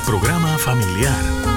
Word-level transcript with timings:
programa 0.00 0.58
familiar 0.58 1.16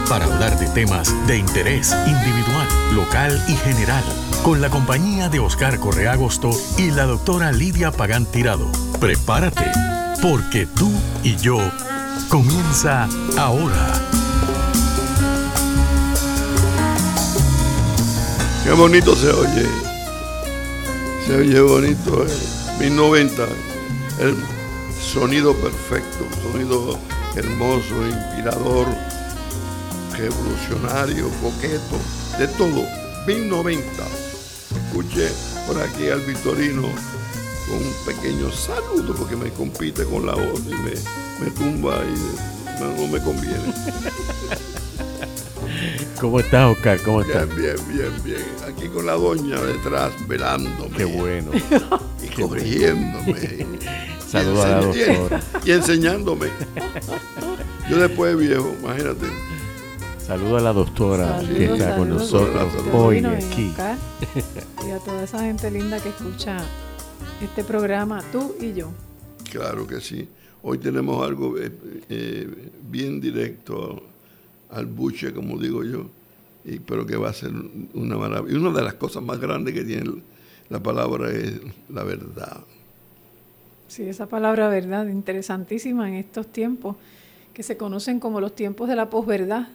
para 0.09 0.25
hablar 0.25 0.59
de 0.59 0.67
temas 0.67 1.13
de 1.27 1.37
interés 1.37 1.95
individual, 2.05 2.67
local 2.93 3.43
y 3.47 3.55
general, 3.55 4.03
con 4.43 4.61
la 4.61 4.69
compañía 4.69 5.29
de 5.29 5.39
Oscar 5.39 5.79
Correa 5.79 6.13
Agosto 6.13 6.51
y 6.77 6.91
la 6.91 7.05
doctora 7.05 7.51
Lidia 7.51 7.91
Pagán 7.91 8.25
Tirado. 8.25 8.71
Prepárate, 8.99 9.71
porque 10.21 10.65
tú 10.65 10.91
y 11.23 11.35
yo 11.37 11.57
comienza 12.29 13.07
ahora. 13.37 13.93
Qué 18.63 18.71
bonito 18.71 19.15
se 19.15 19.31
oye. 19.31 19.65
Se 21.25 21.35
oye 21.35 21.61
bonito. 21.61 22.25
Eh. 22.25 22.61
1090. 22.79 23.43
El 24.19 24.35
sonido 24.99 25.55
perfecto, 25.55 26.25
sonido 26.41 26.97
hermoso, 27.35 28.05
inspirador, 28.07 28.87
revolucionario, 30.17 31.29
coqueto, 31.41 31.97
de 32.37 32.47
todo. 32.49 32.85
1090. 33.27 33.83
Escuché 34.87 35.29
por 35.67 35.79
aquí 35.81 36.09
al 36.09 36.21
Victorino 36.21 36.81
con 37.67 37.77
un 37.77 37.93
pequeño 38.05 38.51
saludo 38.51 39.13
porque 39.15 39.35
me 39.35 39.51
compite 39.51 40.03
con 40.05 40.25
la 40.25 40.33
voz 40.33 40.59
y 40.65 40.73
me, 40.73 40.93
me 41.45 41.51
tumba 41.51 42.01
y 42.03 42.15
no, 42.81 42.87
no 42.97 43.07
me 43.07 43.21
conviene. 43.21 43.57
¿Cómo 46.19 46.39
estás, 46.39 46.75
Oscar? 46.75 46.99
¿Cómo 47.01 47.19
Bien, 47.23 47.31
estás? 47.31 47.55
bien, 47.55 47.75
bien, 47.87 48.11
bien. 48.23 48.45
Aquí 48.67 48.87
con 48.89 49.05
la 49.05 49.13
doña 49.13 49.59
detrás, 49.61 50.11
velándome. 50.27 50.97
Qué 50.97 51.05
bueno. 51.05 51.51
Y 52.21 52.27
corrigiéndome. 52.41 53.65
Saludos 54.31 54.63
a 54.63 54.69
la 54.69 54.81
doctora. 54.81 55.41
Y, 55.65 55.71
enseñándome. 55.71 56.47
Yo 57.89 57.97
después 57.97 58.37
viejo, 58.37 58.73
imagínate. 58.81 59.27
Saludos 60.25 60.61
a 60.61 60.63
la 60.63 60.71
doctora 60.71 61.39
que 61.39 61.67
Saludos, 61.67 61.79
está 61.79 61.97
con 61.97 62.09
nosotros 62.09 62.73
doctor 62.73 62.95
hoy 62.95 63.25
aquí. 63.25 63.73
Y 64.87 64.91
a 64.91 64.99
toda 64.99 65.23
esa 65.23 65.39
gente 65.39 65.69
linda 65.69 65.99
que 66.01 66.09
escucha 66.09 66.59
este 67.41 67.65
programa, 67.65 68.23
tú 68.31 68.55
y 68.61 68.71
yo. 68.73 68.91
Claro 69.51 69.85
que 69.85 69.99
sí. 69.99 70.29
Hoy 70.63 70.77
tenemos 70.77 71.27
algo 71.27 71.57
eh, 71.57 71.69
eh, 72.07 72.71
bien 72.89 73.19
directo 73.19 74.01
al 74.69 74.85
buche, 74.85 75.33
como 75.33 75.57
digo 75.57 75.83
yo, 75.83 76.05
y, 76.63 76.79
pero 76.79 77.05
que 77.05 77.17
va 77.17 77.31
a 77.31 77.33
ser 77.33 77.51
una 77.93 78.15
maravilla. 78.15 78.53
Y 78.53 78.61
una 78.61 78.71
de 78.71 78.85
las 78.85 78.93
cosas 78.93 79.23
más 79.23 79.39
grandes 79.41 79.73
que 79.73 79.83
tiene 79.83 80.21
la 80.69 80.81
palabra 80.81 81.29
es 81.31 81.59
la 81.89 82.05
verdad. 82.05 82.63
Sí, 83.91 84.03
esa 84.07 84.25
palabra 84.25 84.69
verdad, 84.69 85.05
interesantísima 85.09 86.07
en 86.07 86.13
estos 86.15 86.47
tiempos, 86.47 86.95
que 87.53 87.61
se 87.61 87.75
conocen 87.75 88.21
como 88.21 88.39
los 88.39 88.55
tiempos 88.55 88.87
de 88.87 88.95
la 88.95 89.09
posverdad. 89.09 89.67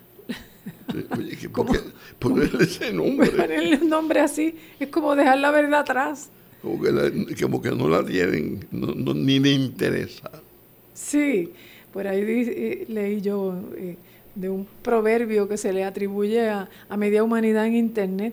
Oye, 1.19 1.49
¿por 1.53 1.71
qué 1.71 1.81
ponerle 2.19 2.65
ese 2.65 2.95
nombre? 2.95 3.29
Ponerle 3.29 3.77
un 3.77 3.91
nombre 3.91 4.21
así 4.21 4.55
es 4.81 4.89
como 4.89 5.15
dejar 5.15 5.37
la 5.39 5.51
verdad 5.51 5.81
atrás. 5.81 6.31
Como 6.63 6.81
que, 6.83 6.93
la- 6.93 7.11
como 7.43 7.61
que 7.61 7.73
no 7.73 7.89
la 7.91 8.03
tienen, 8.07 8.67
no- 8.71 8.95
no- 8.95 9.13
ni 9.13 9.39
le 9.39 9.51
interesa. 9.51 10.31
Sí, 10.95 11.51
por 11.93 12.07
ahí 12.07 12.23
eh, 12.27 12.87
leí 12.89 13.21
yo 13.21 13.55
eh, 13.77 13.97
de 14.35 14.49
un 14.49 14.67
proverbio 14.81 15.47
que 15.47 15.59
se 15.59 15.75
le 15.75 15.85
atribuye 15.85 16.49
a, 16.49 16.71
a 16.89 16.97
media 16.97 17.23
humanidad 17.23 17.67
en 17.67 17.77
Internet, 17.77 18.33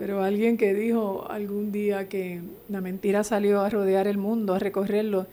pero 0.00 0.22
alguien 0.24 0.56
que 0.56 0.72
dijo 0.72 1.26
algún 1.30 1.72
día 1.72 2.08
que 2.08 2.40
la 2.70 2.80
mentira 2.80 3.22
salió 3.22 3.60
a 3.60 3.68
rodear 3.68 4.06
el 4.06 4.16
mundo, 4.16 4.54
a 4.54 4.58
recorrerlo, 4.58 5.26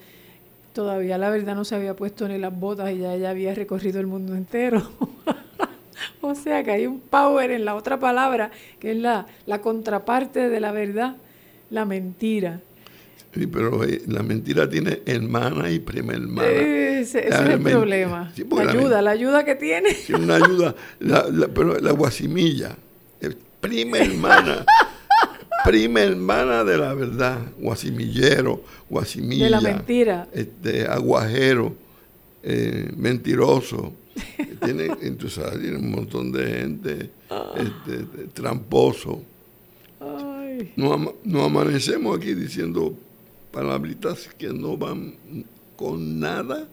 todavía 0.73 1.17
la 1.17 1.29
verdad 1.29 1.55
no 1.55 1.63
se 1.63 1.75
había 1.75 1.95
puesto 1.95 2.27
ni 2.27 2.37
las 2.37 2.53
botas 2.53 2.91
y 2.91 2.97
ya 2.97 3.13
ella 3.13 3.29
había 3.29 3.55
recorrido 3.55 4.01
el 4.01 4.07
mundo 4.07 4.35
entero. 4.35 4.91
o 6.21 6.35
sea 6.35 6.63
que 6.65 6.71
hay 6.71 6.85
un 6.85 6.99
power 6.99 7.51
en 7.51 7.63
la 7.63 7.75
otra 7.75 7.97
palabra, 7.97 8.51
que 8.79 8.91
es 8.91 8.97
la, 8.97 9.25
la 9.45 9.61
contraparte 9.61 10.49
de 10.49 10.59
la 10.59 10.73
verdad, 10.73 11.15
la 11.69 11.85
mentira. 11.85 12.59
Sí, 13.33 13.47
pero 13.47 13.85
eh, 13.85 14.01
la 14.07 14.21
mentira 14.21 14.67
tiene 14.67 14.99
hermana 15.05 15.71
y 15.71 15.79
prima 15.79 16.11
hermana. 16.13 16.49
Ese, 16.49 17.19
ese 17.19 17.29
es 17.29 17.39
el 17.39 17.61
problema. 17.61 18.31
Sí, 18.35 18.43
la 18.51 18.63
la 18.65 18.71
ayuda, 18.71 19.01
la 19.01 19.11
ayuda 19.11 19.45
que 19.45 19.55
tiene. 19.55 19.93
Tiene 19.93 20.23
una 20.25 20.35
ayuda, 20.35 20.75
la- 20.99 21.25
la- 21.31 21.47
pero 21.47 21.79
la 21.79 21.91
guasimilla, 21.93 22.75
prima 23.67 23.97
hermana, 23.99 24.65
prima 25.65 26.01
hermana 26.01 26.63
de 26.63 26.77
la 26.77 26.93
verdad, 26.93 27.39
guasimillero, 27.59 28.63
guasimilla. 28.89 29.45
De 29.45 29.49
la 29.49 29.61
mentira. 29.61 30.27
Este, 30.33 30.85
aguajero, 30.87 31.75
eh, 32.43 32.91
mentiroso. 32.95 33.93
Tiene, 34.63 34.87
entonces, 35.01 35.43
tiene 35.61 35.77
un 35.77 35.91
montón 35.91 36.31
de 36.31 36.45
gente 36.47 37.09
este, 37.57 38.27
tramposo. 38.33 39.21
Ay, 39.99 40.73
Nos, 40.75 40.91
ama- 40.93 41.11
nos 41.23 41.45
amanecemos 41.45 42.17
aquí 42.17 42.33
diciendo 42.33 42.95
palabritas 43.51 44.29
que 44.37 44.47
no 44.47 44.75
van 44.77 45.13
con 45.75 46.19
nada 46.19 46.67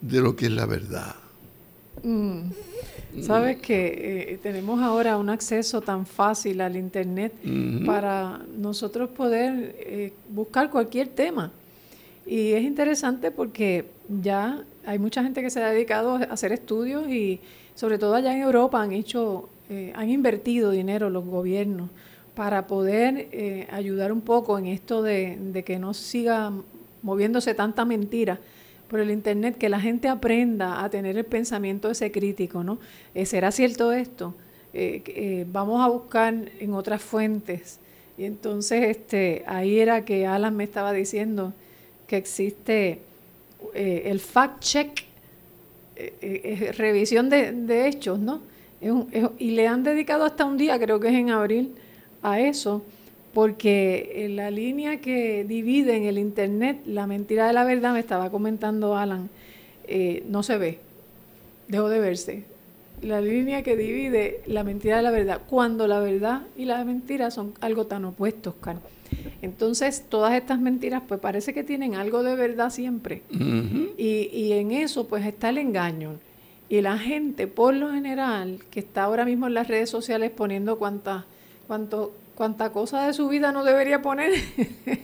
de 0.00 0.20
lo 0.20 0.34
que 0.34 0.46
es 0.46 0.52
la 0.52 0.66
verdad. 0.66 1.14
Sabes 3.22 3.56
que 3.56 4.32
eh, 4.32 4.38
tenemos 4.42 4.80
ahora 4.80 5.16
un 5.16 5.28
acceso 5.28 5.80
tan 5.80 6.06
fácil 6.06 6.60
al 6.60 6.76
Internet 6.76 7.32
para 7.84 8.40
nosotros 8.56 9.10
poder 9.10 9.74
eh, 9.78 10.12
buscar 10.28 10.70
cualquier 10.70 11.08
tema. 11.08 11.52
Y 12.26 12.52
es 12.52 12.64
interesante 12.64 13.30
porque 13.30 13.86
ya 14.22 14.64
hay 14.84 14.98
mucha 14.98 15.22
gente 15.22 15.42
que 15.42 15.50
se 15.50 15.62
ha 15.62 15.70
dedicado 15.70 16.16
a 16.16 16.22
hacer 16.24 16.52
estudios 16.52 17.08
y 17.08 17.40
sobre 17.74 17.98
todo 17.98 18.14
allá 18.14 18.34
en 18.34 18.42
Europa 18.42 18.82
han 18.82 18.92
hecho, 18.92 19.48
eh, 19.70 19.92
han 19.94 20.10
invertido 20.10 20.70
dinero 20.70 21.08
los 21.08 21.24
gobiernos 21.24 21.90
para 22.34 22.66
poder 22.66 23.28
eh, 23.32 23.66
ayudar 23.70 24.12
un 24.12 24.20
poco 24.20 24.58
en 24.58 24.66
esto 24.66 25.02
de, 25.02 25.38
de 25.40 25.62
que 25.62 25.78
no 25.78 25.94
siga 25.94 26.52
moviéndose 27.02 27.54
tanta 27.54 27.84
mentira 27.84 28.40
por 28.88 29.00
el 29.00 29.10
internet, 29.10 29.56
que 29.58 29.68
la 29.68 29.80
gente 29.80 30.08
aprenda 30.08 30.82
a 30.84 30.90
tener 30.90 31.16
el 31.16 31.24
pensamiento 31.24 31.90
ese 31.90 32.10
crítico, 32.12 32.62
¿no? 32.62 32.78
Eh, 33.14 33.26
¿Será 33.26 33.50
cierto 33.50 33.92
esto? 33.92 34.34
Eh, 34.78 35.02
eh, 35.06 35.46
vamos 35.50 35.82
a 35.82 35.88
buscar 35.88 36.34
en 36.60 36.74
otras 36.74 37.00
fuentes. 37.00 37.80
Y 38.18 38.24
entonces 38.24 38.84
este, 38.84 39.42
ahí 39.46 39.78
era 39.78 40.04
que 40.04 40.26
Alan 40.26 40.54
me 40.54 40.64
estaba 40.64 40.92
diciendo 40.92 41.54
que 42.06 42.18
existe 42.18 43.00
el 43.74 44.20
fact 44.20 44.60
check, 44.60 45.04
eh, 45.96 46.72
revisión 46.76 47.30
de, 47.30 47.88
hechos, 47.88 48.18
¿no? 48.18 48.42
Y 49.38 49.52
le 49.52 49.66
han 49.66 49.82
dedicado 49.82 50.24
hasta 50.24 50.44
un 50.44 50.58
día, 50.58 50.78
creo 50.78 51.00
que 51.00 51.08
es 51.08 51.14
en 51.14 51.30
abril, 51.30 51.74
a 52.22 52.38
eso, 52.38 52.82
porque 53.36 54.24
en 54.24 54.34
la 54.34 54.50
línea 54.50 55.02
que 55.02 55.44
divide 55.44 55.94
en 55.94 56.04
el 56.04 56.16
Internet 56.16 56.78
la 56.86 57.06
mentira 57.06 57.46
de 57.46 57.52
la 57.52 57.64
verdad, 57.64 57.92
me 57.92 58.00
estaba 58.00 58.30
comentando 58.30 58.96
Alan, 58.96 59.28
eh, 59.86 60.24
no 60.26 60.42
se 60.42 60.56
ve, 60.56 60.78
dejó 61.68 61.90
de 61.90 62.00
verse. 62.00 62.44
La 63.02 63.20
línea 63.20 63.62
que 63.62 63.76
divide 63.76 64.40
la 64.46 64.64
mentira 64.64 64.96
de 64.96 65.02
la 65.02 65.10
verdad, 65.10 65.42
cuando 65.50 65.86
la 65.86 66.00
verdad 66.00 66.44
y 66.56 66.64
la 66.64 66.82
mentira 66.82 67.30
son 67.30 67.52
algo 67.60 67.84
tan 67.86 68.06
opuestos, 68.06 68.54
Oscar. 68.54 68.78
Entonces, 69.42 70.06
todas 70.08 70.32
estas 70.32 70.58
mentiras, 70.58 71.02
pues 71.06 71.20
parece 71.20 71.52
que 71.52 71.62
tienen 71.62 71.94
algo 71.94 72.22
de 72.22 72.36
verdad 72.36 72.70
siempre. 72.70 73.20
y, 73.30 74.30
y 74.32 74.52
en 74.52 74.72
eso, 74.72 75.08
pues 75.08 75.26
está 75.26 75.50
el 75.50 75.58
engaño. 75.58 76.14
Y 76.70 76.80
la 76.80 76.96
gente, 76.96 77.46
por 77.48 77.74
lo 77.74 77.92
general, 77.92 78.60
que 78.70 78.80
está 78.80 79.02
ahora 79.04 79.26
mismo 79.26 79.46
en 79.46 79.52
las 79.52 79.68
redes 79.68 79.90
sociales 79.90 80.30
poniendo 80.30 80.78
cuánta, 80.78 81.26
cuánto, 81.66 82.14
cuánta 82.36 82.70
cosa 82.70 83.06
de 83.06 83.12
su 83.12 83.28
vida 83.28 83.50
no 83.50 83.64
debería 83.64 84.02
poner. 84.02 84.32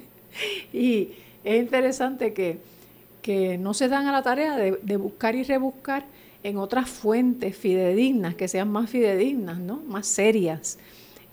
y 0.72 1.08
es 1.42 1.60
interesante 1.60 2.32
que, 2.32 2.58
que 3.22 3.58
no 3.58 3.74
se 3.74 3.88
dan 3.88 4.06
a 4.06 4.12
la 4.12 4.22
tarea 4.22 4.56
de, 4.56 4.96
buscar 4.96 5.34
y 5.34 5.42
rebuscar 5.42 6.04
en 6.44 6.58
otras 6.58 6.88
fuentes 6.88 7.56
fidedignas, 7.56 8.34
que 8.34 8.48
sean 8.48 8.70
más 8.70 8.90
fidedignas, 8.90 9.58
¿no? 9.58 9.76
Más 9.86 10.06
serias. 10.06 10.78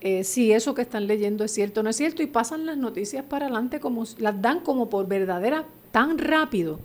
Eh, 0.02 0.24
si 0.24 0.54
eso 0.54 0.74
que 0.74 0.82
están 0.82 1.08
leyendo 1.08 1.44
es 1.44 1.52
cierto 1.52 1.82
o 1.82 1.84
no 1.84 1.90
es 1.90 1.98
cierto, 1.98 2.24
y 2.24 2.28
pasan 2.28 2.66
las 2.66 2.78
noticias 2.78 3.24
para 3.26 3.48
adelante 3.48 3.80
como 3.80 4.06
las 4.18 4.42
dan 4.42 4.62
como 4.62 4.90
por 4.90 5.08
verdaderas 5.08 5.66
tan 5.92 6.18
rápido. 6.18 6.80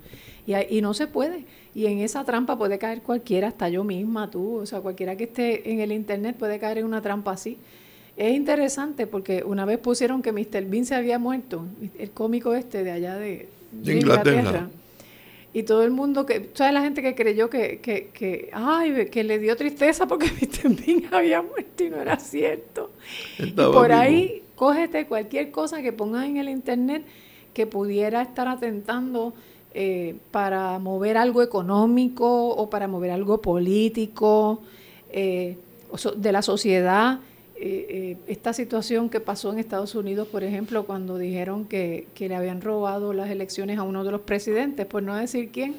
Y, 0.47 0.55
y 0.77 0.83
no 0.83 0.93
se 0.95 1.07
puede. 1.07 1.45
Y 1.75 1.87
en 1.87 1.99
esa 1.99 2.25
trampa 2.25 2.59
puede 2.59 2.79
caer 2.79 3.03
cualquiera, 3.03 3.49
hasta 3.49 3.69
yo 3.69 3.85
misma, 3.85 4.31
tú, 4.31 4.57
o 4.57 4.67
sea, 4.67 4.81
cualquiera 4.81 5.17
que 5.17 5.25
esté 5.25 5.71
en 5.71 5.81
el 5.81 5.93
Internet 5.93 6.37
puede 6.37 6.59
caer 6.59 6.79
en 6.79 6.87
una 6.87 7.03
trampa 7.03 7.33
así. 7.33 7.59
Es 8.17 8.35
interesante 8.35 9.07
porque 9.07 9.43
una 9.45 9.65
vez 9.65 9.79
pusieron 9.79 10.23
que 10.23 10.33
Mr. 10.33 10.65
Bean 10.67 10.87
se 10.87 10.95
había 10.95 11.19
muerto, 11.19 11.67
el 11.99 12.11
cómico 12.11 12.55
este 12.55 12.85
de 12.85 12.93
allá 12.93 13.17
de, 13.17 13.49
Inglaterra. 13.85 14.69
Y 15.53 15.63
todo 15.63 15.85
el 15.85 15.93
mundo, 15.93 16.27
que, 16.27 16.51
¿sabes 16.55 16.75
la 16.75 16.83
gente 16.83 17.01
que 17.01 17.15
creyó 17.15 17.49
que, 17.49 17.79
que, 17.81 18.09
que, 18.13 18.51
ay, 18.53 19.07
que 19.07 19.23
le 19.23 19.39
dio 19.39 19.57
tristeza 19.57 20.07
porque 20.07 20.27
Mr. 20.41 20.75
Bean 20.75 21.15
había 21.15 21.43
muerto 21.43 21.85
y 21.85 21.91
no 21.91 21.97
era 21.97 22.19
cierto? 22.19 22.91
y 23.39 23.53
por 23.53 23.93
ahí, 23.93 24.43
cógete 24.57 25.07
cualquier 25.07 25.51
cosa 25.51 25.83
que 25.83 25.93
pongas 25.93 26.27
en 26.27 26.37
el 26.39 26.49
internet 26.49 27.05
que 27.53 27.67
pudiera 27.67 28.23
estar 28.23 28.49
atentando 28.49 29.33
eh, 29.73 30.17
para 30.31 30.79
mover 30.79 31.17
algo 31.17 31.43
económico 31.43 32.49
o 32.49 32.71
para 32.71 32.87
mover 32.87 33.11
algo 33.11 33.41
político 33.41 34.61
eh, 35.11 35.57
de 36.17 36.33
la 36.33 36.43
sociedad. 36.43 37.21
Eh, 37.67 38.17
esta 38.27 38.53
situación 38.53 39.09
que 39.09 39.21
pasó 39.21 39.53
en 39.53 39.59
Estados 39.59 39.95
Unidos, 39.95 40.29
por 40.29 40.45
ejemplo, 40.45 40.85
cuando 40.85 41.17
dijeron 41.17 41.65
que, 41.65 42.09
que, 42.15 42.29
le 42.29 42.35
habían 42.35 42.61
robado 42.61 43.15
las 43.15 43.31
elecciones 43.31 43.79
a 43.79 43.85
uno 43.85 44.05
de 44.05 44.11
los 44.11 44.21
presidentes, 44.21 44.85
por 44.85 45.03
no 45.03 45.17
decir 45.17 45.51
quién, 45.51 45.75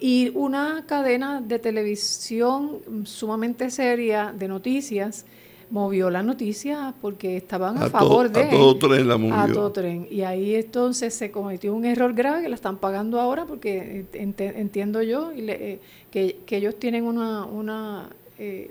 y 0.00 0.32
una 0.34 0.84
cadena 0.86 1.40
de 1.40 1.58
televisión 1.58 3.04
sumamente 3.04 3.70
seria 3.70 4.34
de 4.36 4.48
noticias 4.48 5.26
movió 5.70 6.10
la 6.10 6.22
noticia 6.22 6.94
porque 7.00 7.36
estaban 7.36 7.78
a, 7.78 7.90
favor 7.90 8.30
de... 8.30 8.44
A 8.44 8.50
todo 8.50 8.76
tren 8.78 9.08
la 9.08 9.16
movió. 9.16 9.34
A 9.34 9.52
todo 9.52 9.72
tren. 9.72 10.06
Y 10.10 10.22
ahí 10.22 10.54
entonces 10.54 11.14
se 11.14 11.30
cometió 11.30 11.74
un 11.74 11.84
error 11.84 12.14
grave 12.14 12.42
que 12.42 12.48
la 12.48 12.54
están 12.54 12.76
pagando 12.78 13.20
ahora 13.20 13.46
porque 13.46 14.06
entiendo 14.12 15.02
yo 15.02 15.32
eh, 15.34 15.80
que, 16.10 16.36
ellos 16.50 16.78
tienen 16.78 17.04
una, 17.04 17.44
una 17.44 18.10
eh, 18.38 18.70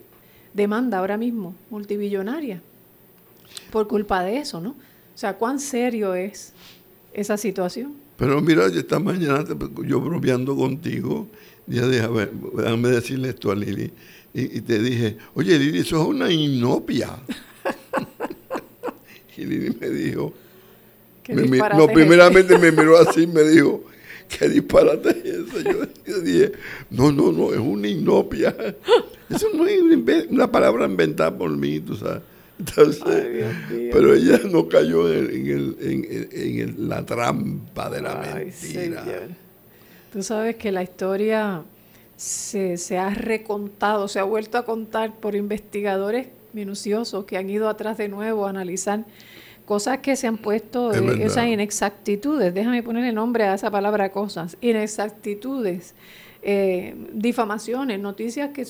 demanda 0.53 0.99
ahora 0.99 1.17
mismo 1.17 1.55
multibillonaria 1.69 2.61
por 3.71 3.87
culpa 3.87 4.23
de 4.23 4.37
eso, 4.37 4.61
¿no? 4.61 4.69
O 4.69 5.17
sea, 5.17 5.35
¿cuán 5.35 5.59
serio 5.59 6.15
es 6.15 6.53
esa 7.13 7.37
situación? 7.37 7.93
Pero 8.17 8.41
mira, 8.41 8.65
esta 8.67 8.99
mañana 8.99 9.43
yo 9.85 9.99
bromeando 9.99 10.55
contigo, 10.55 11.27
ya 11.67 11.85
déjame, 11.87 12.27
déjame 12.55 12.89
decirle 12.89 13.29
esto 13.29 13.51
a 13.51 13.55
Lili 13.55 13.91
y, 14.33 14.61
te 14.61 14.79
dije, 14.79 15.17
oye 15.35 15.57
Lili, 15.59 15.79
eso 15.79 16.01
es 16.01 16.07
una 16.07 16.31
inopia. 16.31 17.19
y 19.37 19.45
Lili 19.45 19.75
me 19.79 19.89
dijo, 19.89 20.33
no, 21.77 21.87
primeramente 21.87 22.57
me 22.57 22.71
miró 22.71 22.97
así 22.97 23.23
y 23.23 23.27
me 23.27 23.43
dijo, 23.43 23.83
¿qué 24.39 24.49
disparate 24.49 25.09
es 25.09 25.25
eso? 25.25 25.87
Yo, 26.05 26.19
dije, 26.21 26.51
no, 26.89 27.11
no, 27.11 27.31
no, 27.31 27.53
es 27.53 27.59
una 27.59 27.87
inopia. 27.87 28.55
Eso 29.29 29.47
no 29.53 29.65
es 29.65 29.81
una 30.29 30.51
palabra 30.51 30.85
inventada 30.85 31.35
por 31.35 31.49
mí, 31.49 31.79
tú 31.79 31.95
sabes. 31.95 32.21
Entonces, 32.59 33.03
pero 33.91 34.13
ella 34.13 34.39
no 34.49 34.69
cayó 34.69 35.11
en, 35.11 35.47
el, 35.47 35.77
en, 35.81 36.29
en, 36.31 36.89
la 36.89 37.03
trampa 37.03 37.89
de 37.89 38.01
la 38.01 38.15
mentira. 38.15 39.05
Tú 40.11 40.21
sabes 40.21 40.57
que 40.57 40.71
la 40.71 40.83
historia 40.83 41.63
se, 42.15 42.97
ha 42.97 43.09
recontado, 43.09 44.07
se 44.07 44.19
ha 44.19 44.23
vuelto 44.23 44.57
a 44.57 44.65
contar 44.65 45.15
por 45.15 45.35
investigadores 45.35 46.27
minuciosos 46.53 47.25
que 47.25 47.37
han 47.37 47.49
ido 47.49 47.67
atrás 47.67 47.97
de 47.97 48.07
nuevo 48.07 48.45
a 48.45 48.51
analizar 48.51 49.05
cosas 49.65 49.99
que 49.99 50.15
se 50.15 50.27
han 50.27 50.37
puesto, 50.37 50.93
eh, 50.93 51.23
esas 51.23 51.47
inexactitudes, 51.47 52.53
déjame 52.53 52.83
ponerle 52.83 53.11
nombre 53.11 53.45
a 53.45 53.53
esa 53.53 53.71
palabra 53.71 54.11
cosas, 54.11 54.57
inexactitudes, 54.61 55.95
eh, 56.41 56.95
difamaciones, 57.13 57.99
noticias 57.99 58.49
que, 58.49 58.67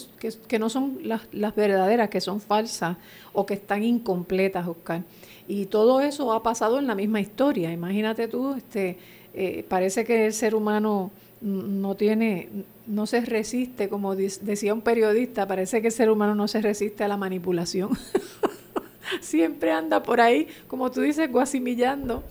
que, 0.47 0.59
no 0.59 0.69
son 0.69 0.99
las, 1.03 1.21
las, 1.31 1.55
verdaderas, 1.55 2.09
que 2.09 2.21
son 2.21 2.39
falsas 2.39 2.97
o 3.33 3.45
que 3.45 3.55
están 3.55 3.83
incompletas, 3.83 4.67
Oscar. 4.67 5.01
Y 5.47 5.65
todo 5.65 5.99
eso 5.99 6.31
ha 6.33 6.43
pasado 6.43 6.77
en 6.77 6.85
la 6.85 6.95
misma 6.95 7.19
historia. 7.19 7.71
Imagínate 7.71 8.27
tú, 8.27 8.53
este, 8.53 8.97
eh, 9.33 9.65
parece 9.67 10.05
que 10.05 10.27
el 10.27 10.33
ser 10.33 10.53
humano 10.53 11.11
no 11.41 11.95
tiene, 11.95 12.49
no 12.87 13.05
se 13.05 13.21
resiste, 13.21 13.89
como 13.89 14.15
decía 14.15 14.73
un 14.73 14.81
periodista, 14.81 15.45
parece 15.47 15.81
que 15.81 15.87
el 15.87 15.93
ser 15.93 16.09
humano 16.09 16.35
no 16.35 16.47
se 16.47 16.61
resiste 16.61 17.03
a 17.03 17.07
la 17.07 17.17
manipulación. 17.17 17.89
Siempre 19.21 19.71
anda 19.71 20.03
por 20.03 20.21
ahí, 20.21 20.47
como 20.67 20.91
tú 20.91 21.01
dices, 21.01 21.31
guasimillando. 21.31 22.23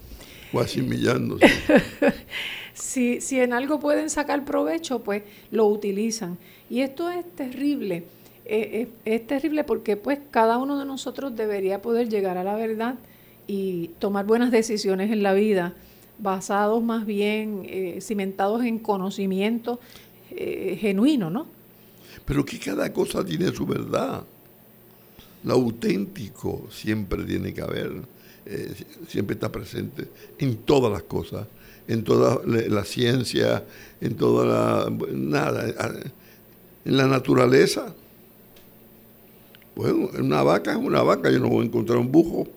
Guasimillando. 0.51 1.37
si, 2.73 3.21
si 3.21 3.39
en 3.39 3.53
algo 3.53 3.79
pueden 3.79 4.09
sacar 4.09 4.45
provecho, 4.45 5.03
pues 5.03 5.23
lo 5.51 5.65
utilizan. 5.67 6.37
Y 6.69 6.81
esto 6.81 7.09
es 7.09 7.25
terrible. 7.35 8.05
Eh, 8.45 8.89
es, 9.05 9.13
es 9.21 9.27
terrible 9.27 9.63
porque 9.63 9.95
pues 9.97 10.19
cada 10.29 10.57
uno 10.57 10.77
de 10.77 10.85
nosotros 10.85 11.35
debería 11.35 11.81
poder 11.81 12.09
llegar 12.09 12.37
a 12.37 12.43
la 12.43 12.55
verdad 12.55 12.95
y 13.47 13.89
tomar 13.99 14.25
buenas 14.25 14.51
decisiones 14.51 15.11
en 15.11 15.23
la 15.23 15.33
vida 15.33 15.73
basados 16.17 16.81
más 16.83 17.05
bien, 17.05 17.63
eh, 17.65 17.99
cimentados 18.01 18.63
en 18.63 18.79
conocimiento 18.79 19.79
eh, 20.31 20.77
genuino, 20.79 21.29
¿no? 21.29 21.45
Pero 22.25 22.45
que 22.45 22.59
cada 22.59 22.91
cosa 22.93 23.23
tiene 23.25 23.51
su 23.51 23.65
verdad. 23.65 24.23
Lo 25.43 25.53
auténtico 25.53 26.67
siempre 26.71 27.23
tiene 27.25 27.53
que 27.53 27.61
haber, 27.61 27.91
eh, 28.45 28.73
siempre 29.07 29.33
está 29.33 29.51
presente 29.51 30.07
en 30.39 30.57
todas 30.57 30.91
las 30.91 31.03
cosas, 31.03 31.47
en 31.87 32.03
toda 32.03 32.41
la, 32.45 32.83
ciencia, 32.85 33.63
en 33.99 34.15
toda 34.15 34.45
la... 34.45 34.89
nada, 35.11 35.65
en 36.85 36.97
la 36.97 37.07
naturaleza. 37.07 37.93
Bueno, 39.75 40.09
una 40.19 40.43
vaca 40.43 40.71
es 40.71 40.77
una 40.77 41.01
vaca, 41.01 41.29
yo 41.31 41.39
no 41.39 41.49
voy 41.49 41.63
a 41.63 41.67
encontrar 41.67 41.97
un 41.97 42.11
bujo. 42.11 42.47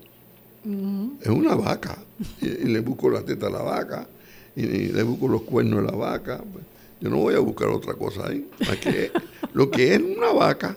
Es 1.21 1.29
una 1.29 1.55
vaca. 1.55 1.99
Y, 2.41 2.49
le 2.69 2.81
busco 2.81 3.11
la 3.11 3.23
teta 3.23 3.47
a 3.47 3.51
la 3.51 3.63
vaca, 3.63 4.07
y, 4.55 4.63
le 4.63 5.03
busco 5.03 5.29
los 5.29 5.43
cuernos 5.43 5.81
a 5.81 5.91
la 5.91 5.97
vaca. 5.97 6.43
Yo 7.01 7.11
no 7.11 7.19
voy 7.19 7.35
a 7.35 7.41
buscar 7.41 7.69
otra 7.69 7.95
cosa 7.95 8.29
ahí. 8.29 8.49
lo 9.53 9.71
que 9.71 9.95
es 9.95 10.01
una 10.01 10.33
vaca. 10.33 10.77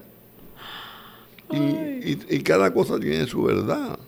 Y, 1.52 2.40
cada 2.40 2.74
cosa 2.74 3.00
tiene 3.00 3.26
su 3.26 3.44
verdad. 3.44 4.00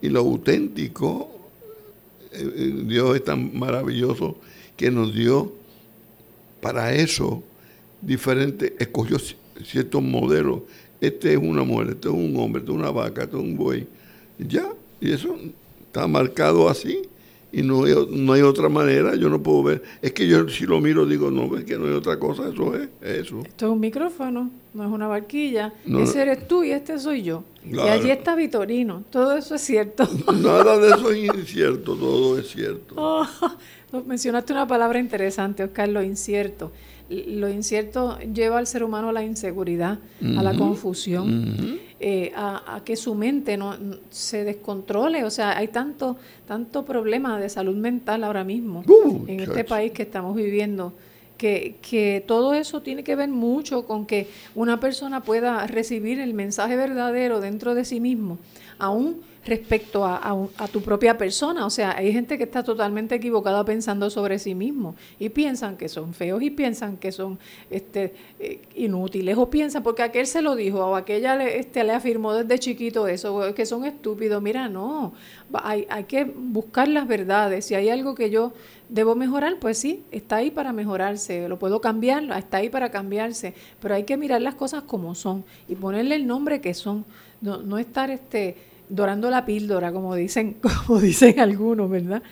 Y 0.00 0.08
lo 0.08 0.20
auténtico, 0.20 1.30
eh, 2.32 2.52
eh, 2.56 2.82
Dios 2.86 3.16
es 3.16 3.24
tan 3.24 3.58
maravilloso 3.58 4.36
que 4.76 4.90
nos 4.90 5.14
dio 5.14 5.52
para 6.60 6.94
eso 6.94 7.42
diferentes, 8.00 8.72
escogió 8.78 9.18
ciertos 9.64 10.02
modelos. 10.02 10.60
Este 11.00 11.32
es 11.32 11.38
una 11.38 11.64
mujer, 11.64 11.90
este 11.90 12.08
es 12.08 12.14
un 12.14 12.36
hombre, 12.36 12.60
este 12.60 12.72
es 12.72 12.78
una 12.78 12.90
vaca, 12.90 13.24
este 13.24 13.36
es 13.36 13.42
un 13.42 13.56
buey 13.56 13.86
ya, 14.38 14.68
y 15.00 15.12
eso 15.12 15.36
está 15.86 16.06
marcado 16.06 16.68
así 16.68 17.02
y 17.50 17.62
no 17.62 17.84
hay, 17.84 17.94
no 18.10 18.32
hay 18.32 18.42
otra 18.42 18.68
manera, 18.68 19.14
yo 19.16 19.28
no 19.30 19.42
puedo 19.42 19.62
ver. 19.62 19.82
Es 20.02 20.12
que 20.12 20.28
yo 20.28 20.48
si 20.48 20.66
lo 20.66 20.80
miro 20.80 21.06
digo, 21.06 21.30
no, 21.30 21.56
es 21.56 21.64
que 21.64 21.78
no 21.78 21.86
hay 21.86 21.92
otra 21.92 22.18
cosa, 22.18 22.48
eso 22.48 22.74
es 22.74 22.88
eso. 23.02 23.40
Esto 23.44 23.66
es 23.66 23.72
un 23.72 23.80
micrófono, 23.80 24.50
no 24.78 24.84
es 24.84 24.90
una 24.90 25.08
barquilla. 25.08 25.74
Ese 25.86 26.22
eres 26.22 26.48
tú 26.48 26.64
y 26.64 26.70
este 26.70 26.98
soy 26.98 27.22
yo. 27.22 27.44
Y 27.64 27.78
allí 27.78 28.10
está 28.10 28.34
Vitorino, 28.34 29.04
todo 29.10 29.36
eso 29.36 29.56
es 29.56 29.60
cierto. 29.60 30.08
Nada 30.32 30.78
de 30.78 30.88
eso 30.88 31.10
es 31.10 31.18
incierto, 31.18 31.94
todo 31.96 32.38
es 32.38 32.48
cierto. 32.48 32.94
Oh, 32.96 33.26
mencionaste 34.06 34.52
una 34.52 34.66
palabra 34.66 34.98
interesante, 34.98 35.64
Oscar, 35.64 35.88
lo 35.88 36.02
incierto 36.02 36.72
lo 37.08 37.48
incierto 37.48 38.18
lleva 38.18 38.58
al 38.58 38.66
ser 38.66 38.84
humano 38.84 39.08
a 39.08 39.12
la 39.12 39.22
inseguridad, 39.22 39.98
a 40.20 40.42
la 40.42 40.54
confusión, 40.54 41.78
eh, 42.00 42.32
a, 42.36 42.82
que 42.84 42.96
su 42.96 43.14
mente 43.14 43.56
no 43.56 43.76
se 44.10 44.44
descontrole. 44.44 45.24
O 45.24 45.30
sea, 45.30 45.56
hay 45.56 45.68
tanto, 45.68 46.16
tanto 46.46 46.84
problema 46.84 47.40
de 47.40 47.48
salud 47.48 47.76
mental 47.76 48.24
ahora 48.24 48.44
mismo 48.44 48.84
uh, 48.86 49.24
en 49.26 49.40
este 49.40 49.64
país 49.64 49.92
que 49.92 50.02
estamos 50.02 50.36
viviendo. 50.36 50.92
Que, 51.38 51.76
que 51.80 52.22
todo 52.26 52.52
eso 52.52 52.82
tiene 52.82 53.04
que 53.04 53.14
ver 53.14 53.28
mucho 53.28 53.86
con 53.86 54.06
que 54.06 54.26
una 54.56 54.80
persona 54.80 55.22
pueda 55.22 55.66
recibir 55.68 56.18
el 56.18 56.34
mensaje 56.34 56.74
verdadero 56.74 57.40
dentro 57.40 57.76
de 57.76 57.84
sí 57.84 58.00
mismo, 58.00 58.38
aún 58.78 59.22
respecto 59.46 60.04
a, 60.04 60.36
tu 60.70 60.82
propia 60.82 61.16
persona. 61.16 61.64
O 61.66 61.70
sea, 61.70 61.96
hay 61.96 62.12
gente 62.12 62.36
que 62.36 62.44
está 62.44 62.62
totalmente 62.62 63.14
equivocada 63.14 63.64
pensando 63.64 64.10
sobre 64.10 64.38
sí 64.38 64.54
mismo 64.54 64.94
y 65.18 65.28
piensan 65.30 65.76
que 65.76 65.88
son 65.88 66.14
feos 66.14 66.42
y 66.42 66.50
piensan 66.50 66.96
que 66.96 67.12
son 67.12 67.38
este, 67.70 68.14
eh, 68.38 68.60
inútiles 68.74 69.36
o 69.38 69.48
piensan, 69.48 69.82
porque 69.82 70.02
aquel 70.02 70.26
se 70.26 70.42
lo 70.42 70.54
dijo 70.54 70.84
o 70.84 70.96
aquella 70.96 71.36
le, 71.36 71.58
este, 71.58 71.84
le 71.84 71.92
afirmó 71.92 72.34
desde 72.34 72.58
chiquito 72.58 73.08
eso, 73.08 73.54
que 73.54 73.66
son 73.66 73.84
estúpidos. 73.84 74.42
Mira, 74.42 74.68
no, 74.68 75.12
hay, 75.54 75.86
que 76.04 76.24
buscar 76.24 76.88
las 76.88 77.06
verdades. 77.06 77.64
Si 77.64 77.74
hay 77.74 77.88
algo 77.88 78.14
que 78.14 78.30
yo 78.30 78.52
debo 78.88 79.14
mejorar, 79.14 79.58
pues 79.60 79.78
sí, 79.78 80.02
está 80.10 80.36
ahí 80.36 80.50
para 80.50 80.72
mejorarse, 80.72 81.48
lo 81.48 81.58
puedo 81.58 81.80
cambiar, 81.80 82.24
está 82.36 82.58
ahí 82.58 82.70
para 82.70 82.90
cambiarse, 82.90 83.54
pero 83.80 83.94
hay 83.94 84.04
que 84.04 84.16
mirar 84.16 84.40
las 84.40 84.54
cosas 84.54 84.82
como 84.82 85.14
son 85.14 85.44
y 85.68 85.74
ponerle 85.74 86.14
el 86.14 86.26
nombre 86.26 86.60
que 86.60 86.74
son, 86.74 87.04
no, 87.40 87.58
no 87.58 87.78
estar 87.78 88.10
este 88.10 88.56
dorando 88.88 89.30
la 89.30 89.44
píldora, 89.44 89.92
como 89.92 90.14
dicen, 90.14 90.56
como 90.86 91.00
dicen 91.00 91.40
algunos, 91.40 91.90
¿verdad? 91.90 92.22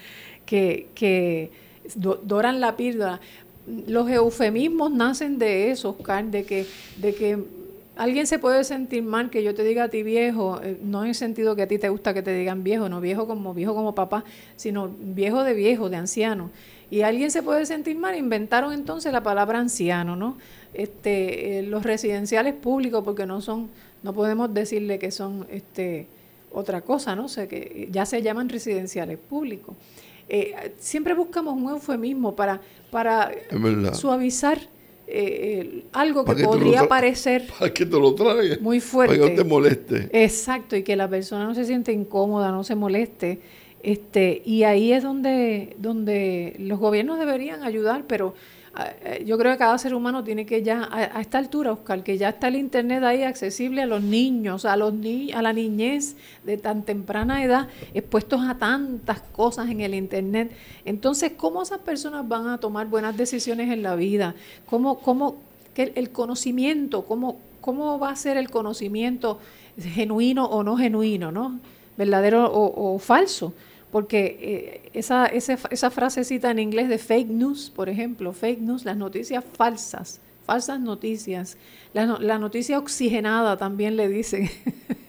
Que, 0.44 1.50
doran 2.22 2.60
la 2.60 2.76
píldora. 2.76 3.20
Los 3.86 4.08
eufemismos 4.10 4.92
nacen 4.92 5.38
de 5.38 5.70
eso, 5.70 5.90
Oscar, 5.98 6.24
de 6.24 6.44
que, 6.44 6.66
de 6.98 7.14
que 7.14 7.38
alguien 7.96 8.26
se 8.26 8.38
puede 8.38 8.62
sentir 8.62 9.02
mal 9.02 9.30
que 9.30 9.42
yo 9.42 9.54
te 9.54 9.64
diga 9.64 9.84
a 9.84 9.88
ti 9.88 10.02
viejo, 10.02 10.60
eh, 10.62 10.78
no 10.82 11.02
en 11.02 11.08
el 11.08 11.14
sentido 11.14 11.56
que 11.56 11.62
a 11.62 11.68
ti 11.68 11.78
te 11.78 11.88
gusta 11.88 12.14
que 12.14 12.22
te 12.22 12.32
digan 12.32 12.62
viejo, 12.62 12.88
no 12.88 13.00
viejo 13.00 13.26
como 13.26 13.54
viejo 13.54 13.74
como 13.74 13.94
papá, 13.94 14.24
sino 14.54 14.94
viejo 15.00 15.42
de 15.42 15.54
viejo, 15.54 15.90
de 15.90 15.96
anciano. 15.96 16.50
Y 16.90 17.00
alguien 17.00 17.32
se 17.32 17.42
puede 17.42 17.66
sentir 17.66 17.96
mal, 17.96 18.16
inventaron 18.16 18.72
entonces 18.72 19.12
la 19.12 19.22
palabra 19.22 19.58
anciano, 19.58 20.14
¿no? 20.14 20.36
Este, 20.72 21.58
eh, 21.58 21.62
los 21.62 21.82
residenciales 21.82 22.54
públicos, 22.54 23.02
porque 23.02 23.26
no 23.26 23.40
son, 23.40 23.70
no 24.04 24.12
podemos 24.12 24.52
decirle 24.54 24.98
que 24.98 25.10
son 25.10 25.46
este, 25.50 26.06
otra 26.56 26.80
cosa, 26.80 27.14
¿no? 27.14 27.28
sé 27.28 27.48
que 27.48 27.88
ya 27.90 28.06
se 28.06 28.22
llaman 28.22 28.48
residenciales 28.48 29.18
públicos. 29.18 29.76
Eh, 30.28 30.72
siempre 30.78 31.14
buscamos 31.14 31.54
un 31.54 31.68
eufemismo 31.70 32.34
para, 32.34 32.60
para 32.90 33.30
suavizar 33.92 34.58
eh, 35.06 35.84
algo 35.92 36.24
que, 36.24 36.42
podría 36.42 36.88
parecer 36.88 37.46
para 37.58 37.72
que 37.72 37.84
te 37.84 38.00
lo 38.00 38.14
traiga, 38.14 38.56
muy 38.60 38.80
fuerte. 38.80 39.16
Para 39.16 39.28
que 39.28 39.36
no 39.36 39.42
te 39.42 39.48
moleste. 39.48 40.08
Exacto, 40.12 40.74
y 40.76 40.82
que 40.82 40.96
la 40.96 41.08
persona 41.08 41.44
no 41.44 41.54
se 41.54 41.64
siente 41.66 41.92
incómoda, 41.92 42.50
no 42.50 42.64
se 42.64 42.74
moleste. 42.74 43.38
Este, 43.82 44.42
y 44.44 44.64
ahí 44.64 44.92
es 44.92 45.02
donde, 45.02 45.76
donde 45.78 46.56
los 46.58 46.80
gobiernos 46.80 47.18
deberían 47.18 47.62
ayudar, 47.62 48.04
pero 48.08 48.32
eh, 48.32 48.34
yo 49.24 49.38
creo 49.38 49.52
que 49.52 49.58
cada 49.58 49.78
ser 49.78 49.94
humano 49.94 50.22
tiene 50.22 50.44
que 50.44 50.62
ya, 50.62 50.88
a, 50.90 51.20
esta 51.20 51.38
altura, 51.38 51.72
Oscar, 51.72 52.02
que 52.02 52.18
ya 52.18 52.30
está 52.30 52.48
el 52.48 52.56
Internet 52.56 53.02
ahí 53.04 53.22
accesible 53.22 53.82
a 53.82 53.86
los 53.86 54.02
niños, 54.02 54.64
a, 54.64 54.76
los 54.76 54.92
ni 54.92 55.32
a 55.32 55.40
la 55.40 55.52
niñez 55.52 56.16
de 56.44 56.58
tan 56.58 56.82
temprana 56.82 57.42
edad, 57.42 57.68
expuestos 57.94 58.42
a 58.42 58.58
tantas 58.58 59.20
cosas 59.20 59.70
en 59.70 59.80
el 59.80 59.94
Internet. 59.94 60.52
Entonces, 60.84 61.32
¿cómo 61.36 61.62
esas 61.62 61.78
personas 61.78 62.28
van 62.28 62.48
a 62.48 62.58
tomar 62.58 62.86
buenas 62.88 63.16
decisiones 63.16 63.70
en 63.70 63.82
la 63.82 63.96
vida? 63.96 64.34
¿Cómo, 64.66 64.98
cómo 64.98 65.36
que 65.74 65.92
el 65.94 66.10
conocimiento, 66.10 67.04
cómo, 67.04 67.38
cómo 67.60 67.98
va 67.98 68.10
a 68.10 68.16
ser 68.16 68.36
el 68.36 68.50
conocimiento 68.50 69.38
genuino 69.78 70.44
o 70.46 70.62
no 70.62 70.76
genuino, 70.76 71.32
¿no? 71.32 71.60
verdadero 71.96 72.50
o 72.52 72.98
falso? 72.98 73.54
Porque 73.96 74.36
eh, 74.42 74.90
esa, 74.92 75.24
esa, 75.24 75.90
frasecita 75.90 76.50
en 76.50 76.58
inglés 76.58 76.90
de 76.90 76.98
fake 76.98 77.30
news, 77.30 77.72
por 77.74 77.88
ejemplo, 77.88 78.34
fake 78.34 78.60
news, 78.60 78.84
las 78.84 78.94
noticias 78.94 79.42
falsas, 79.54 80.20
falsas 80.44 80.78
noticias, 80.80 81.56
la, 81.94 82.04
la 82.20 82.38
noticia 82.38 82.78
oxigenada 82.78 83.56
también 83.56 83.96
le 83.96 84.10
dicen, 84.10 84.50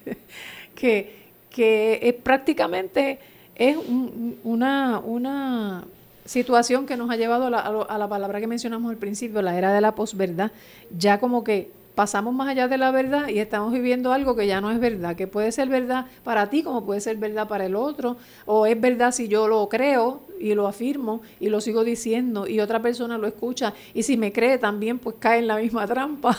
que, 0.73 1.25
que 1.49 2.17
prácticamente 2.23 3.19
es 3.55 3.75
una, 4.45 4.99
una 4.99 5.83
situación 6.23 6.85
que 6.85 6.95
nos 6.95 7.09
ha 7.09 7.17
llevado 7.17 7.47
a 7.47 7.49
la, 7.49 7.59
a 7.59 7.97
la 7.97 8.07
palabra 8.07 8.39
que 8.39 8.47
mencionamos 8.47 8.89
al 8.89 8.95
principio, 8.95 9.41
la 9.41 9.57
era 9.57 9.73
de 9.73 9.81
la 9.81 9.95
posverdad, 9.95 10.53
ya 10.97 11.19
como 11.19 11.43
que 11.43 11.71
pasamos 11.97 12.31
más 12.31 12.47
allá 12.47 12.67
de 12.67 12.77
la 12.77 12.91
verdad 12.91 13.27
y 13.27 13.39
estamos 13.39 13.73
viviendo 13.73 14.13
algo 14.13 14.35
que 14.35 14.45
ya 14.45 14.61
no 14.61 14.69
es 14.69 14.79
verdad, 14.79 15.15
que 15.15 15.25
puede 15.25 15.51
ser 15.51 15.67
verdad 15.67 16.05
para 16.23 16.47
ti 16.47 16.61
como 16.61 16.85
puede 16.85 17.01
ser 17.01 17.17
verdad 17.17 17.47
para 17.47 17.65
el 17.65 17.75
otro, 17.75 18.17
o 18.45 18.67
es 18.67 18.79
verdad 18.79 19.11
si 19.11 19.27
yo 19.27 19.47
lo 19.47 19.67
creo 19.67 20.21
y 20.39 20.53
lo 20.53 20.67
afirmo 20.67 21.23
y 21.39 21.49
lo 21.49 21.59
sigo 21.59 21.83
diciendo 21.83 22.47
y 22.47 22.59
otra 22.59 22.83
persona 22.83 23.17
lo 23.17 23.25
escucha 23.25 23.73
y 23.95 24.03
si 24.03 24.15
me 24.15 24.31
cree 24.31 24.59
también 24.59 24.99
pues 24.99 25.15
cae 25.17 25.39
en 25.39 25.47
la 25.47 25.57
misma 25.57 25.87
trampa. 25.87 26.37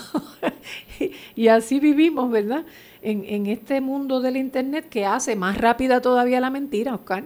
y 1.35 1.49
así 1.49 1.81
vivimos, 1.81 2.31
¿verdad? 2.31 2.65
En, 3.03 3.25
en 3.25 3.47
este 3.47 3.81
mundo 3.81 4.21
del 4.21 4.37
Internet 4.37 4.89
que 4.89 5.07
hace 5.07 5.35
más 5.35 5.59
rápida 5.59 6.01
todavía 6.01 6.39
la 6.39 6.51
mentira, 6.51 6.95
Oscar. 6.95 7.25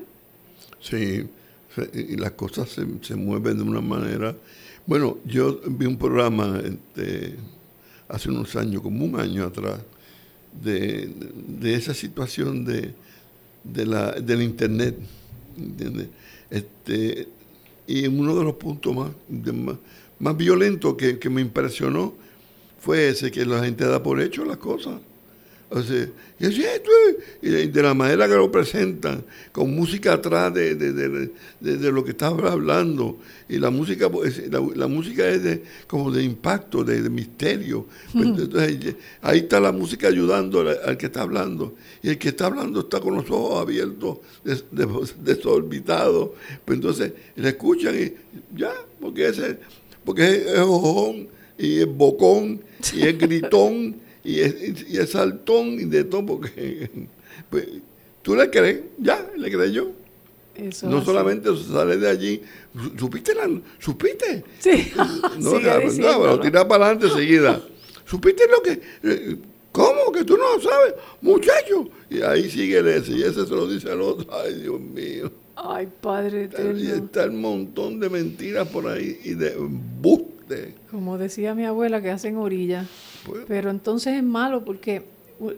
Sí, 0.80 1.28
y 1.92 2.16
las 2.16 2.30
cosas 2.30 2.70
se, 2.70 2.86
se 3.02 3.14
mueven 3.14 3.58
de 3.58 3.62
una 3.62 3.82
manera... 3.82 4.34
Bueno, 4.86 5.18
yo 5.26 5.60
vi 5.66 5.84
un 5.84 5.98
programa... 5.98 6.62
Este, 6.64 7.36
hace 8.12 8.28
unos 8.30 8.54
años, 8.56 8.82
como 8.82 9.04
un 9.04 9.18
año 9.18 9.44
atrás, 9.44 9.80
de, 10.62 11.10
esa 11.62 11.94
situación 11.94 12.64
de, 12.64 12.94
la, 13.86 14.12
del 14.12 14.42
Internet. 14.42 14.96
¿entiendes? 15.56 16.08
Este, 16.50 17.28
y 17.86 18.06
uno 18.06 18.36
de 18.36 18.44
los 18.44 18.54
puntos 18.54 18.94
más, 18.94 19.10
más, 20.18 20.36
violentos 20.36 20.94
que, 20.94 21.18
que 21.18 21.30
me 21.30 21.40
impresionó 21.40 22.14
fue 22.78 23.08
ese, 23.08 23.30
que 23.30 23.46
la 23.46 23.64
gente 23.64 23.84
da 23.84 24.02
por 24.02 24.20
hecho 24.20 24.44
las 24.44 24.58
cosas. 24.58 25.00
O 25.74 25.82
sea, 25.82 26.06
y, 26.38 27.48
de, 27.48 27.82
la 27.82 27.94
manera 27.94 28.28
que 28.28 28.34
lo 28.34 28.50
presentan, 28.50 29.24
con 29.52 29.74
música 29.74 30.14
atrás 30.14 30.52
de, 30.52 30.74
de, 30.74 31.92
lo 31.92 32.04
que 32.04 32.10
estaba 32.10 32.52
hablando. 32.52 33.18
Y 33.48 33.58
la 33.58 33.70
música 33.70 34.10
pues, 34.10 34.50
la, 34.50 34.86
música 34.86 35.26
es 35.28 35.42
de, 35.42 35.62
como 35.86 36.10
de 36.10 36.24
impacto, 36.24 36.84
de, 36.84 37.08
misterio. 37.08 37.86
Pues, 38.12 38.26
entonces, 38.26 38.96
ahí 39.22 39.38
está 39.38 39.60
la 39.60 39.72
música 39.72 40.08
ayudando 40.08 40.60
al, 40.60 40.98
que 40.98 41.06
está 41.06 41.22
hablando. 41.22 41.74
Y 42.02 42.10
el 42.10 42.18
que 42.18 42.28
está 42.28 42.46
hablando 42.46 42.80
está 42.80 43.00
con 43.00 43.14
los 43.14 43.30
ojos 43.30 43.62
abiertos, 43.62 44.18
desorbitados. 45.22 46.30
Pues 46.66 46.76
entonces 46.76 47.12
le 47.36 47.48
escuchan 47.48 47.94
y 47.98 48.12
ya, 48.58 48.74
porque, 49.00 49.28
ese, 49.28 49.58
porque 50.04 50.22
es, 50.26 50.46
es 50.48 50.58
ojón 50.58 51.28
y 51.56 51.78
es 51.78 51.86
bocón 51.86 52.60
y 52.92 53.06
es 53.06 53.16
gritón 53.16 53.96
y 54.24 54.40
es, 54.40 54.54
y 54.88 54.98
es 54.98 55.10
saltón 55.10 55.74
y 55.80 55.84
de 55.84 56.04
todo, 56.04 56.24
porque 56.24 56.90
pues, 57.50 57.66
tú 58.22 58.34
le 58.34 58.50
crees, 58.50 58.80
ya, 58.98 59.30
le 59.36 59.50
crees 59.50 59.72
yo. 59.72 59.92
no 60.84 61.04
solamente 61.04 61.50
sale 61.56 61.96
de 61.96 62.08
allí, 62.08 62.42
¿supiste? 62.98 63.34
La, 63.34 63.50
¿Supiste? 63.78 64.44
Sí. 64.58 64.92
No, 65.38 65.60
no, 65.60 66.26
lo 66.26 66.40
tira 66.40 66.66
para 66.66 66.86
adelante 66.86 67.06
enseguida. 67.06 67.62
¿Supiste 68.04 68.44
lo 68.48 68.62
que.? 68.62 68.80
Eh, 69.02 69.36
¿Cómo? 69.72 70.12
Que 70.12 70.22
tú 70.24 70.36
no 70.36 70.56
lo 70.56 70.62
sabes, 70.62 70.94
muchacho. 71.22 71.88
Y 72.10 72.20
ahí 72.20 72.50
sigue 72.50 72.80
ese, 72.94 73.12
y 73.12 73.22
ese 73.22 73.46
se 73.46 73.54
lo 73.54 73.66
dice 73.66 73.90
al 73.90 74.02
otro. 74.02 74.26
Ay, 74.30 74.60
Dios 74.60 74.78
mío. 74.78 75.32
Ay, 75.56 75.88
Padre 76.00 76.44
eterno. 76.44 76.78
Y 76.78 76.88
está 76.88 77.24
el 77.24 77.32
montón 77.32 77.98
de 77.98 78.10
mentiras 78.10 78.68
por 78.68 78.86
ahí 78.86 79.18
y 79.24 79.34
de 79.34 79.56
buste. 79.56 80.74
Como 80.90 81.16
decía 81.16 81.54
mi 81.54 81.64
abuela, 81.64 82.02
que 82.02 82.10
hacen 82.10 82.36
orilla. 82.36 82.86
Pero 83.46 83.70
entonces 83.70 84.16
es 84.16 84.22
malo 84.22 84.64
porque 84.64 85.04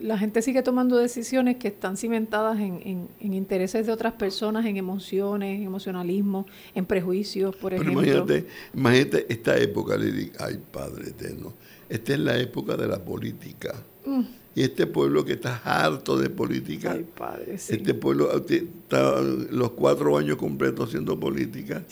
la 0.01 0.17
gente 0.17 0.41
sigue 0.41 0.63
tomando 0.63 0.97
decisiones 0.97 1.57
que 1.57 1.67
están 1.67 1.97
cimentadas 1.97 2.59
en, 2.59 3.07
intereses 3.19 3.85
de 3.85 3.91
otras 3.91 4.13
personas, 4.13 4.65
en 4.65 4.77
emociones, 4.77 5.57
en 5.59 5.63
emocionalismo, 5.63 6.47
en 6.73 6.85
prejuicios, 6.85 7.55
por 7.55 7.73
ejemplo. 7.73 8.01
Imagínate, 8.03 8.47
imagínate 8.73 9.25
esta 9.29 9.57
época, 9.57 9.97
digo, 9.97 10.33
ay 10.39 10.59
Padre 10.71 11.09
eterno, 11.09 11.53
esta 11.89 12.13
es 12.13 12.19
la 12.19 12.37
época 12.37 12.75
de 12.75 12.87
la 12.87 13.03
política. 13.03 13.75
Mm. 14.05 14.21
Y 14.55 14.63
este 14.63 14.87
pueblo 14.87 15.25
que 15.25 15.33
está 15.33 15.61
harto 15.65 16.17
de 16.17 16.29
política, 16.29 16.93
ay, 16.93 17.05
padre, 17.13 17.55
este 17.55 17.93
pueblo 17.93 18.31
está 18.47 19.19
los 19.19 19.71
cuatro 19.71 20.17
años 20.17 20.37
completos 20.37 20.87
haciendo 20.87 21.19
política 21.19 21.83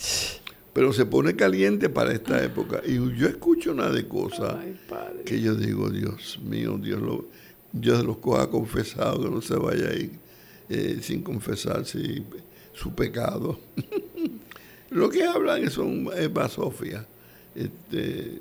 pero 0.74 0.92
se 0.92 1.06
pone 1.06 1.36
caliente 1.36 1.88
para 1.88 2.12
esta 2.12 2.44
época. 2.44 2.82
Y 2.86 2.96
yo 3.16 3.28
escucho 3.28 3.72
una 3.72 3.90
de 3.90 4.08
cosas 4.08 4.56
que 5.24 5.40
yo 5.40 5.54
digo, 5.54 5.90
Dios 5.92 6.40
mío, 6.44 6.80
Dios, 6.82 7.00
lo, 7.00 7.28
Dios 7.72 8.04
los 8.04 8.18
coja 8.18 8.50
confesado, 8.50 9.24
que 9.24 9.30
no 9.30 9.42
se 9.42 9.56
vaya 9.56 9.90
ahí 9.90 10.12
eh, 10.70 10.98
sin 11.02 11.22
confesar 11.22 11.86
su 11.86 12.96
pecado. 12.96 13.60
Lo 14.90 15.10
que 15.10 15.24
hablan 15.24 15.64
es, 15.64 15.78
un, 15.78 16.10
es 16.16 16.32
basofia. 16.32 17.06
Este, 17.56 18.40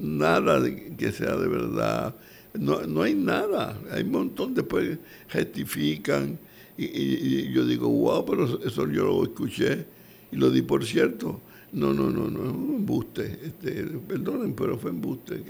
nada 0.00 0.60
que 0.96 1.12
sea 1.12 1.36
de 1.36 1.48
verdad. 1.48 2.14
No, 2.54 2.82
no 2.82 3.02
hay 3.02 3.14
nada. 3.14 3.80
Hay 3.92 4.02
un 4.02 4.10
montón, 4.10 4.54
después 4.54 4.98
rectifican. 5.30 6.38
Y, 6.76 6.84
y, 6.84 7.52
yo 7.52 7.64
digo, 7.64 7.88
wow, 7.88 8.24
pero 8.24 8.60
eso 8.64 8.88
yo 8.88 9.04
lo 9.04 9.22
escuché 9.22 9.86
y 10.32 10.36
lo 10.36 10.50
di 10.50 10.62
por 10.62 10.84
cierto. 10.84 11.40
No, 11.72 11.92
no, 11.92 12.10
no, 12.10 12.28
no, 12.28 12.44
es 12.44 12.50
un 12.50 12.74
embuste. 12.76 13.38
Este, 13.44 13.84
perdonen, 14.06 14.54
pero 14.54 14.76
fue 14.78 14.90
embuste. 14.90 15.42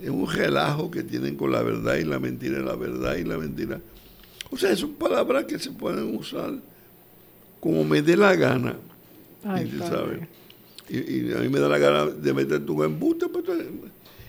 Es 0.00 0.10
un 0.10 0.28
relajo 0.28 0.90
que 0.90 1.02
tienen 1.02 1.36
con 1.36 1.52
la 1.52 1.62
verdad 1.62 1.96
y 1.96 2.04
la 2.04 2.18
mentira, 2.18 2.60
la 2.60 2.76
verdad 2.76 3.16
y 3.16 3.24
la 3.24 3.38
mentira. 3.38 3.80
O 4.50 4.56
sea, 4.56 4.74
son 4.74 4.94
palabras 4.94 5.44
que 5.44 5.58
se 5.58 5.70
pueden 5.70 6.16
usar 6.16 6.54
como 7.60 7.84
me 7.84 8.02
dé 8.02 8.16
la 8.16 8.34
gana. 8.34 8.76
y, 10.88 11.32
a 11.32 11.38
mí 11.38 11.48
me 11.48 11.60
da 11.60 11.68
la 11.68 11.78
gana 11.78 12.06
de 12.06 12.32
meter 12.32 12.64
tu 12.64 12.82
embuste, 12.82 13.28
pues, 13.28 13.44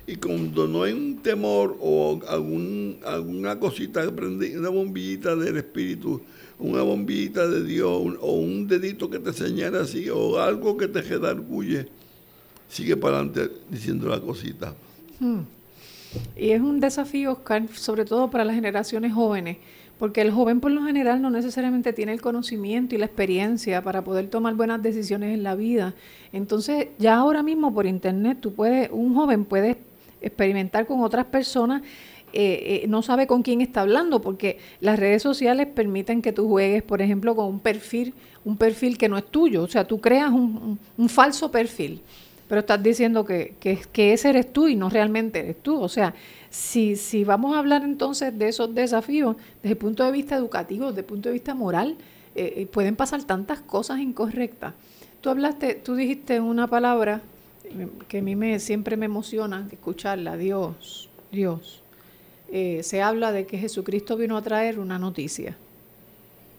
y 0.05 0.15
cuando 0.17 0.67
no 0.67 0.83
hay 0.83 0.93
un 0.93 1.21
temor 1.21 1.77
o 1.79 2.19
algún, 2.27 2.99
alguna 3.05 3.59
cosita, 3.59 4.07
una 4.07 4.69
bombillita 4.69 5.35
del 5.35 5.57
espíritu 5.57 6.21
una 6.61 6.83
bombita 6.83 7.47
de 7.47 7.63
Dios 7.63 7.89
o 8.21 8.33
un 8.33 8.67
dedito 8.67 9.09
que 9.09 9.19
te 9.19 9.33
señala 9.33 9.81
así 9.81 10.09
o 10.09 10.39
algo 10.39 10.77
que 10.77 10.87
te 10.87 11.01
redarguye, 11.01 11.87
sigue 12.69 12.95
para 12.95 13.17
adelante 13.17 13.51
diciendo 13.69 14.07
la 14.07 14.19
cosita. 14.19 14.73
Hmm. 15.19 15.41
Y 16.35 16.51
es 16.51 16.61
un 16.61 16.79
desafío, 16.79 17.31
Oscar, 17.31 17.67
sobre 17.73 18.05
todo 18.05 18.29
para 18.29 18.45
las 18.45 18.55
generaciones 18.55 19.13
jóvenes, 19.13 19.57
porque 19.97 20.21
el 20.21 20.31
joven 20.31 20.59
por 20.59 20.71
lo 20.71 20.83
general 20.83 21.21
no 21.21 21.29
necesariamente 21.29 21.93
tiene 21.93 22.13
el 22.13 22.21
conocimiento 22.21 22.95
y 22.95 22.97
la 22.97 23.05
experiencia 23.05 23.81
para 23.81 24.03
poder 24.03 24.27
tomar 24.29 24.55
buenas 24.55 24.81
decisiones 24.81 25.33
en 25.33 25.43
la 25.43 25.55
vida. 25.55 25.93
Entonces, 26.33 26.87
ya 26.99 27.15
ahora 27.15 27.43
mismo 27.43 27.73
por 27.73 27.85
internet, 27.85 28.39
puedes, 28.55 28.89
un 28.91 29.15
joven 29.15 29.45
puede 29.45 29.77
experimentar 30.21 30.85
con 30.85 31.01
otras 31.01 31.25
personas 31.25 31.81
eh, 32.33 32.81
eh, 32.83 32.87
no 32.87 33.01
sabe 33.01 33.27
con 33.27 33.43
quién 33.43 33.61
está 33.61 33.81
hablando, 33.81 34.21
porque 34.21 34.57
las 34.79 34.99
redes 34.99 35.21
sociales 35.21 35.67
permiten 35.67 36.21
que 36.21 36.31
tú 36.31 36.47
juegues, 36.47 36.83
por 36.83 37.01
ejemplo, 37.01 37.35
con 37.35 37.47
un 37.47 37.59
perfil, 37.59 38.13
un 38.45 38.57
perfil 38.57 38.97
que 38.97 39.09
no 39.09 39.17
es 39.17 39.25
tuyo. 39.25 39.63
O 39.63 39.67
sea, 39.67 39.85
tú 39.85 39.99
creas 39.99 40.31
un, 40.31 40.79
falso 41.09 41.51
perfil, 41.51 42.01
pero 42.47 42.61
estás 42.61 42.81
diciendo 42.81 43.25
que, 43.25 43.55
ese 43.93 44.29
eres 44.29 44.53
tú 44.53 44.67
y 44.67 44.75
no 44.75 44.89
realmente 44.89 45.39
eres 45.39 45.61
tú. 45.61 45.81
O 45.81 45.89
sea, 45.89 46.13
si, 46.49 46.95
si 46.95 47.23
vamos 47.23 47.55
a 47.55 47.59
hablar 47.59 47.83
entonces 47.83 48.37
de 48.37 48.47
esos 48.47 48.73
desafíos 48.73 49.35
desde 49.61 49.73
el 49.73 49.77
punto 49.77 50.03
de 50.03 50.11
vista 50.11 50.35
educativo, 50.35 50.87
desde 50.87 51.01
el 51.01 51.05
punto 51.05 51.29
de 51.29 51.33
vista 51.33 51.53
moral, 51.53 51.97
eh, 52.35 52.65
pueden 52.71 52.95
pasar 52.95 53.23
tantas 53.23 53.59
cosas 53.61 53.99
incorrectas. 53.99 54.73
Tú 55.19 55.29
hablaste, 55.29 55.75
tú 55.75 55.95
dijiste 55.95 56.39
una 56.39 56.67
palabra 56.67 57.21
que 58.07 58.19
a 58.19 58.21
mí 58.21 58.35
me, 58.35 58.59
siempre 58.59 58.97
me 58.97 59.05
emociona 59.05 59.67
escucharla, 59.71 60.37
Dios, 60.37 61.09
Dios. 61.31 61.81
Eh, 62.51 62.83
se 62.83 63.01
habla 63.01 63.31
de 63.31 63.45
que 63.45 63.57
Jesucristo 63.57 64.17
vino 64.17 64.35
a 64.35 64.41
traer 64.41 64.77
una 64.77 64.99
noticia. 64.99 65.55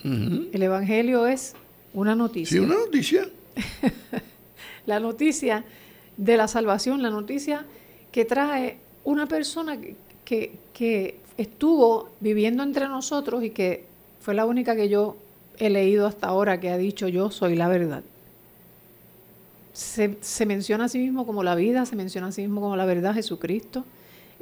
El 0.02 0.60
Evangelio 0.60 1.28
es 1.28 1.54
una 1.92 2.16
noticia. 2.16 2.58
Sí, 2.58 2.64
una 2.64 2.74
noticia. 2.74 3.28
la 4.86 4.98
noticia 4.98 5.64
de 6.16 6.36
la 6.36 6.48
salvación, 6.48 7.02
la 7.02 7.10
noticia 7.10 7.66
que 8.10 8.24
trae 8.24 8.78
una 9.04 9.26
persona 9.26 9.78
que, 10.24 10.52
que, 10.72 11.20
estuvo 11.38 12.10
viviendo 12.20 12.62
entre 12.62 12.88
nosotros 12.88 13.42
y 13.42 13.50
que 13.50 13.86
fue 14.20 14.34
la 14.34 14.44
única 14.44 14.76
que 14.76 14.90
yo 14.90 15.16
he 15.58 15.70
leído 15.70 16.06
hasta 16.06 16.26
ahora 16.26 16.60
que 16.60 16.68
ha 16.68 16.76
dicho 16.76 17.08
yo 17.08 17.30
soy 17.30 17.56
la 17.56 17.68
verdad. 17.68 18.02
Se, 19.72 20.18
se, 20.20 20.44
menciona 20.44 20.84
a 20.84 20.88
sí 20.88 20.98
mismo 20.98 21.24
como 21.24 21.42
la 21.42 21.54
vida, 21.54 21.86
se 21.86 21.96
menciona 21.96 22.28
a 22.28 22.32
sí 22.32 22.42
mismo 22.42 22.60
como 22.60 22.76
la 22.76 22.84
verdad, 22.84 23.14
Jesucristo. 23.14 23.84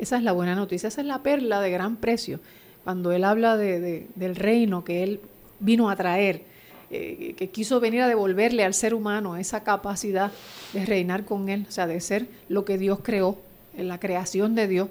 Esa 0.01 0.17
es 0.17 0.23
la 0.23 0.33
buena 0.33 0.55
noticia, 0.55 0.89
esa 0.89 1.03
es 1.03 1.07
la 1.07 1.23
perla 1.23 1.61
de 1.61 1.71
gran 1.71 1.97
precio. 1.97 2.41
Cuando 2.85 3.13
él 3.13 3.23
habla 3.23 3.59
de, 3.59 4.07
del 4.15 4.35
reino 4.35 4.83
que 4.83 5.03
él 5.03 5.21
vino 5.61 5.91
a 5.91 5.97
traer, 5.97 6.43
eh, 6.91 7.35
que 7.37 7.51
quiso 7.51 7.81
venir 7.81 8.01
a 8.01 8.09
devolverle 8.09 8.65
al 8.65 8.73
ser 8.73 8.95
humano 8.95 9.37
esa 9.37 9.63
capacidad 9.63 10.33
de 10.73 10.87
reinar 10.87 11.27
con 11.27 11.51
él, 11.51 11.67
o 11.69 11.71
sea, 11.71 11.87
de 11.87 12.01
ser 12.01 12.29
lo 12.49 12.65
que 12.65 12.79
Dios 12.79 13.01
creó, 13.03 13.37
en 13.77 13.89
la 13.89 14.01
creación 14.01 14.55
de 14.55 14.69
Dios, 14.69 14.89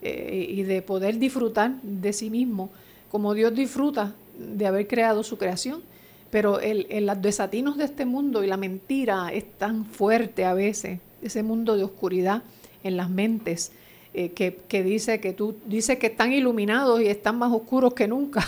eh, 0.00 0.46
y 0.48 0.62
de 0.62 0.80
poder 0.80 1.18
disfrutar 1.18 1.72
de 1.82 2.12
sí 2.12 2.30
mismo, 2.30 2.70
como 3.10 3.34
Dios 3.34 3.52
disfruta 3.54 4.14
de 4.38 4.66
haber 4.66 4.86
creado 4.86 5.24
su 5.24 5.38
creación. 5.38 5.82
Pero 6.30 6.60
el, 6.60 6.86
el, 6.88 7.06
los 7.06 7.20
desatinos 7.20 7.76
de 7.76 7.84
este 7.84 8.06
mundo 8.06 8.44
y 8.44 8.46
la 8.46 8.56
mentira 8.56 9.32
es 9.32 9.44
tan 9.58 9.86
fuerte 9.86 10.44
a 10.44 10.54
veces, 10.54 11.00
ese 11.20 11.42
mundo 11.42 11.76
de 11.76 11.82
oscuridad 11.82 12.44
en 12.84 12.96
las 12.96 13.10
mentes, 13.10 13.72
eh, 14.14 14.30
que, 14.30 14.82
dice 14.82 15.20
que 15.20 15.32
tú 15.32 15.56
dice 15.64 15.98
que 15.98 16.08
están 16.08 16.32
iluminados 16.32 17.00
y 17.00 17.06
están 17.06 17.38
más 17.38 17.52
oscuros 17.52 17.94
que 17.94 18.06
nunca. 18.06 18.46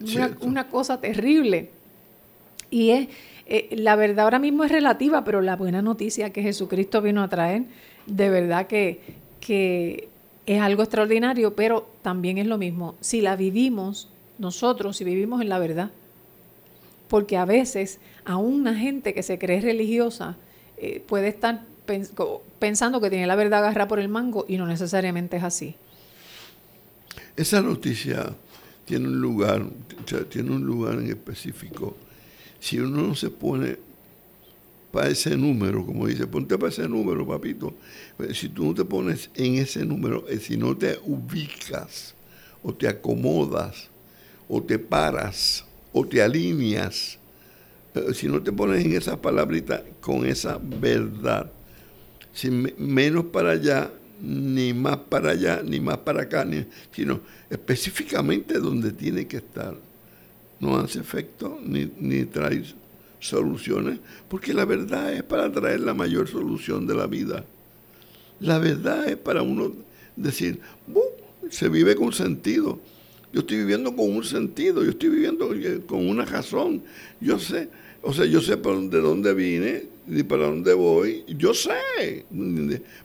una, 0.40 0.68
cosa 0.68 1.00
terrible. 1.00 1.70
Y 2.70 2.90
es, 2.90 3.08
eh, 3.46 3.68
la 3.72 3.96
verdad 3.96 4.24
ahora 4.24 4.38
mismo 4.38 4.64
es 4.64 4.70
relativa, 4.70 5.24
pero 5.24 5.40
la 5.40 5.56
buena 5.56 5.82
noticia 5.82 6.30
que 6.30 6.42
Jesucristo 6.42 7.00
vino 7.00 7.22
a 7.22 7.28
traer, 7.28 7.64
de 8.06 8.28
verdad 8.28 8.66
que, 8.66 9.00
que 9.40 10.08
es 10.46 10.60
algo 10.60 10.82
extraordinario, 10.82 11.54
pero 11.54 11.88
también 12.02 12.38
es 12.38 12.46
lo 12.46 12.58
mismo. 12.58 12.94
Si 13.00 13.20
la 13.20 13.36
vivimos 13.36 14.08
nosotros, 14.38 14.96
si 14.96 15.04
vivimos 15.04 15.40
en 15.40 15.48
la 15.48 15.58
verdad, 15.58 15.90
porque 17.08 17.36
a 17.36 17.44
veces 17.44 17.98
a 18.24 18.36
una 18.36 18.74
gente 18.74 19.14
que 19.14 19.22
se 19.22 19.38
cree 19.38 19.60
religiosa 19.60 20.36
eh, 20.76 21.02
puede 21.06 21.28
estar 21.28 21.62
pensando 22.58 23.00
que 23.00 23.10
tiene 23.10 23.26
la 23.26 23.36
verdad 23.36 23.60
agarrada 23.60 23.88
por 23.88 23.98
el 23.98 24.08
mango 24.08 24.44
y 24.48 24.56
no 24.56 24.66
necesariamente 24.66 25.36
es 25.36 25.42
así. 25.42 25.76
Esa 27.36 27.60
noticia 27.60 28.34
tiene 28.84 29.08
un 29.08 29.20
lugar, 29.20 29.66
tiene 30.28 30.50
un 30.50 30.64
lugar 30.64 30.94
en 30.94 31.08
específico. 31.08 31.96
Si 32.60 32.78
uno 32.78 33.08
no 33.08 33.14
se 33.14 33.30
pone 33.30 33.76
para 34.96 35.08
ese 35.08 35.36
número, 35.36 35.84
como 35.84 36.06
dice, 36.06 36.26
ponte 36.26 36.56
para 36.56 36.70
ese 36.70 36.88
número, 36.88 37.26
papito. 37.26 37.74
Pues, 38.16 38.38
si 38.38 38.48
tú 38.48 38.64
no 38.64 38.74
te 38.74 38.84
pones 38.84 39.28
en 39.34 39.56
ese 39.56 39.84
número, 39.84 40.26
eh, 40.28 40.38
si 40.38 40.56
no 40.56 40.74
te 40.74 40.98
ubicas 41.04 42.14
o 42.62 42.72
te 42.72 42.88
acomodas 42.88 43.90
o 44.48 44.62
te 44.62 44.78
paras 44.78 45.66
o 45.92 46.06
te 46.06 46.22
alineas, 46.22 47.18
eh, 47.94 48.14
si 48.14 48.26
no 48.28 48.42
te 48.42 48.52
pones 48.52 48.84
en 48.84 48.92
esas 48.92 49.18
palabritas 49.18 49.82
con 50.00 50.24
esa 50.24 50.58
verdad, 50.62 51.52
sin 52.36 52.70
menos 52.76 53.24
para 53.24 53.52
allá, 53.52 53.90
ni 54.20 54.74
más 54.74 54.98
para 55.08 55.30
allá, 55.30 55.62
ni 55.64 55.80
más 55.80 55.96
para 55.98 56.24
acá, 56.24 56.46
sino 56.92 57.20
específicamente 57.48 58.58
donde 58.58 58.92
tiene 58.92 59.26
que 59.26 59.38
estar. 59.38 59.74
No 60.60 60.76
hace 60.76 61.00
efecto 61.00 61.58
ni, 61.64 61.90
ni 61.98 62.26
trae 62.26 62.62
soluciones, 63.20 64.00
porque 64.28 64.52
la 64.52 64.66
verdad 64.66 65.14
es 65.14 65.22
para 65.22 65.50
traer 65.50 65.80
la 65.80 65.94
mayor 65.94 66.28
solución 66.28 66.86
de 66.86 66.94
la 66.94 67.06
vida. 67.06 67.42
La 68.40 68.58
verdad 68.58 69.08
es 69.08 69.16
para 69.16 69.40
uno 69.40 69.72
decir, 70.14 70.60
se 71.48 71.70
vive 71.70 71.96
con 71.96 72.12
sentido. 72.12 72.80
Yo 73.32 73.40
estoy 73.40 73.56
viviendo 73.58 73.96
con 73.96 74.14
un 74.14 74.24
sentido, 74.24 74.84
yo 74.84 74.90
estoy 74.90 75.08
viviendo 75.08 75.54
eh, 75.54 75.80
con 75.86 76.06
una 76.06 76.26
razón. 76.26 76.82
Yo 77.18 77.38
sé, 77.38 77.70
o 78.02 78.12
sea, 78.12 78.26
yo 78.26 78.42
sé 78.42 78.56
de 78.56 79.00
dónde 79.00 79.32
vine, 79.32 79.95
ni 80.06 80.22
para 80.22 80.46
dónde 80.46 80.72
voy, 80.74 81.24
yo 81.28 81.54
sé. 81.54 82.24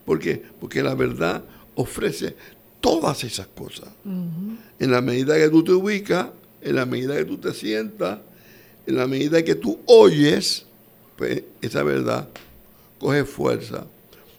¿Por 0.05 0.19
qué? 0.19 0.41
Porque 0.59 0.83
la 0.83 0.95
verdad 0.95 1.43
ofrece 1.75 2.35
todas 2.79 3.23
esas 3.23 3.47
cosas. 3.47 3.89
En 4.05 4.91
la 4.91 5.01
medida 5.01 5.35
que 5.37 5.49
tú 5.49 5.63
te 5.63 5.71
ubicas, 5.71 6.27
en 6.61 6.75
la 6.75 6.85
medida 6.85 7.15
que 7.17 7.25
tú 7.25 7.37
te 7.37 7.53
sientas, 7.53 8.19
en 8.85 8.95
la 8.95 9.07
medida 9.07 9.43
que 9.43 9.55
tú 9.55 9.79
oyes, 9.85 10.65
pues 11.15 11.43
esa 11.61 11.83
verdad 11.83 12.27
coge 12.99 13.25
fuerza. 13.25 13.85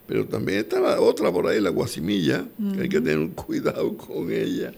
Pero 0.07 0.27
también 0.27 0.59
está 0.59 0.81
la 0.81 1.01
otra 1.01 1.33
por 1.33 1.47
ahí, 1.47 1.61
la 1.61 1.71
guasimilla, 1.71 2.45
que 2.75 2.83
hay 2.83 2.89
que 2.89 3.01
tener 3.01 3.31
cuidado 3.31 3.97
con 3.97 4.31
ella, 4.31 4.73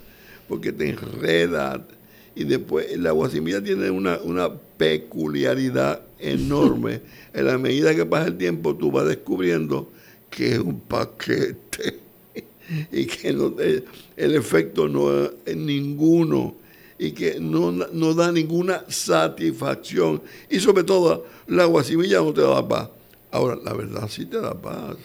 porque 0.48 0.72
te 0.72 0.90
enreda. 0.90 1.86
Y 2.34 2.44
después 2.44 2.96
la 2.98 3.12
guasimilla 3.12 3.62
tiene 3.62 3.90
una, 3.90 4.18
una 4.18 4.50
peculiaridad 4.76 6.02
enorme. 6.18 7.00
en 7.32 7.46
la 7.46 7.58
medida 7.58 7.94
que 7.94 8.06
pasa 8.06 8.28
el 8.28 8.36
tiempo, 8.36 8.74
tú 8.74 8.90
vas 8.90 9.06
descubriendo 9.06 9.90
que 10.30 10.52
es 10.52 10.58
un 10.58 10.80
paquete 10.80 12.00
y 12.92 13.06
que 13.06 13.32
no, 13.32 13.54
el 13.58 14.34
efecto 14.34 14.88
no 14.88 15.24
es 15.44 15.56
ninguno 15.56 16.56
y 16.98 17.12
que 17.12 17.38
no, 17.40 17.72
da 18.14 18.32
ninguna 18.32 18.84
satisfacción. 18.88 20.22
Y 20.48 20.60
sobre 20.60 20.84
todo, 20.84 21.26
la 21.46 21.64
guasimilla 21.64 22.20
no 22.20 22.32
te 22.32 22.42
da 22.42 22.66
paz. 22.66 22.88
Ahora, 23.30 23.58
la 23.62 23.72
verdad 23.74 24.08
sí 24.08 24.26
te 24.26 24.40
da 24.40 24.54
paz. 24.54 24.96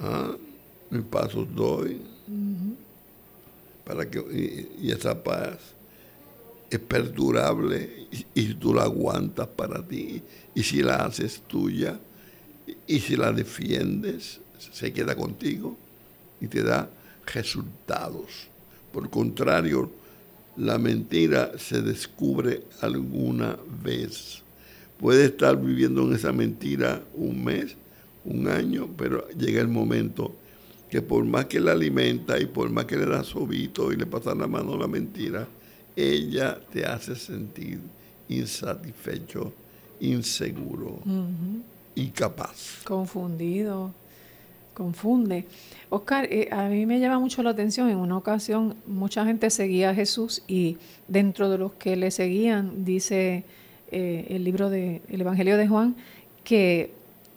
¿Ah? 0.00 0.36
Mis 0.90 1.02
pasos 1.02 1.46
doy. 1.54 2.00
Para 3.84 4.08
que, 4.08 4.68
y 4.80 4.90
esa 4.90 5.22
paz 5.22 5.75
es 6.70 6.78
perdurable 6.80 8.08
y, 8.34 8.54
tú 8.54 8.74
la 8.74 8.82
aguantas 8.82 9.46
para 9.48 9.86
ti 9.86 10.22
y 10.54 10.62
si 10.62 10.82
la 10.82 10.96
haces 10.96 11.42
tuya 11.46 11.98
y 12.86 13.00
si 13.00 13.16
la 13.16 13.32
defiendes, 13.32 14.40
se 14.58 14.92
queda 14.92 15.14
contigo 15.14 15.76
y 16.40 16.48
te 16.48 16.62
da 16.62 16.90
resultados. 17.32 18.48
Por 18.92 19.10
contrario, 19.10 19.90
la 20.56 20.78
mentira 20.78 21.52
se 21.58 21.82
descubre 21.82 22.64
alguna 22.80 23.56
vez. 23.82 24.42
Puede 24.98 25.26
estar 25.26 25.60
viviendo 25.60 26.02
en 26.02 26.14
esa 26.14 26.32
mentira 26.32 27.02
un 27.14 27.44
mes, 27.44 27.76
un 28.24 28.48
año, 28.48 28.88
pero 28.96 29.28
llega 29.30 29.60
el 29.60 29.68
momento 29.68 30.34
que 30.90 31.02
por 31.02 31.24
más 31.24 31.46
que 31.46 31.60
la 31.60 31.72
alimenta 31.72 32.40
y 32.40 32.46
por 32.46 32.70
más 32.70 32.86
que 32.86 32.96
le 32.96 33.06
da 33.06 33.22
sobito 33.22 33.92
y 33.92 33.96
le 33.96 34.06
pasa 34.06 34.34
la 34.34 34.46
mano 34.46 34.76
la 34.78 34.86
mentira, 34.86 35.46
ella 35.96 36.60
te 36.70 36.84
hace 36.84 37.16
sentir 37.16 37.80
insatisfecho, 38.28 39.52
inseguro, 40.00 40.98
incapaz. 41.94 42.82
Confundido, 42.84 43.92
confunde. 44.74 45.46
Oscar, 45.88 46.26
eh, 46.30 46.48
a 46.52 46.68
mí 46.68 46.84
me 46.84 47.00
llama 47.00 47.18
mucho 47.18 47.42
la 47.42 47.50
atención, 47.50 47.88
en 47.88 47.96
una 47.96 48.18
ocasión 48.18 48.76
mucha 48.86 49.24
gente 49.24 49.48
seguía 49.48 49.90
a 49.90 49.94
Jesús 49.94 50.42
y 50.46 50.76
dentro 51.08 51.48
de 51.48 51.58
los 51.58 51.72
que 51.72 51.96
le 51.96 52.10
seguían, 52.10 52.84
dice 52.84 53.44
eh, 53.90 54.26
el 54.28 54.44
libro 54.44 54.68
del 54.68 55.00
Evangelio 55.08 55.56
de 55.56 55.66
Juan, 55.66 55.96
que 56.44 56.90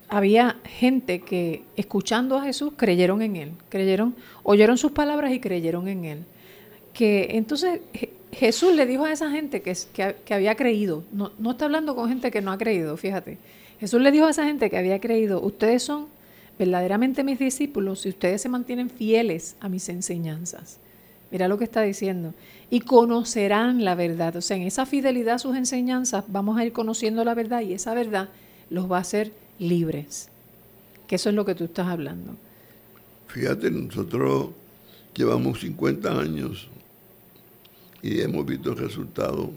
había 0.09 0.57
gente 0.65 1.21
que 1.21 1.63
escuchando 1.77 2.37
a 2.37 2.43
Jesús 2.43 2.73
creyeron 2.75 3.21
en 3.21 3.35
él, 3.37 3.51
creyeron, 3.69 4.15
oyeron 4.43 4.77
sus 4.77 4.91
palabras 4.91 5.31
y 5.31 5.39
creyeron 5.39 5.87
en 5.87 6.05
él 6.05 6.25
que 6.93 7.29
entonces 7.31 7.81
Jesús 8.31 8.73
le 8.75 8.85
dijo 8.85 9.05
a 9.05 9.11
esa 9.11 9.31
gente 9.31 9.61
que, 9.61 9.75
que, 9.93 10.33
había 10.33 10.55
creído, 10.55 11.03
no, 11.11 11.31
no 11.39 11.51
está 11.51 11.65
hablando 11.65 11.95
con 11.95 12.09
gente 12.09 12.31
que 12.31 12.41
no 12.41 12.51
ha 12.51 12.57
creído, 12.57 12.95
fíjate. 12.95 13.37
Jesús 13.79 14.01
le 14.01 14.11
dijo 14.11 14.25
a 14.25 14.31
esa 14.31 14.45
gente 14.45 14.69
que 14.69 14.77
había 14.77 14.99
creído, 14.99 15.41
ustedes 15.41 15.83
son 15.83 16.07
verdaderamente 16.57 17.23
mis 17.23 17.39
discípulos 17.39 18.01
si 18.01 18.09
ustedes 18.09 18.41
se 18.41 18.49
mantienen 18.49 18.89
fieles 18.89 19.55
a 19.61 19.69
mis 19.69 19.87
enseñanzas. 19.89 20.79
Mira 21.31 21.47
lo 21.47 21.57
que 21.57 21.63
está 21.63 21.81
diciendo. 21.81 22.33
Y 22.69 22.81
conocerán 22.81 23.85
la 23.85 23.95
verdad. 23.95 24.35
O 24.35 24.41
sea, 24.41 24.57
en 24.57 24.63
esa 24.63 24.85
fidelidad 24.85 25.35
a 25.35 25.39
sus 25.39 25.55
enseñanzas 25.55 26.25
vamos 26.27 26.57
a 26.57 26.65
ir 26.65 26.73
conociendo 26.73 27.23
la 27.23 27.35
verdad 27.35 27.61
y 27.61 27.73
esa 27.73 27.93
verdad 27.93 28.29
los 28.69 28.91
va 28.91 28.97
a 28.97 29.01
hacer 29.01 29.31
libres. 29.59 30.29
Que 31.07 31.15
eso 31.15 31.29
es 31.29 31.35
lo 31.35 31.45
que 31.45 31.55
tú 31.55 31.65
estás 31.65 31.87
hablando. 31.87 32.35
Fíjate, 33.27 33.69
nosotros 33.69 34.49
llevamos 35.13 35.59
50 35.61 36.19
años 36.19 36.67
y 38.01 38.21
hemos 38.21 38.45
visto 38.45 38.71
el 38.71 38.77
resultado 38.77 39.51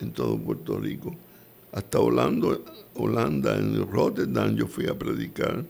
en 0.00 0.10
todo 0.12 0.38
Puerto 0.38 0.78
Rico. 0.78 1.14
Hasta 1.72 1.98
Holanda, 1.98 2.58
Holanda, 2.94 3.56
en 3.58 3.86
Rotterdam, 3.90 4.56
yo 4.56 4.66
fui 4.66 4.86
a 4.86 4.98
predicar 4.98 5.64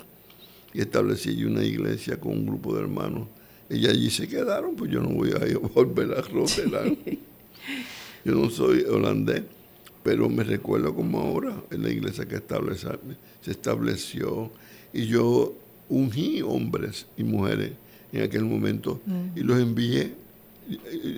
y 0.72 0.80
establecí 0.80 1.42
una 1.44 1.64
iglesia 1.64 2.20
con 2.20 2.32
un 2.32 2.46
grupo 2.46 2.74
de 2.74 2.82
hermanos. 2.82 3.28
Y 3.68 3.86
allí 3.88 4.10
se 4.10 4.28
quedaron, 4.28 4.76
pues 4.76 4.90
yo 4.90 5.00
no 5.00 5.08
voy 5.08 5.30
a 5.32 5.58
volver 5.74 6.12
a 6.12 6.22
Rotterdam. 6.22 6.96
Yo 8.24 8.34
no 8.34 8.50
soy 8.50 8.80
holandés, 8.80 9.44
pero 10.02 10.28
me 10.28 10.42
recuerdo 10.42 10.92
como 10.92 11.20
ahora 11.20 11.62
en 11.70 11.84
la 11.84 11.90
iglesia 11.90 12.26
que 12.26 12.42
se 13.40 13.50
estableció 13.52 14.50
y 14.92 15.06
yo 15.06 15.54
ungí 15.88 16.42
hombres 16.42 17.06
y 17.16 17.22
mujeres 17.22 17.70
en 18.12 18.22
aquel 18.22 18.44
momento 18.44 19.00
y 19.36 19.40
los 19.40 19.60
envié. 19.60 20.25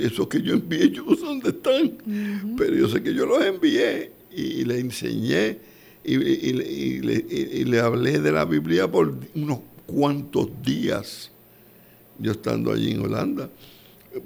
Esos 0.00 0.28
que 0.28 0.42
yo 0.42 0.54
envié, 0.54 0.90
yo 0.90 1.04
no 1.04 1.14
sé 1.14 1.24
dónde 1.24 1.48
están, 1.50 2.54
pero 2.56 2.74
yo 2.74 2.88
sé 2.88 3.02
que 3.02 3.14
yo 3.14 3.26
los 3.26 3.42
envié 3.44 4.12
y, 4.30 4.64
les 4.64 4.80
enseñé 4.80 5.58
y, 6.04 6.14
y, 6.14 7.64
le, 7.64 7.80
hablé 7.80 8.20
de 8.20 8.32
la 8.32 8.44
Biblia 8.44 8.90
por 8.90 9.14
unos 9.34 9.60
cuantos 9.86 10.48
días, 10.62 11.30
yo 12.18 12.32
estando 12.32 12.72
allí 12.72 12.92
en 12.92 13.00
Holanda. 13.02 13.50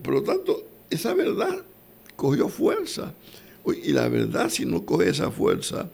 Por 0.02 0.14
lo 0.14 0.22
tanto, 0.22 0.64
esa 0.90 1.14
verdad 1.14 1.64
cogió 2.16 2.48
fuerza. 2.48 3.14
Y 3.84 3.92
la 3.92 4.08
verdad, 4.08 4.48
si 4.48 4.66
no 4.66 4.84
coge 4.84 5.10
esa 5.10 5.30
fuerza, 5.30 5.88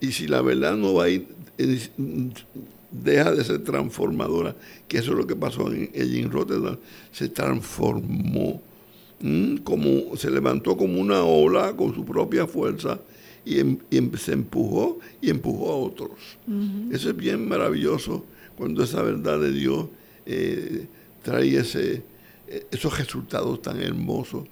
y 0.00 0.12
si 0.12 0.26
la 0.26 0.42
verdad 0.42 0.76
no 0.76 0.94
va 0.94 1.04
a 1.04 1.08
ir 1.08 1.28
deja 2.90 3.32
de 3.32 3.44
ser 3.44 3.62
transformadora, 3.64 4.56
que 4.88 4.98
eso 4.98 5.12
es 5.12 5.18
lo 5.18 5.26
que 5.26 5.36
pasó 5.36 5.72
en, 5.72 5.90
en 5.92 6.30
Rotterdam, 6.30 6.76
se 7.12 7.28
transformó, 7.28 8.60
como 9.64 10.16
se 10.16 10.30
levantó 10.30 10.76
como 10.76 11.00
una 11.00 11.22
ola 11.22 11.76
con 11.76 11.94
su 11.94 12.04
propia 12.04 12.46
fuerza 12.46 13.00
y, 13.44 13.58
em, 13.58 13.78
em, 13.90 14.12
se 14.16 14.32
empujó 14.32 14.98
y 15.20 15.30
empujó 15.30 15.70
a 15.70 15.76
otros. 15.76 16.10
Eso 16.90 17.10
es 17.10 17.16
bien 17.16 17.48
maravilloso 17.48 18.24
cuando 18.56 18.82
esa 18.82 19.02
verdad 19.02 19.40
de 19.40 19.52
Dios 19.52 19.86
eh, 20.26 20.86
trae 21.22 21.56
ese, 21.56 22.02
eh, 22.48 22.66
esos 22.70 22.98
resultados 22.98 23.62
tan 23.62 23.80
hermosos 23.80 24.46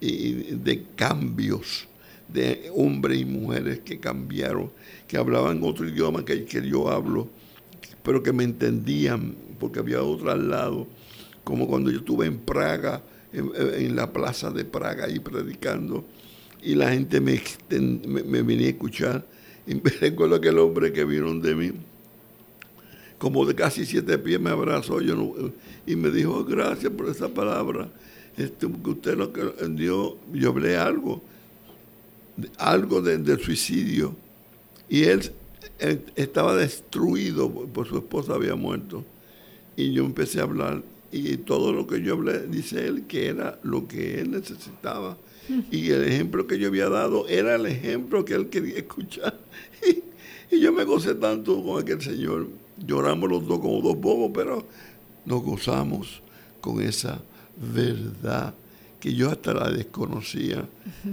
y 0.00 0.32
de 0.32 0.84
cambios 0.96 1.88
de 2.32 2.70
hombres 2.74 3.20
y 3.20 3.24
mujeres 3.24 3.80
que 3.80 3.98
cambiaron, 3.98 4.70
que 5.06 5.16
hablaban 5.16 5.60
otro 5.62 5.88
idioma 5.88 6.24
que, 6.24 6.44
que 6.44 6.66
yo 6.66 6.88
hablo, 6.90 7.28
pero 8.02 8.22
que 8.22 8.32
me 8.32 8.44
entendían, 8.44 9.34
porque 9.58 9.80
había 9.80 10.02
otro 10.02 10.30
al 10.30 10.48
lado, 10.48 10.86
como 11.44 11.66
cuando 11.66 11.90
yo 11.90 11.98
estuve 11.98 12.26
en 12.26 12.38
Praga, 12.38 13.02
en, 13.32 13.96
la 13.96 14.12
plaza 14.12 14.50
de 14.50 14.64
Praga, 14.64 15.04
ahí 15.04 15.18
predicando, 15.18 16.04
y 16.62 16.74
la 16.74 16.90
gente 16.90 17.20
me, 17.20 17.40
me, 17.70 18.42
venía 18.42 18.66
a 18.66 18.70
escuchar. 18.70 19.26
Y 19.66 19.74
me 19.82 19.90
recuerdo 19.90 20.40
que 20.40 20.48
el 20.48 20.58
hombre 20.58 20.92
que 20.92 21.04
vino 21.04 21.32
de 21.34 21.54
mí, 21.54 21.72
como 23.18 23.44
de 23.44 23.54
casi 23.54 23.84
siete 23.84 24.18
pies, 24.18 24.40
me 24.40 24.50
abrazó 24.50 25.00
yo 25.00 25.52
y 25.86 25.96
me 25.96 26.10
dijo, 26.10 26.44
gracias 26.44 26.92
por 26.92 27.08
esa 27.08 27.28
palabra. 27.28 27.88
Este, 28.36 28.66
usted 28.66 29.16
lo 29.16 29.32
que 29.32 29.42
dio, 29.70 30.16
yo 30.32 30.48
hablé 30.50 30.76
algo, 30.76 31.22
algo 32.58 33.02
del 33.02 33.40
suicidio. 33.40 34.14
Y 34.88 35.04
él 35.04 35.32
estaba 36.16 36.56
destruido, 36.56 37.50
por 37.50 37.86
su 37.86 37.98
esposa 37.98 38.34
había 38.34 38.54
muerto. 38.54 39.04
Y 39.76 39.92
yo 39.92 40.04
empecé 40.04 40.40
a 40.40 40.44
hablar 40.44 40.82
y 41.12 41.36
todo 41.38 41.72
lo 41.72 41.86
que 41.86 42.02
yo 42.02 42.14
hablé, 42.14 42.46
dice 42.46 42.86
él, 42.86 43.06
que 43.06 43.26
era 43.26 43.58
lo 43.62 43.88
que 43.88 44.20
él 44.20 44.30
necesitaba. 44.30 45.16
Y 45.72 45.90
el 45.90 46.04
ejemplo 46.04 46.46
que 46.46 46.58
yo 46.58 46.68
había 46.68 46.88
dado 46.88 47.26
era 47.26 47.56
el 47.56 47.66
ejemplo 47.66 48.24
que 48.24 48.34
él 48.34 48.48
quería 48.48 48.78
escuchar. 48.78 49.38
Y, 50.52 50.58
yo 50.60 50.72
me 50.72 50.82
gocé 50.82 51.14
tanto 51.14 51.62
con 51.62 51.80
aquel 51.80 52.02
señor. 52.02 52.48
Lloramos 52.76 53.30
los 53.30 53.46
dos 53.46 53.60
como 53.60 53.80
dos 53.80 53.96
bobos, 53.96 54.32
pero 54.34 54.66
nos 55.24 55.42
gozamos 55.44 56.22
con 56.60 56.82
esa 56.82 57.22
verdad 57.56 58.52
que 59.00 59.14
yo 59.14 59.30
hasta 59.30 59.54
la 59.54 59.70
desconocía, 59.70 60.64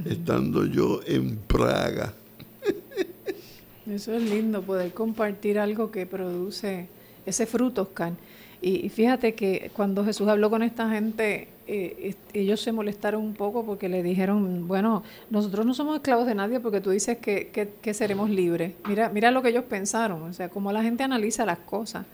estando 0.06 0.66
yo 0.66 1.00
en 1.08 1.38
Praga. 1.38 2.14
Eso 3.90 4.14
es 4.14 4.22
lindo, 4.22 4.62
poder 4.62 4.94
compartir 4.94 5.58
algo 5.58 5.90
que 5.90 6.06
produce 6.06 6.88
ese 7.26 7.46
fruto, 7.46 7.84
Oscar. 7.84 8.14
Y, 8.62 8.90
fíjate 8.90 9.36
que 9.36 9.72
cuando 9.74 10.04
Jesús 10.04 10.28
habló 10.28 10.50
con 10.50 10.64
esta 10.64 10.90
gente, 10.90 11.48
eh, 11.68 12.16
ellos 12.34 12.60
se 12.60 12.72
molestaron 12.72 13.22
un 13.22 13.34
poco 13.34 13.64
porque 13.66 13.88
le 13.88 14.02
dijeron, 14.04 14.68
bueno, 14.68 15.04
nosotros 15.30 15.66
no 15.66 15.74
somos 15.74 15.96
esclavos 15.98 16.26
de 16.26 16.36
nadie 16.36 16.60
porque 16.60 16.82
tú 16.82 16.90
dices 16.90 17.20
que, 17.20 17.50
que, 17.82 17.94
seremos 17.94 18.30
libres. 18.30 18.74
Mira, 18.88 19.10
mira 19.10 19.32
lo 19.32 19.42
que 19.42 19.50
ellos 19.50 19.64
pensaron, 19.66 20.24
o 20.24 20.34
sea, 20.34 20.50
cómo 20.50 20.72
la 20.72 20.82
gente 20.82 21.04
analiza 21.04 21.46
las 21.46 21.60
cosas. 21.60 22.06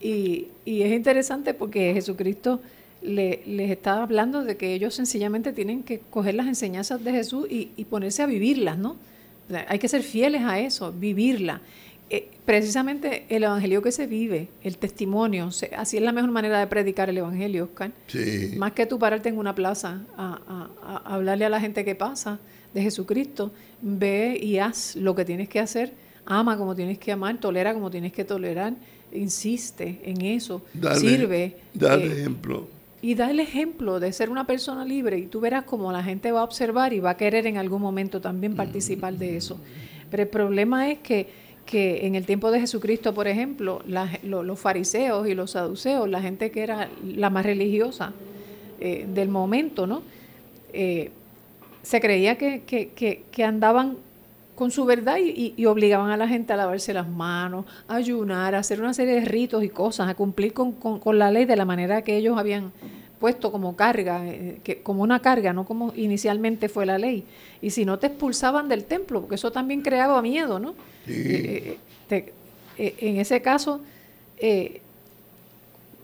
Y, 0.00 0.48
y 0.64 0.82
es 0.82 0.92
interesante 0.92 1.54
porque 1.54 1.92
Jesucristo 1.92 2.60
le, 3.04 3.42
les 3.46 3.70
estaba 3.70 4.02
hablando 4.02 4.42
de 4.42 4.56
que 4.56 4.74
ellos 4.74 4.94
sencillamente 4.94 5.52
tienen 5.52 5.82
que 5.82 6.00
coger 6.10 6.34
las 6.34 6.46
enseñanzas 6.46 7.04
de 7.04 7.12
Jesús 7.12 7.46
y, 7.50 7.70
y 7.76 7.84
ponerse 7.84 8.22
a 8.22 8.26
vivirlas, 8.26 8.78
¿no? 8.78 8.96
hay 9.68 9.78
que 9.78 9.88
ser 9.88 10.02
fieles 10.02 10.42
a 10.42 10.58
eso, 10.58 10.92
vivirla. 10.92 11.60
Eh, 12.10 12.28
precisamente 12.44 13.24
el 13.28 13.44
evangelio 13.44 13.80
que 13.82 13.90
se 13.90 14.06
vive, 14.06 14.48
el 14.62 14.76
testimonio, 14.76 15.50
así 15.76 15.96
es 15.96 16.02
la 16.02 16.12
mejor 16.12 16.30
manera 16.30 16.58
de 16.60 16.66
predicar 16.66 17.08
el 17.08 17.18
evangelio, 17.18 17.64
Oscar. 17.64 17.92
Más 18.56 18.72
que 18.72 18.86
tú 18.86 18.98
pararte 18.98 19.30
en 19.30 19.38
una 19.38 19.54
plaza 19.54 20.02
a, 20.16 20.68
hablarle 21.04 21.46
a 21.46 21.48
la 21.48 21.60
gente 21.60 21.84
que 21.84 21.94
pasa 21.94 22.38
de 22.74 22.82
Jesucristo, 22.82 23.52
ve 23.80 24.38
y 24.40 24.58
haz 24.58 24.96
lo 24.96 25.14
que 25.14 25.24
tienes 25.24 25.48
que 25.48 25.60
hacer, 25.60 25.94
ama 26.26 26.58
como 26.58 26.74
tienes 26.74 26.98
que 26.98 27.12
amar, 27.12 27.38
tolera 27.38 27.72
como 27.72 27.90
tienes 27.90 28.12
que 28.12 28.24
tolerar, 28.24 28.74
insiste 29.12 30.00
en 30.04 30.20
eso, 30.22 30.62
sirve. 30.96 31.56
Dale 31.72 32.06
eh, 32.06 32.20
ejemplo 32.20 32.68
y 33.04 33.14
da 33.16 33.30
el 33.30 33.38
ejemplo 33.38 34.00
de 34.00 34.14
ser 34.14 34.30
una 34.30 34.46
persona 34.46 34.82
libre 34.82 35.18
y 35.18 35.26
tú 35.26 35.38
verás 35.38 35.64
cómo 35.64 35.92
la 35.92 36.02
gente 36.02 36.32
va 36.32 36.40
a 36.40 36.44
observar 36.44 36.94
y 36.94 37.00
va 37.00 37.10
a 37.10 37.16
querer 37.18 37.46
en 37.46 37.58
algún 37.58 37.82
momento 37.82 38.18
también 38.18 38.56
participar 38.56 39.12
de 39.18 39.36
eso. 39.36 39.60
Pero 40.10 40.22
el 40.22 40.28
problema 40.30 40.90
es 40.90 41.00
que, 41.00 41.28
que 41.66 42.06
en 42.06 42.14
el 42.14 42.24
tiempo 42.24 42.50
de 42.50 42.60
Jesucristo, 42.60 43.12
por 43.12 43.28
ejemplo, 43.28 43.82
los 44.22 44.58
fariseos 44.58 45.28
y 45.28 45.34
los 45.34 45.50
saduceos, 45.50 46.08
la 46.08 46.22
gente 46.22 46.50
que 46.50 46.62
era 46.62 46.88
la 47.04 47.28
más 47.28 47.44
religiosa 47.44 48.14
eh, 48.80 49.04
del 49.06 49.28
momento, 49.28 49.86
¿no? 49.86 50.00
Eh, 50.72 51.10
se 51.82 52.00
creía 52.00 52.38
que, 52.38 52.62
que, 52.62 53.24
que 53.30 53.44
andaban 53.44 53.98
con 54.54 54.70
su 54.70 54.84
verdad 54.84 55.16
y, 55.18 55.66
obligaban 55.66 56.10
a 56.10 56.16
la 56.16 56.28
gente 56.28 56.52
a 56.52 56.56
lavarse 56.56 56.94
las 56.94 57.08
manos, 57.08 57.64
a 57.88 57.96
ayunar, 57.96 58.54
a 58.54 58.58
hacer 58.58 58.80
una 58.80 58.94
serie 58.94 59.14
de 59.14 59.24
ritos 59.24 59.64
y 59.64 59.68
cosas, 59.68 60.08
a 60.08 60.14
cumplir 60.14 60.52
con, 60.52 60.74
la 61.18 61.30
ley 61.30 61.44
de 61.44 61.56
la 61.56 61.64
manera 61.64 62.02
que 62.02 62.16
ellos 62.16 62.38
habían 62.38 62.72
puesto 63.18 63.50
como 63.50 63.74
carga, 63.74 64.26
eh, 64.26 64.60
que, 64.62 64.82
como 64.82 65.02
una 65.02 65.20
carga, 65.20 65.52
no 65.52 65.64
como 65.64 65.92
inicialmente 65.96 66.68
fue 66.68 66.86
la 66.86 66.98
ley. 66.98 67.24
Y 67.62 67.70
si 67.70 67.84
no 67.84 67.98
te 67.98 68.08
expulsaban 68.08 68.68
del 68.68 68.84
templo, 68.84 69.20
porque 69.20 69.36
eso 69.36 69.50
también 69.50 69.82
creaba 69.82 70.20
miedo, 70.22 70.58
¿no? 70.58 70.74
Eh, 71.08 71.78
eh, 72.10 72.32
en 72.76 73.16
ese 73.16 73.40
caso, 73.42 73.80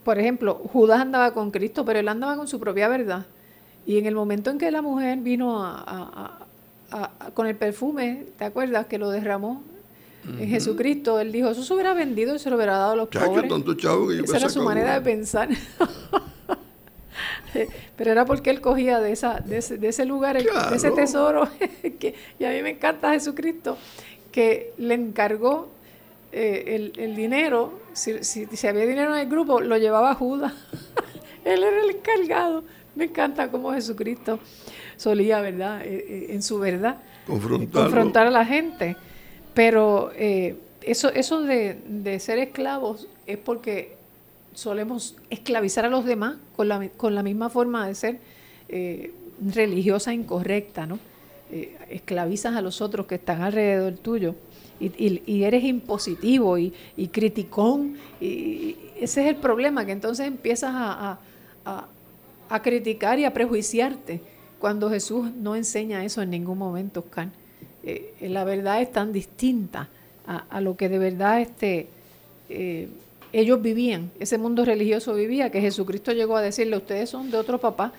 por 0.03 0.19
ejemplo, 0.19 0.55
Judas 0.73 1.01
andaba 1.01 1.33
con 1.33 1.51
Cristo, 1.51 1.85
pero 1.85 2.01
él 2.01 2.09
andaba 2.09 2.37
con 2.37 2.49
su 2.49 2.59
propia 2.59 2.89
verdad. 2.89 3.27
Y 3.87 3.99
en 3.99 4.07
el 4.07 4.15
momento 4.15 4.51
en 4.51 4.59
que 4.59 4.71
la 4.71 4.83
mujer 4.83 5.19
vino 5.19 5.63
a 5.63 6.47
con 7.35 7.47
el 7.47 7.57
perfume, 7.57 8.27
¿te 8.39 8.45
acuerdas? 8.45 8.87
Que 8.87 8.99
lo 8.99 9.11
derramó 9.11 9.63
en 10.25 10.49
Jesucristo. 10.49 11.21
Él 11.21 11.33
dijo, 11.33 11.49
eso 11.51 11.63
se 11.63 11.75
hubiera 11.75 11.95
vendido 11.95 12.35
y 12.35 12.39
se 12.39 12.51
lo 12.51 12.57
hubiera 12.57 12.77
dado 12.77 12.93
a 12.93 12.97
los 12.97 13.09
pobres. 13.09 13.51
esa 14.25 14.37
era 14.37 14.49
su 14.49 14.63
manera 14.63 14.95
de 14.95 15.01
pensar. 15.01 15.49
Pero 17.97 18.13
era 18.13 18.25
porque 18.25 18.51
él 18.51 18.61
cogía 18.61 19.01
de, 19.01 19.13
esa, 19.13 19.41
de, 19.41 19.59
ese, 19.59 20.05
lugar, 20.05 20.37
de 20.43 20.77
ese 20.77 20.91
tesoro. 20.93 21.49
que, 21.99 22.15
y 22.39 22.45
a 22.45 22.51
mí 22.51 22.63
me 22.63 22.71
encanta 22.71 23.13
Jesucristo, 23.13 23.77
que 24.31 24.73
le 24.79 24.95
encargó 24.95 25.69
eh, 26.33 26.93
el, 26.97 27.17
dinero. 27.17 27.81
Si, 27.93 28.23
si, 28.25 28.47
si, 28.47 28.67
había 28.67 28.87
dinero 28.87 29.15
en 29.15 29.21
el 29.21 29.29
grupo, 29.29 29.61
lo 29.61 29.77
llevaba 29.77 30.13
a 30.13 30.15
Judas. 30.15 30.55
él 31.45 31.63
era 31.63 31.83
el 31.83 31.91
encargado. 31.91 32.65
Me 32.95 33.05
encanta 33.05 33.51
cómo 33.51 33.73
Jesucristo 33.73 34.39
solía, 35.05 35.41
¿verdad? 35.41 35.81
Eh, 35.85 36.05
eh, 36.09 36.27
en 36.35 36.43
su 36.43 36.59
verdad, 36.59 36.97
confrontar 37.85 38.27
a 38.27 38.31
la 38.31 38.45
gente. 38.45 38.97
Pero 39.55 40.11
eh, 40.15 40.57
eso, 40.83 41.09
eso 41.09 41.41
de, 41.43 41.79
de 41.89 42.21
ser 42.21 42.39
esclavos 42.39 43.09
es 43.27 43.39
porque 43.39 43.97
solemos 44.55 45.17
esclavizar 45.31 45.85
a 45.87 45.89
los 45.89 46.05
demás 46.05 46.37
con 46.55 46.69
la, 46.69 46.89
con 46.97 47.15
la 47.15 47.23
misma 47.23 47.49
forma 47.49 47.87
de 47.87 47.95
ser 47.95 48.19
eh, 48.69 49.13
religiosa 49.55 50.13
incorrecta, 50.13 50.87
¿no? 50.87 50.99
Esclavizas 51.89 52.55
a 52.55 52.61
los 52.63 52.81
otros 52.81 53.07
que 53.07 53.17
están 53.17 53.43
alrededor 53.43 53.95
tuyo 53.95 54.37
y, 54.79 54.87
y- 55.05 55.23
y 55.27 55.43
eres 55.45 55.65
impositivo 55.65 56.59
y, 56.59 56.73
y 56.97 57.09
criticón. 57.09 57.97
Y, 58.21 58.27
y 58.27 58.91
ese 59.01 59.23
es 59.23 59.29
el 59.29 59.37
problema, 59.37 59.85
que 59.85 59.93
entonces 59.93 60.27
empiezas 60.29 60.73
a, 60.75 61.11
a- 61.11 61.19
a- 61.65 61.89
a 62.51 62.63
criticar 62.63 63.19
y 63.19 63.25
a 63.25 63.33
prejuiciarte 63.33 64.21
cuando 64.61 64.91
Jesús 64.91 65.33
no 65.35 65.57
enseña 65.57 66.05
eso 66.05 66.23
en 66.23 66.31
ningún 66.31 66.59
momento, 66.59 67.01
Oscar. 67.01 67.29
Eh, 67.83 68.15
la 68.21 68.45
verdad 68.45 68.83
es 68.83 68.93
tan 68.93 69.13
distinta 69.13 69.89
a, 70.27 70.61
lo 70.61 70.77
que 70.77 70.89
de 70.89 70.99
verdad 70.99 71.41
este, 71.41 71.89
eh, 72.49 72.89
ellos 73.33 73.61
vivían, 73.63 74.11
ese 74.21 74.39
mundo 74.39 74.65
religioso 74.65 75.15
vivía, 75.15 75.51
que 75.51 75.61
Jesucristo 75.61 76.13
llegó 76.13 76.37
a 76.37 76.43
decirle, 76.43 76.77
ustedes 76.77 77.11
son 77.11 77.31
de 77.31 77.39
otro 77.39 77.59
papá, 77.59 77.93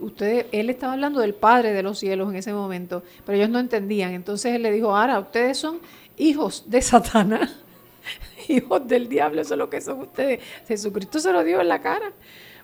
ustedes, 0.00 0.46
él 0.52 0.70
estaba 0.70 0.94
hablando 0.94 1.20
del 1.20 1.34
Padre 1.34 1.72
de 1.72 1.82
los 1.82 1.98
cielos 1.98 2.30
en 2.30 2.36
ese 2.36 2.52
momento, 2.52 3.02
pero 3.26 3.36
ellos 3.36 3.50
no 3.50 3.58
entendían. 3.58 4.12
Entonces 4.12 4.54
él 4.54 4.62
le 4.62 4.70
dijo, 4.70 4.96
ahora 4.96 5.18
ustedes 5.18 5.58
son 5.58 5.80
hijos 6.16 6.64
de 6.68 6.80
Satanás, 6.80 7.56
hijos 8.48 8.86
del 8.86 9.08
diablo, 9.08 9.42
eso 9.42 9.54
es 9.54 9.58
lo 9.58 9.68
que 9.68 9.80
son 9.80 10.00
ustedes. 10.00 10.40
Jesucristo 10.68 11.18
se 11.18 11.32
lo 11.32 11.44
dio 11.44 11.60
en 11.60 11.68
la 11.68 11.80
cara, 11.80 12.12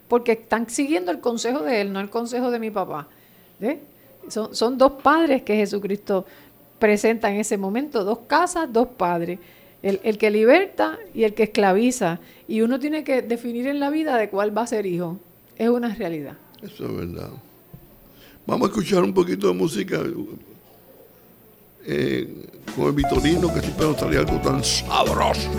porque 0.08 0.32
están 0.32 0.68
siguiendo 0.68 1.10
el 1.10 1.20
consejo 1.20 1.60
de 1.60 1.82
él, 1.82 1.92
no 1.92 2.00
el 2.00 2.10
consejo 2.10 2.50
de 2.50 2.58
mi 2.58 2.70
papá. 2.70 3.08
¿Ve? 3.60 3.80
Son, 4.28 4.54
son 4.54 4.78
dos 4.78 4.92
padres 5.02 5.42
que 5.42 5.56
Jesucristo 5.56 6.26
presenta 6.78 7.30
en 7.30 7.40
ese 7.40 7.56
momento, 7.56 8.04
dos 8.04 8.20
casas, 8.26 8.72
dos 8.72 8.88
padres. 8.88 9.38
El, 9.80 10.00
el 10.02 10.18
que 10.18 10.30
liberta 10.30 10.98
y 11.14 11.22
el 11.22 11.34
que 11.34 11.44
esclaviza. 11.44 12.18
Y 12.48 12.62
uno 12.62 12.80
tiene 12.80 13.04
que 13.04 13.22
definir 13.22 13.68
en 13.68 13.78
la 13.78 13.90
vida 13.90 14.16
de 14.16 14.28
cuál 14.28 14.56
va 14.56 14.62
a 14.62 14.66
ser 14.66 14.86
hijo. 14.86 15.18
Es 15.56 15.68
una 15.68 15.94
realidad. 15.94 16.36
Eso 16.62 16.86
es 16.86 16.96
verdad. 16.96 17.30
Vamos 18.46 18.68
a 18.68 18.70
escuchar 18.70 19.02
un 19.04 19.12
poquito 19.12 19.48
de 19.48 19.54
música 19.54 20.00
eh, 21.84 22.46
con 22.74 22.86
el 22.86 22.92
Vitorino, 22.92 23.52
que 23.52 23.60
siempre 23.60 23.86
nos 23.86 23.96
trae 23.96 24.16
algo 24.16 24.40
tan 24.40 24.64
sabroso. 24.64 25.50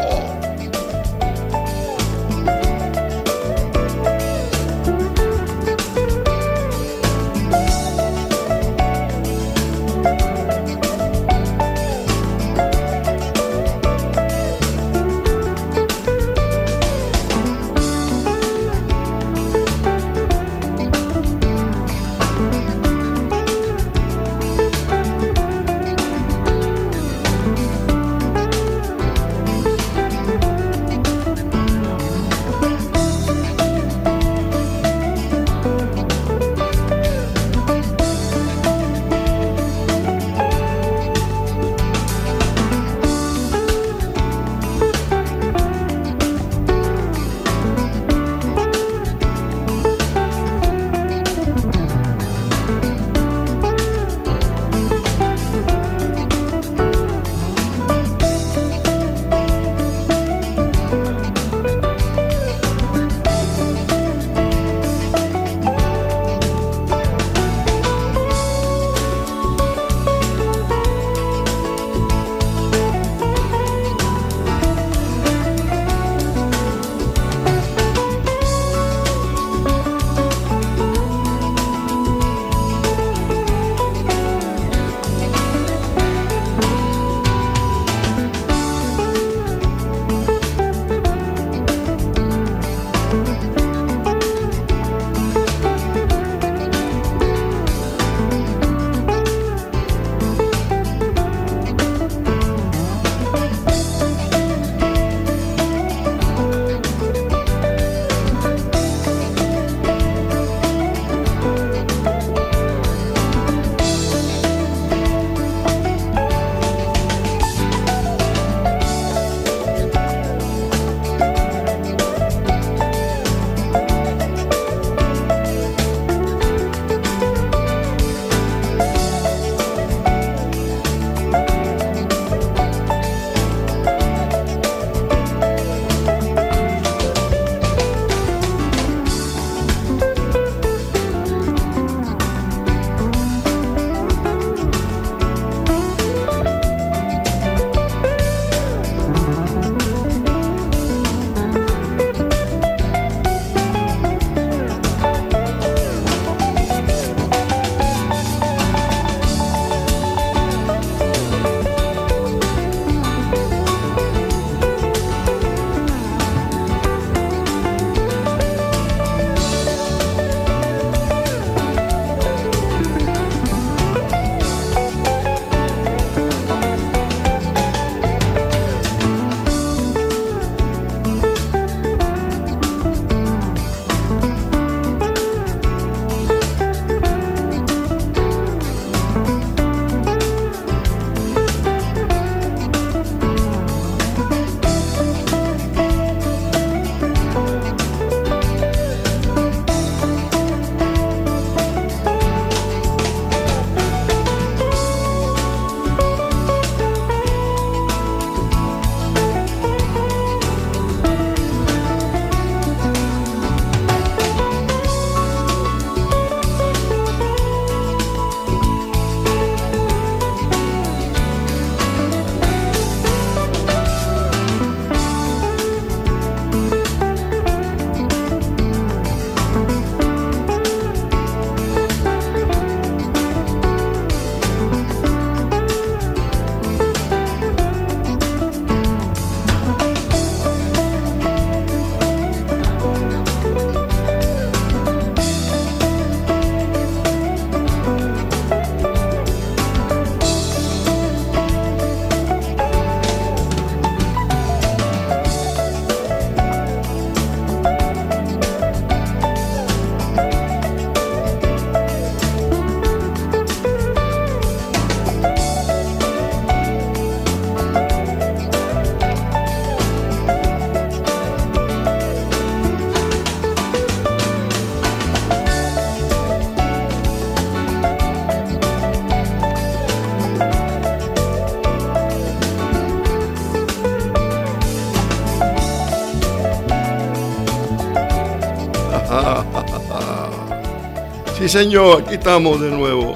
Señor, 291.49 292.03
aquí 292.03 292.13
estamos 292.13 292.61
de 292.61 292.69
nuevo. 292.69 293.15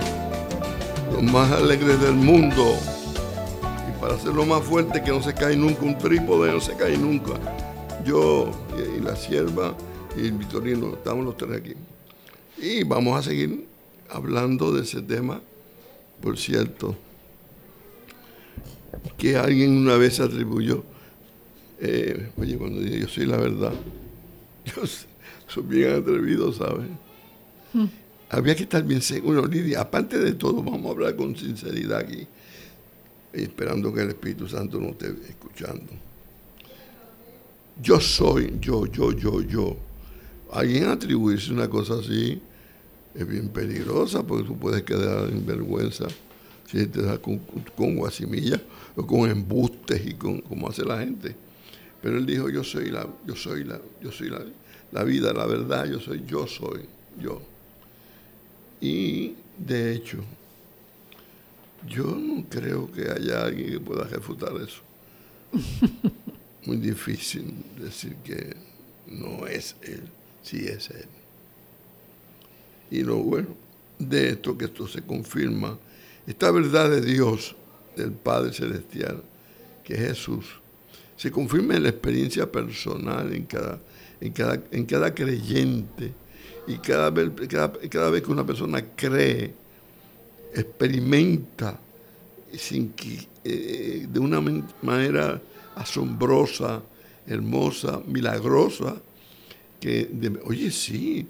Los 1.12 1.22
más 1.22 1.52
alegres 1.52 2.02
del 2.02 2.16
mundo. 2.16 2.80
Y 3.88 4.02
para 4.02 4.16
hacerlo 4.16 4.44
más 4.44 4.64
fuerte, 4.64 5.04
que 5.04 5.12
no 5.12 5.22
se 5.22 5.36
cae 5.36 5.56
nunca 5.56 5.84
un 5.84 5.96
trípode, 5.96 6.52
no 6.52 6.60
se 6.60 6.76
cae 6.76 6.98
nunca. 6.98 7.34
Yo 8.04 8.50
y 8.98 9.02
la 9.02 9.16
sierva 9.16 9.78
y 10.18 10.22
el 10.22 10.32
Vitorino, 10.32 10.96
estamos 10.96 11.24
los 11.24 11.38
tres 11.38 11.60
aquí. 11.60 11.76
Y 12.58 12.84
vamos 12.84 13.20
a 13.20 13.22
seguir 13.22 13.68
hablando 14.10 14.72
de 14.72 14.82
ese 14.82 15.04
tema, 15.04 15.40
por 16.20 16.36
cierto, 16.40 16.96
que 19.16 19.38
alguien 19.38 19.78
una 19.78 19.96
vez 19.98 20.20
atribuyó, 20.20 20.84
eh, 21.80 22.32
oye, 22.38 22.58
cuando 22.58 22.80
digo 22.80 22.96
yo 22.96 23.08
soy 23.08 23.28
la 23.28 23.38
verdad, 23.38 23.74
yo 24.66 24.82
soy 25.46 25.64
bien 25.68 25.98
atrevido, 25.98 26.52
¿sabes? 26.52 26.88
Había 28.34 28.56
que 28.56 28.64
estar 28.64 28.84
bien 28.84 29.04
seguro, 29.04 29.46
Lidia. 29.46 29.82
Aparte 29.82 30.18
de 30.18 30.34
todo, 30.34 30.64
vamos 30.64 30.88
a 30.88 30.90
hablar 30.90 31.16
con 31.16 31.36
sinceridad 31.36 32.00
aquí, 32.00 32.26
esperando 33.32 33.94
que 33.94 34.02
el 34.02 34.10
Espíritu 34.10 34.48
Santo 34.48 34.80
nos 34.80 34.94
esté 34.94 35.14
escuchando. 35.30 35.94
Yo 37.80 38.00
soy, 38.00 38.56
yo, 38.60 38.88
yo, 38.88 39.12
yo, 39.12 39.42
yo. 39.42 39.78
Alguien 40.52 40.86
atribuirse 40.86 41.54
una 41.54 41.70
cosa 41.70 42.00
así 42.00 42.42
es 43.14 43.28
bien 43.28 43.50
peligrosa 43.50 44.26
porque 44.26 44.48
tú 44.48 44.58
puedes 44.58 44.82
quedar 44.82 45.30
en 45.30 45.46
vergüenza 45.46 46.08
si 46.66 46.88
te 46.88 47.04
da 47.04 47.20
con, 47.20 47.38
con 47.76 47.96
guasimillas 47.96 48.62
o 48.96 49.06
con 49.06 49.30
embustes 49.30 50.02
y 50.08 50.16
con 50.16 50.42
como 50.42 50.68
hace 50.68 50.84
la 50.84 50.98
gente. 50.98 51.36
Pero 52.02 52.18
él 52.18 52.26
dijo, 52.26 52.50
yo 52.50 52.64
soy 52.64 52.90
la, 52.90 53.08
yo 53.28 53.36
soy 53.36 53.64
la, 53.64 53.80
yo 54.02 54.12
soy 54.12 54.32
la, 54.32 54.44
la 54.92 55.04
vida, 55.04 55.34
la 55.34 55.46
verdad, 55.46 55.86
yo 55.86 56.00
soy, 56.00 56.24
yo 56.26 56.48
soy, 56.48 56.82
yo. 57.22 57.53
Y 58.84 59.38
de 59.58 59.94
hecho, 59.94 60.18
yo 61.88 62.04
no 62.04 62.44
creo 62.50 62.92
que 62.92 63.10
haya 63.10 63.46
alguien 63.46 63.72
que 63.72 63.80
pueda 63.80 64.04
refutar 64.04 64.52
eso. 64.58 64.82
Muy 66.66 66.76
difícil 66.76 67.54
decir 67.80 68.18
que 68.26 68.58
no 69.08 69.48
es 69.48 69.78
él, 69.84 70.02
sí 70.42 70.66
es 70.66 70.90
él. 70.90 71.08
Y 72.92 73.04
lo 73.04 73.20
bueno 73.20 73.56
de 74.00 74.32
esto, 74.32 74.58
que 74.58 74.66
esto 74.66 74.86
se 74.86 75.02
confirma, 75.02 75.80
esta 76.28 76.52
verdad 76.52 76.90
de 76.90 77.00
Dios, 77.00 77.56
del 77.96 78.12
Padre 78.12 78.52
Celestial, 78.52 79.24
que 79.86 79.94
es 79.94 80.00
Jesús, 80.02 80.60
se 81.16 81.32
confirma 81.32 81.78
en 81.78 81.84
la 81.84 81.90
experiencia 81.90 82.52
personal 82.52 83.34
en 83.34 83.46
cada, 83.46 83.80
en 84.20 84.34
cada, 84.34 84.62
en 84.72 84.86
cada 84.86 85.16
creyente 85.16 86.12
y 86.68 86.78
cada 86.78 87.10
vez, 87.10 87.32
cada, 87.48 88.10
vez 88.10 88.22
que 88.22 88.32
una 88.32 88.46
persona 88.46 88.84
cree, 88.96 89.54
experimenta 90.54 91.80
sin 92.54 92.94
eh, 93.44 94.08
de 94.10 94.20
una 94.20 94.42
manera 94.82 95.42
asombrosa, 95.76 96.84
hermosa, 97.28 98.02
milagrosa, 98.08 99.02
que, 99.80 100.10
oye, 100.46 100.72
sí, 100.72 101.28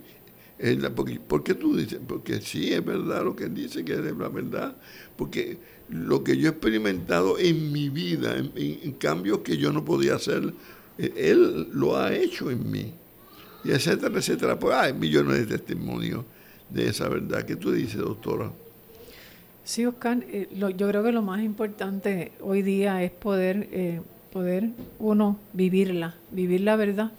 ¿por 1.27 1.43
qué 1.43 1.55
tú 1.55 1.75
dices? 1.75 1.99
Porque 2.07 2.39
sí, 2.41 2.71
es 2.71 2.85
verdad 2.85 3.23
lo 3.23 3.35
que 3.35 3.45
él 3.45 3.55
dice, 3.55 3.83
que 3.83 3.93
es 3.93 3.99
la 3.99 4.29
verdad. 4.29 4.75
Porque 5.15 5.57
lo 5.89 6.23
que 6.23 6.37
yo 6.37 6.47
he 6.47 6.51
experimentado 6.51 7.39
en 7.39 7.71
mi 7.71 7.89
vida, 7.89 8.37
en, 8.37 8.51
en 8.55 8.91
cambios 8.93 9.39
que 9.39 9.57
yo 9.57 9.71
no 9.71 9.83
podía 9.83 10.15
hacer, 10.15 10.53
eh, 10.99 11.13
él 11.15 11.69
lo 11.71 11.97
ha 11.97 12.13
hecho 12.13 12.51
en 12.51 12.69
mí 12.69 12.93
y 13.63 13.71
etcétera, 13.71 14.17
etcétera. 14.17 14.59
Pues 14.59 14.75
hay 14.75 14.93
millones 14.93 15.39
de 15.39 15.57
testimonios 15.57 16.23
de 16.69 16.87
esa 16.87 17.07
verdad. 17.07 17.43
¿Qué 17.43 17.55
tú 17.55 17.71
dices, 17.71 17.97
doctora? 17.97 18.51
Sí, 19.63 19.85
Oscar, 19.85 20.23
eh, 20.29 20.49
yo 20.51 20.87
creo 20.89 21.03
que 21.03 21.11
lo 21.11 21.21
más 21.21 21.41
importante 21.41 22.33
hoy 22.41 22.61
día 22.61 23.01
es 23.03 23.11
poder, 23.11 23.69
eh, 23.71 24.01
poder 24.31 24.69
uno 24.99 25.39
vivirla, 25.53 26.15
vivir 26.31 26.61
la 26.61 26.75
verdad 26.75 27.11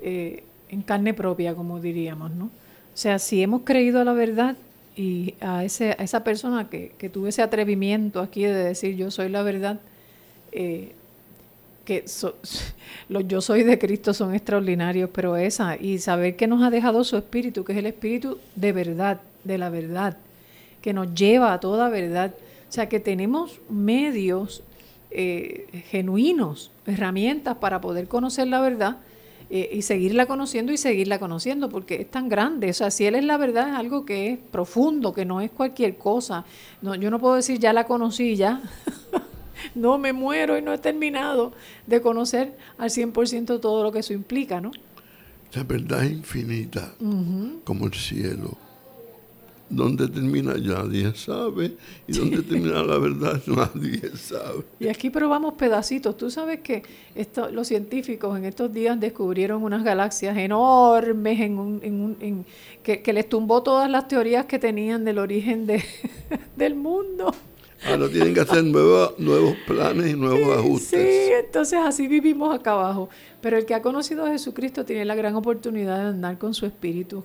eh, 0.00 0.44
en 0.70 0.82
carne 0.82 1.12
propia, 1.12 1.54
como 1.54 1.80
diríamos, 1.80 2.30
¿no? 2.30 2.46
O 2.46 3.00
sea, 3.00 3.18
si 3.18 3.42
hemos 3.42 3.62
creído 3.62 4.02
la 4.02 4.12
verdad 4.12 4.56
y 4.96 5.34
a, 5.40 5.62
ese, 5.64 5.90
a 5.98 6.02
esa 6.02 6.24
persona 6.24 6.68
que, 6.68 6.92
que 6.98 7.08
tuvo 7.08 7.28
ese 7.28 7.42
atrevimiento 7.42 8.20
aquí 8.20 8.42
de 8.44 8.54
decir 8.54 8.96
yo 8.96 9.10
soy 9.10 9.28
la 9.28 9.42
verdad, 9.42 9.78
eh, 10.52 10.94
que 11.88 12.04
los 13.08 13.26
yo 13.26 13.40
soy 13.40 13.62
de 13.62 13.78
Cristo 13.78 14.12
son 14.12 14.34
extraordinarios, 14.34 15.08
pero 15.10 15.38
esa, 15.38 15.76
y 15.80 15.98
saber 15.98 16.36
que 16.36 16.46
nos 16.46 16.62
ha 16.62 16.68
dejado 16.68 17.02
su 17.02 17.16
espíritu, 17.16 17.64
que 17.64 17.72
es 17.72 17.78
el 17.78 17.86
espíritu 17.86 18.36
de 18.56 18.72
verdad, 18.72 19.22
de 19.42 19.56
la 19.56 19.70
verdad, 19.70 20.18
que 20.82 20.92
nos 20.92 21.14
lleva 21.14 21.54
a 21.54 21.60
toda 21.60 21.88
verdad. 21.88 22.34
O 22.68 22.72
sea, 22.72 22.90
que 22.90 23.00
tenemos 23.00 23.58
medios 23.70 24.62
eh, 25.10 25.82
genuinos, 25.88 26.70
herramientas 26.86 27.56
para 27.56 27.80
poder 27.80 28.06
conocer 28.06 28.48
la 28.48 28.60
verdad 28.60 28.98
eh, 29.48 29.70
y 29.72 29.80
seguirla 29.80 30.26
conociendo 30.26 30.72
y 30.72 30.76
seguirla 30.76 31.18
conociendo, 31.18 31.70
porque 31.70 32.02
es 32.02 32.10
tan 32.10 32.28
grande. 32.28 32.68
O 32.68 32.74
sea, 32.74 32.90
si 32.90 33.06
Él 33.06 33.14
es 33.14 33.24
la 33.24 33.38
verdad, 33.38 33.70
es 33.70 33.76
algo 33.76 34.04
que 34.04 34.32
es 34.32 34.38
profundo, 34.38 35.14
que 35.14 35.24
no 35.24 35.40
es 35.40 35.50
cualquier 35.50 35.96
cosa. 35.96 36.44
No, 36.82 36.94
yo 36.94 37.10
no 37.10 37.18
puedo 37.18 37.36
decir 37.36 37.58
ya 37.58 37.72
la 37.72 37.84
conocí, 37.84 38.36
ya. 38.36 38.60
no 39.74 39.98
me 39.98 40.12
muero 40.12 40.58
y 40.58 40.62
no 40.62 40.72
he 40.72 40.78
terminado 40.78 41.52
de 41.86 42.00
conocer 42.00 42.56
al 42.78 42.90
100% 42.90 43.60
todo 43.60 43.82
lo 43.82 43.92
que 43.92 44.00
eso 44.00 44.12
implica, 44.12 44.60
¿no? 44.60 44.70
La 45.54 45.62
verdad 45.62 46.04
es 46.04 46.12
infinita, 46.12 46.94
como 47.64 47.86
el 47.86 47.94
cielo. 47.94 48.56
¿Dónde 49.70 50.08
termina? 50.08 50.56
Ya 50.56 50.82
nadie 50.82 51.14
sabe. 51.14 51.76
¿Y 52.06 52.12
dónde 52.12 52.42
termina 52.42 52.82
la 52.82 52.98
verdad? 52.98 53.42
Nadie 53.46 54.16
sabe. 54.16 54.64
Y 54.80 54.88
aquí 54.88 55.10
probamos 55.10 55.54
pedacitos. 55.54 56.16
Tú 56.16 56.30
sabes 56.30 56.60
que 56.60 56.82
esto, 57.14 57.50
los 57.50 57.68
científicos 57.68 58.38
en 58.38 58.46
estos 58.46 58.72
días 58.72 58.98
descubrieron 58.98 59.62
unas 59.62 59.84
galaxias 59.84 60.36
enormes 60.38 61.40
en 61.40 61.58
un, 61.58 61.80
en 61.82 62.00
un, 62.00 62.16
en, 62.20 62.46
que, 62.82 63.02
que, 63.02 63.12
les 63.12 63.28
tumbó 63.28 63.62
todas 63.62 63.90
las 63.90 64.08
teorías 64.08 64.46
que 64.46 64.58
tenían 64.58 65.04
del 65.04 65.18
origen 65.18 65.66
de, 65.66 65.84
del 66.56 66.74
mundo. 66.74 67.34
Ahora 67.86 68.08
tienen 68.08 68.34
que 68.34 68.40
hacer 68.40 68.64
nuevos, 68.64 69.18
nuevos 69.18 69.54
planes 69.66 70.12
y 70.12 70.16
nuevos 70.16 70.58
ajustes. 70.58 70.90
Sí, 70.90 71.32
entonces 71.32 71.78
así 71.82 72.08
vivimos 72.08 72.54
acá 72.54 72.72
abajo. 72.72 73.08
Pero 73.40 73.56
el 73.56 73.66
que 73.66 73.74
ha 73.74 73.82
conocido 73.82 74.26
a 74.26 74.30
Jesucristo 74.30 74.84
tiene 74.84 75.04
la 75.04 75.14
gran 75.14 75.36
oportunidad 75.36 75.98
de 75.98 76.08
andar 76.08 76.38
con 76.38 76.54
su 76.54 76.66
espíritu, 76.66 77.24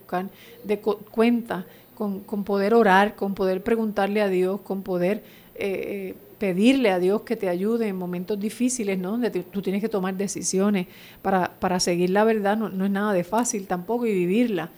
de 0.64 0.80
cuenta, 0.80 1.66
con, 1.96 2.20
con, 2.22 2.44
poder 2.44 2.74
orar, 2.76 3.16
con 3.16 3.34
poder 3.34 3.64
preguntarle 3.64 4.22
a 4.22 4.30
Dios, 4.30 4.62
con 4.62 4.84
poder 4.84 5.24
eh, 5.56 6.14
eh, 6.14 6.16
pedirle 6.38 6.92
a 6.92 7.00
Dios 7.00 7.22
que 7.22 7.36
te 7.36 7.50
ayude 7.50 7.88
en 7.88 7.96
momentos 7.96 8.40
difíciles, 8.40 9.00
¿no? 9.00 9.12
Donde 9.12 9.32
tú 9.32 9.62
tienes 9.62 9.82
que 9.82 9.90
tomar 9.90 10.16
decisiones 10.16 10.88
para, 11.22 11.52
para 11.60 11.80
seguir 11.80 12.12
la 12.12 12.24
verdad. 12.26 12.58
No, 12.58 12.86
es 12.86 12.92
nada 12.92 13.14
de 13.14 13.24
fácil 13.24 13.66
tampoco 13.66 14.06
y 14.06 14.14
vivirla. 14.14 14.70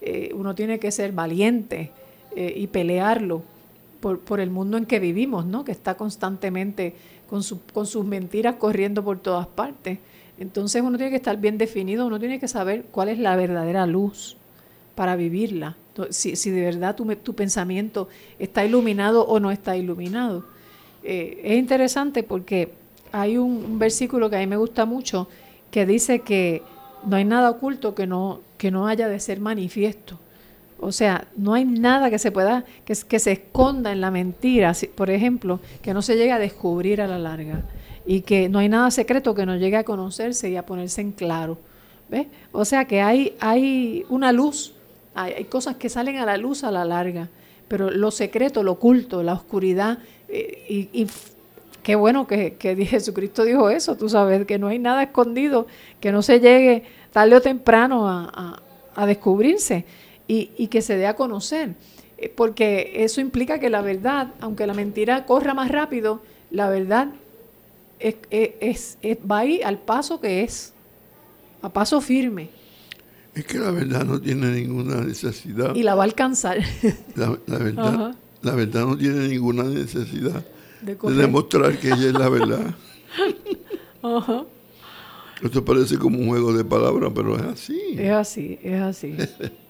Eh, 0.00 0.30
uno 0.34 0.54
tiene 0.54 0.78
que 0.78 0.92
ser 0.92 1.12
valiente 1.12 1.90
y 2.36 2.66
pelearlo 2.66 3.44
por, 4.12 4.40
el 4.40 4.50
mundo 4.50 4.76
en 4.76 4.84
que 4.84 5.00
vivimos, 5.00 5.46
¿no? 5.46 5.64
que 5.64 5.72
está 5.72 5.96
constantemente 5.96 6.94
con, 7.28 7.42
sus 7.42 8.04
mentiras 8.04 8.56
corriendo 8.56 9.02
por 9.02 9.18
todas 9.18 9.46
partes. 9.46 9.98
Entonces 10.38 10.82
uno 10.82 10.98
tiene 10.98 11.10
que 11.10 11.16
estar 11.16 11.38
bien 11.38 11.56
definido, 11.56 12.06
uno 12.06 12.18
tiene 12.18 12.38
que 12.38 12.48
saber 12.48 12.84
cuál 12.90 13.08
es 13.08 13.18
la 13.18 13.34
verdadera 13.34 13.86
luz 13.86 14.36
para 14.94 15.16
vivirla. 15.16 15.76
Si, 16.10 16.50
de 16.50 16.60
verdad 16.60 16.96
tu, 16.96 17.34
pensamiento 17.34 18.08
está 18.38 18.64
iluminado 18.64 19.26
o 19.26 19.40
no 19.40 19.50
está 19.50 19.76
iluminado. 19.76 20.44
Eh, 21.02 21.40
es 21.42 21.58
interesante 21.58 22.22
porque 22.22 22.72
hay 23.12 23.38
un, 23.38 23.78
versículo 23.78 24.28
que 24.28 24.36
a 24.36 24.40
mí 24.40 24.46
me 24.46 24.56
gusta 24.56 24.84
mucho 24.84 25.28
que 25.70 25.86
dice 25.86 26.20
que 26.20 26.62
no 27.06 27.16
hay 27.16 27.24
nada 27.24 27.50
oculto 27.50 27.94
que 27.94 28.06
no, 28.06 28.40
que 28.58 28.70
no 28.70 28.86
haya 28.86 29.08
de 29.08 29.18
ser 29.18 29.40
manifiesto. 29.40 30.18
O 30.84 30.92
sea, 30.92 31.28
no 31.34 31.54
hay 31.54 31.64
nada 31.64 32.10
que 32.10 32.18
se 32.18 32.30
pueda, 32.30 32.64
que, 32.84 32.94
que 33.08 33.18
se 33.18 33.32
esconda 33.32 33.90
en 33.90 34.02
la 34.02 34.10
mentira, 34.10 34.72
por 34.94 35.08
ejemplo, 35.08 35.60
que 35.80 35.94
no 35.94 36.02
se 36.02 36.16
llegue 36.16 36.32
a 36.32 36.38
descubrir 36.38 37.00
a 37.00 37.06
la 37.06 37.18
larga. 37.18 37.62
Y 38.04 38.20
que 38.20 38.50
no 38.50 38.58
hay 38.58 38.68
nada 38.68 38.90
secreto 38.90 39.34
que 39.34 39.46
no 39.46 39.56
llegue 39.56 39.78
a 39.78 39.84
conocerse 39.84 40.50
y 40.50 40.56
a 40.56 40.66
ponerse 40.66 41.00
en 41.00 41.12
claro. 41.12 41.56
¿Ves? 42.10 42.26
O 42.52 42.66
sea 42.66 42.84
que 42.84 43.00
hay, 43.00 43.34
hay 43.40 44.04
una 44.10 44.30
luz, 44.30 44.74
hay, 45.14 45.44
cosas 45.44 45.76
que 45.76 45.88
salen 45.88 46.18
a 46.18 46.26
la 46.26 46.36
luz 46.36 46.64
a 46.64 46.70
la 46.70 46.84
larga, 46.84 47.30
pero 47.66 47.90
lo 47.90 48.10
secreto, 48.10 48.62
lo 48.62 48.72
oculto, 48.72 49.22
la 49.22 49.32
oscuridad, 49.32 50.00
eh, 50.28 50.90
y, 50.92 51.06
qué 51.82 51.94
bueno 51.94 52.26
que, 52.26 52.56
que, 52.56 52.76
Jesucristo 52.84 53.44
dijo 53.44 53.70
eso, 53.70 53.96
tú 53.96 54.10
sabes, 54.10 54.44
que 54.44 54.58
no 54.58 54.68
hay 54.68 54.78
nada 54.78 55.02
escondido, 55.02 55.66
que 56.00 56.12
no 56.12 56.20
se 56.20 56.40
llegue 56.40 56.82
tarde 57.10 57.36
o 57.36 57.40
temprano 57.40 58.06
a, 58.06 58.60
a 58.94 59.06
descubrirse 59.06 59.86
y, 60.26 60.68
que 60.68 60.82
se 60.82 60.96
dé 60.96 61.06
a 61.06 61.16
conocer. 61.16 61.74
Eh, 62.18 62.32
porque 62.34 62.92
eso 63.04 63.20
implica 63.20 63.58
que 63.58 63.70
la 63.70 63.82
verdad, 63.82 64.34
aunque 64.40 64.66
la 64.66 64.74
mentira 64.74 65.26
corra 65.26 65.54
más 65.54 65.70
rápido, 65.70 66.22
la 66.50 66.68
verdad 66.68 67.08
es, 68.00 68.98
va 69.30 69.38
ahí 69.38 69.62
al 69.62 69.78
paso 69.78 70.20
que 70.20 70.42
es, 70.42 70.72
a 71.62 71.72
paso 71.72 72.00
firme. 72.00 72.50
Es 73.34 73.44
que 73.46 73.58
la 73.58 73.70
verdad 73.70 74.04
no 74.04 74.20
tiene 74.20 74.48
ninguna 74.52 75.00
necesidad. 75.00 75.74
Y 75.74 75.82
la 75.82 75.94
va 75.94 76.02
a 76.02 76.06
alcanzar. 76.06 76.58
La, 77.16 77.36
la 77.46 77.58
verdad, 77.58 77.94
Ajá. 77.94 78.16
la 78.42 78.54
verdad 78.54 78.86
no 78.86 78.96
tiene 78.96 79.28
ninguna 79.28 79.64
necesidad 79.64 80.44
De 80.82 80.94
demostrar 80.94 81.76
que 81.78 81.88
ella 81.88 82.06
es 82.06 82.12
la 82.12 82.28
verdad. 82.28 82.74
Ajá. 84.02 84.44
Esto 85.42 85.64
parece 85.64 85.98
como 85.98 86.18
un 86.18 86.28
juego 86.28 86.52
de 86.52 86.64
palabras, 86.64 87.12
pero 87.14 87.36
es 87.36 87.42
así. 87.42 87.80
Es 87.98 88.12
así, 88.12 88.58
es 88.62 88.80
así. 88.80 89.16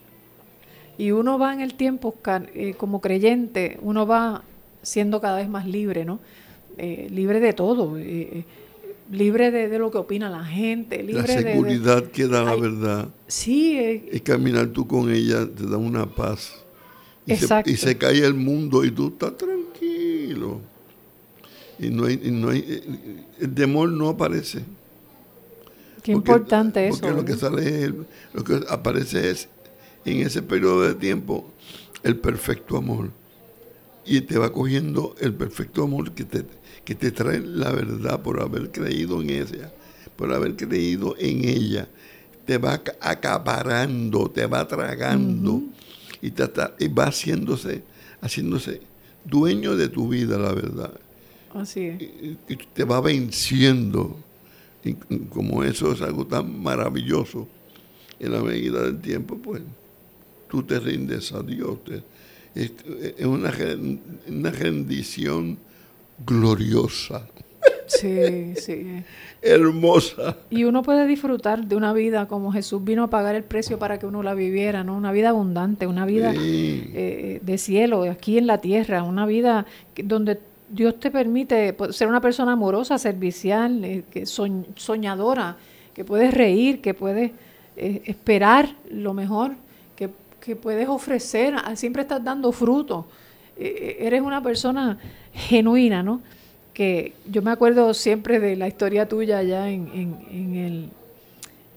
y 0.99 1.11
uno 1.11 1.39
va 1.39 1.53
en 1.53 1.61
el 1.61 1.75
tiempo, 1.75 2.15
eh, 2.55 2.75
como 2.77 3.01
creyente, 3.01 3.79
uno 3.83 4.07
va 4.07 4.43
siendo 4.83 5.21
cada 5.21 5.39
vez 5.39 5.49
más 5.49 5.67
libre, 5.67 6.05
¿no? 6.05 6.21
Eh, 6.79 7.09
libre 7.11 7.41
de 7.41 7.53
todo, 7.53 7.97
eh, 7.99 8.45
libre 9.11 9.51
de, 9.51 9.69
de 9.69 9.79
lo 9.79 9.91
que 9.91 9.99
opina 9.99 10.29
la 10.31 10.45
gente, 10.45 11.03
libre 11.03 11.23
La 11.23 11.35
de- 11.37 11.45
de... 11.45 11.53
seguridad 11.53 12.05
que 12.05 12.27
da 12.27 12.43
la 12.45 12.53
Ay, 12.53 12.61
verdad. 12.61 13.09
Sí, 13.27 14.09
Y 14.13 14.21
caminar 14.21 14.69
tú 14.69 14.87
con 14.87 15.11
ella 15.11 15.47
te 15.47 15.67
da 15.67 15.77
una 15.77 16.07
paz. 16.07 16.55
Y, 17.27 17.33
Exacto. 17.33 17.69
Se, 17.71 17.75
y 17.75 17.77
se 17.79 17.97
cae 17.97 18.19
el 18.25 18.35
mundo 18.35 18.85
y 18.85 18.91
tú 18.91 19.09
estás 19.09 19.37
tranquilo. 19.37 20.61
Y 21.79 21.89
no 21.91 22.05
hay, 22.07 22.21
y 22.23 22.31
no 22.31 22.51
hay, 22.51 22.83
el 23.41 23.55
temor 23.55 23.89
no 23.91 24.09
aparece. 24.11 24.61
qué 26.03 26.13
Porque- 26.13 26.31
importante 26.33 26.87
eso. 26.89 27.01
Porque 27.01 27.17
lo 27.17 27.25
que 27.25 27.35
sale 27.35 27.85
es 27.85 27.93
lo 28.33 28.45
que 28.45 28.61
aparece 28.69 29.31
es 29.31 29.49
en 30.05 30.19
ese 30.27 30.43
periodo 30.43 30.83
de 30.83 30.95
tiempo 30.95 31.51
el 32.03 32.17
perfecto 32.17 32.77
amor. 32.77 33.11
Y 34.07 34.21
te 34.23 34.37
va 34.39 34.53
cogiendo 34.53 35.15
el 35.21 35.33
perfecto 35.35 35.83
amor 35.85 36.13
que 36.13 36.25
te, 36.25 36.45
que 36.85 36.95
te 36.95 37.11
trae 37.11 37.41
la 37.41 37.73
verdad 37.73 38.21
por 38.23 38.41
haber 38.43 38.71
creído 38.71 39.23
en 39.23 39.31
ella, 39.31 39.73
por 40.17 40.33
haber 40.33 40.57
creído 40.57 41.15
en 41.19 41.45
ella. 41.49 41.89
Te 42.45 42.59
va 42.59 42.75
aca- 42.75 42.97
acaparando, 43.01 44.31
te 44.31 44.45
va 44.47 44.69
tragando 44.69 45.63
y, 46.21 46.31
te, 46.31 46.45
y 46.79 46.89
va 46.89 47.05
haciéndose, 47.07 47.83
haciéndose 48.21 48.83
dueño 49.25 49.75
de 49.75 49.89
tu 49.89 50.09
vida, 50.09 50.37
la 50.37 50.53
verdad 50.53 50.93
Así 51.55 51.87
es. 51.87 52.03
y, 52.03 52.37
y 52.47 52.57
te 52.75 52.85
va 52.85 53.01
venciendo. 53.01 54.19
Y 54.85 54.93
como 55.31 55.65
eso 55.65 55.93
es 55.93 56.03
algo 56.03 56.27
tan 56.27 56.63
maravilloso, 56.63 57.49
en 58.21 58.33
la 58.33 58.43
medida 58.43 58.83
del 58.83 59.01
tiempo, 59.01 59.39
pues 59.39 59.63
tú 60.55 60.63
te 60.63 60.79
rindes 60.79 61.33
a 61.33 61.43
Dios. 61.43 61.79
es, 62.55 62.71
una, 63.27 63.53
una 64.29 64.51
rendición 64.53 65.59
gloriosa, 66.25 67.27
Sí, 67.87 68.55
sí. 68.57 68.87
hermosa. 69.43 70.37
Y 70.49 70.63
uno 70.65 70.83
puede 70.83 71.07
disfrutar 71.09 71.67
de 71.67 71.75
una 71.77 71.93
vida 71.93 72.29
como 72.29 72.53
Jesús 72.53 72.83
vino 72.85 73.03
a 73.03 73.11
pagar 73.11 73.35
el 73.35 73.43
precio 73.43 73.79
para 73.81 73.99
que 73.99 74.07
uno 74.07 74.23
la 74.23 74.35
viviera, 74.35 74.85
¿no? 74.85 74.97
Una 74.97 75.11
vida 75.13 75.31
abundante, 75.31 75.87
una 75.89 76.07
vida 76.07 76.33
Sí. 76.33 76.85
eh, 76.95 77.41
de 77.43 77.59
cielo, 77.59 78.05
aquí 78.05 78.39
en 78.39 78.47
la 78.47 78.59
tierra, 78.59 79.03
una 79.03 79.27
vida 79.27 79.67
donde 80.03 80.39
Dios 80.71 80.99
te 81.01 81.11
permite 81.11 81.73
pues, 81.73 81.97
ser 81.97 82.07
una 82.09 82.21
persona 82.21 82.53
amorosa, 82.53 82.97
servicial, 82.99 83.85
eh, 83.85 84.05
que 84.11 84.23
soñ- 84.23 84.67
soñadora, 84.77 85.57
que 85.95 86.05
puedes 86.05 86.33
reír, 86.33 86.81
que 86.81 86.95
puedes 86.95 87.33
eh, 87.77 88.03
esperar 88.07 88.77
lo 88.91 89.15
mejor, 89.15 89.53
que, 90.45 90.57
puedes 90.57 90.89
ofrecer, 90.89 91.55
ah, 91.57 91.75
siempre 91.77 92.03
estás 92.03 92.23
dando 92.23 92.53
fruto. 92.53 93.07
Eh, 93.57 93.97
eh, 94.01 94.07
eres 94.07 94.21
una 94.21 94.43
persona 94.43 94.99
genuina, 95.33 96.03
¿no? 96.03 96.21
Que 96.73 97.13
yo 97.31 97.41
me 97.43 97.51
acuerdo 97.51 97.95
siempre 97.95 98.41
de 98.41 98.57
la 98.57 98.67
historia 98.69 99.09
tuya 99.09 99.39
allá 99.39 99.69
en, 99.71 99.89
en- 99.95 100.19
en 100.31 100.55
el, 100.57 100.89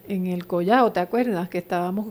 en 0.08 0.28
el 0.28 0.46
Collao, 0.48 0.92
¿te 0.92 1.00
acuerdas? 1.00 1.50
Que 1.50 1.60
estábamos, 1.60 2.08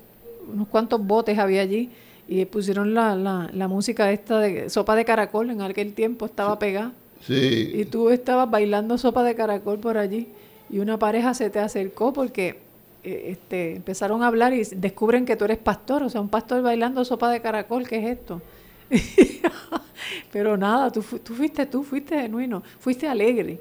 unos 0.53 0.69
cuantos 0.69 1.05
botes 1.05 1.39
había 1.39 1.63
allí 1.63 1.91
y 2.29 2.45
pusieron 2.45 2.95
la, 2.95 3.15
la, 3.17 3.51
la 3.53 3.69
música 3.69 4.11
esta 4.13 4.39
de 4.41 4.71
sopa 4.71 4.95
de 4.97 5.05
caracol, 5.05 5.51
en 5.51 5.61
aquel 5.63 5.95
tiempo 5.95 6.27
estaba 6.27 6.59
pegada. 6.59 6.93
Sí. 7.27 7.71
Y 7.75 7.85
tú 7.87 8.11
estabas 8.11 8.49
bailando 8.51 8.99
sopa 8.99 9.25
de 9.25 9.35
caracol 9.35 9.79
por 9.81 9.97
allí 9.99 10.29
y 10.71 10.79
una 10.79 10.99
pareja 10.99 11.35
se 11.35 11.51
te 11.51 11.59
acercó 11.59 12.13
porque 12.13 12.61
este, 13.07 13.77
empezaron 13.77 14.23
a 14.23 14.27
hablar 14.27 14.53
y 14.53 14.63
descubren 14.65 15.25
que 15.25 15.37
tú 15.37 15.45
eres 15.45 15.59
pastor, 15.59 16.03
o 16.03 16.09
sea, 16.09 16.21
un 16.21 16.29
pastor 16.29 16.63
bailando 16.63 17.05
sopa 17.05 17.31
de 17.31 17.41
caracol, 17.41 17.87
¿qué 17.87 17.99
es 17.99 18.19
esto? 18.19 18.43
Pero 20.33 20.57
nada, 20.57 20.91
tú, 20.91 21.03
tú 21.23 21.35
fuiste 21.35 21.67
tú, 21.67 21.83
fuiste 21.83 22.21
genuino, 22.21 22.63
fuiste 22.79 23.09
alegre, 23.09 23.59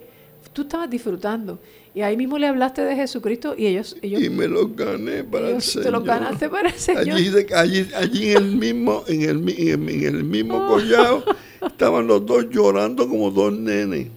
tú 0.53 0.63
estabas 0.63 0.89
disfrutando 0.89 1.59
y 1.93 2.01
ahí 2.01 2.17
mismo 2.17 2.37
le 2.37 2.47
hablaste 2.47 2.81
de 2.81 2.95
Jesucristo 2.95 3.55
y 3.57 3.67
ellos, 3.67 3.95
ellos, 4.01 4.21
y 4.21 4.29
me 4.29 4.47
lo 4.47 4.67
gané 4.67 5.23
para 5.23 5.49
el 5.49 5.61
Señor. 5.61 5.85
te 5.85 5.91
lo 5.91 6.01
ganaste 6.01 6.49
para 6.49 6.69
el 6.69 6.75
Señor. 6.75 7.15
Allí, 7.15 7.31
allí, 7.53 7.87
allí 7.95 8.31
en 8.31 8.37
el 8.37 8.55
mismo, 8.57 9.03
en 9.07 9.21
el, 9.21 9.49
en 9.79 10.29
mismo 10.29 10.57
Oh. 10.57 10.67
collado, 10.67 11.23
estaban 11.65 12.07
los 12.07 12.25
dos 12.25 12.49
llorando 12.49 13.07
como 13.07 13.31
dos 13.31 13.53
nenes. 13.53 14.07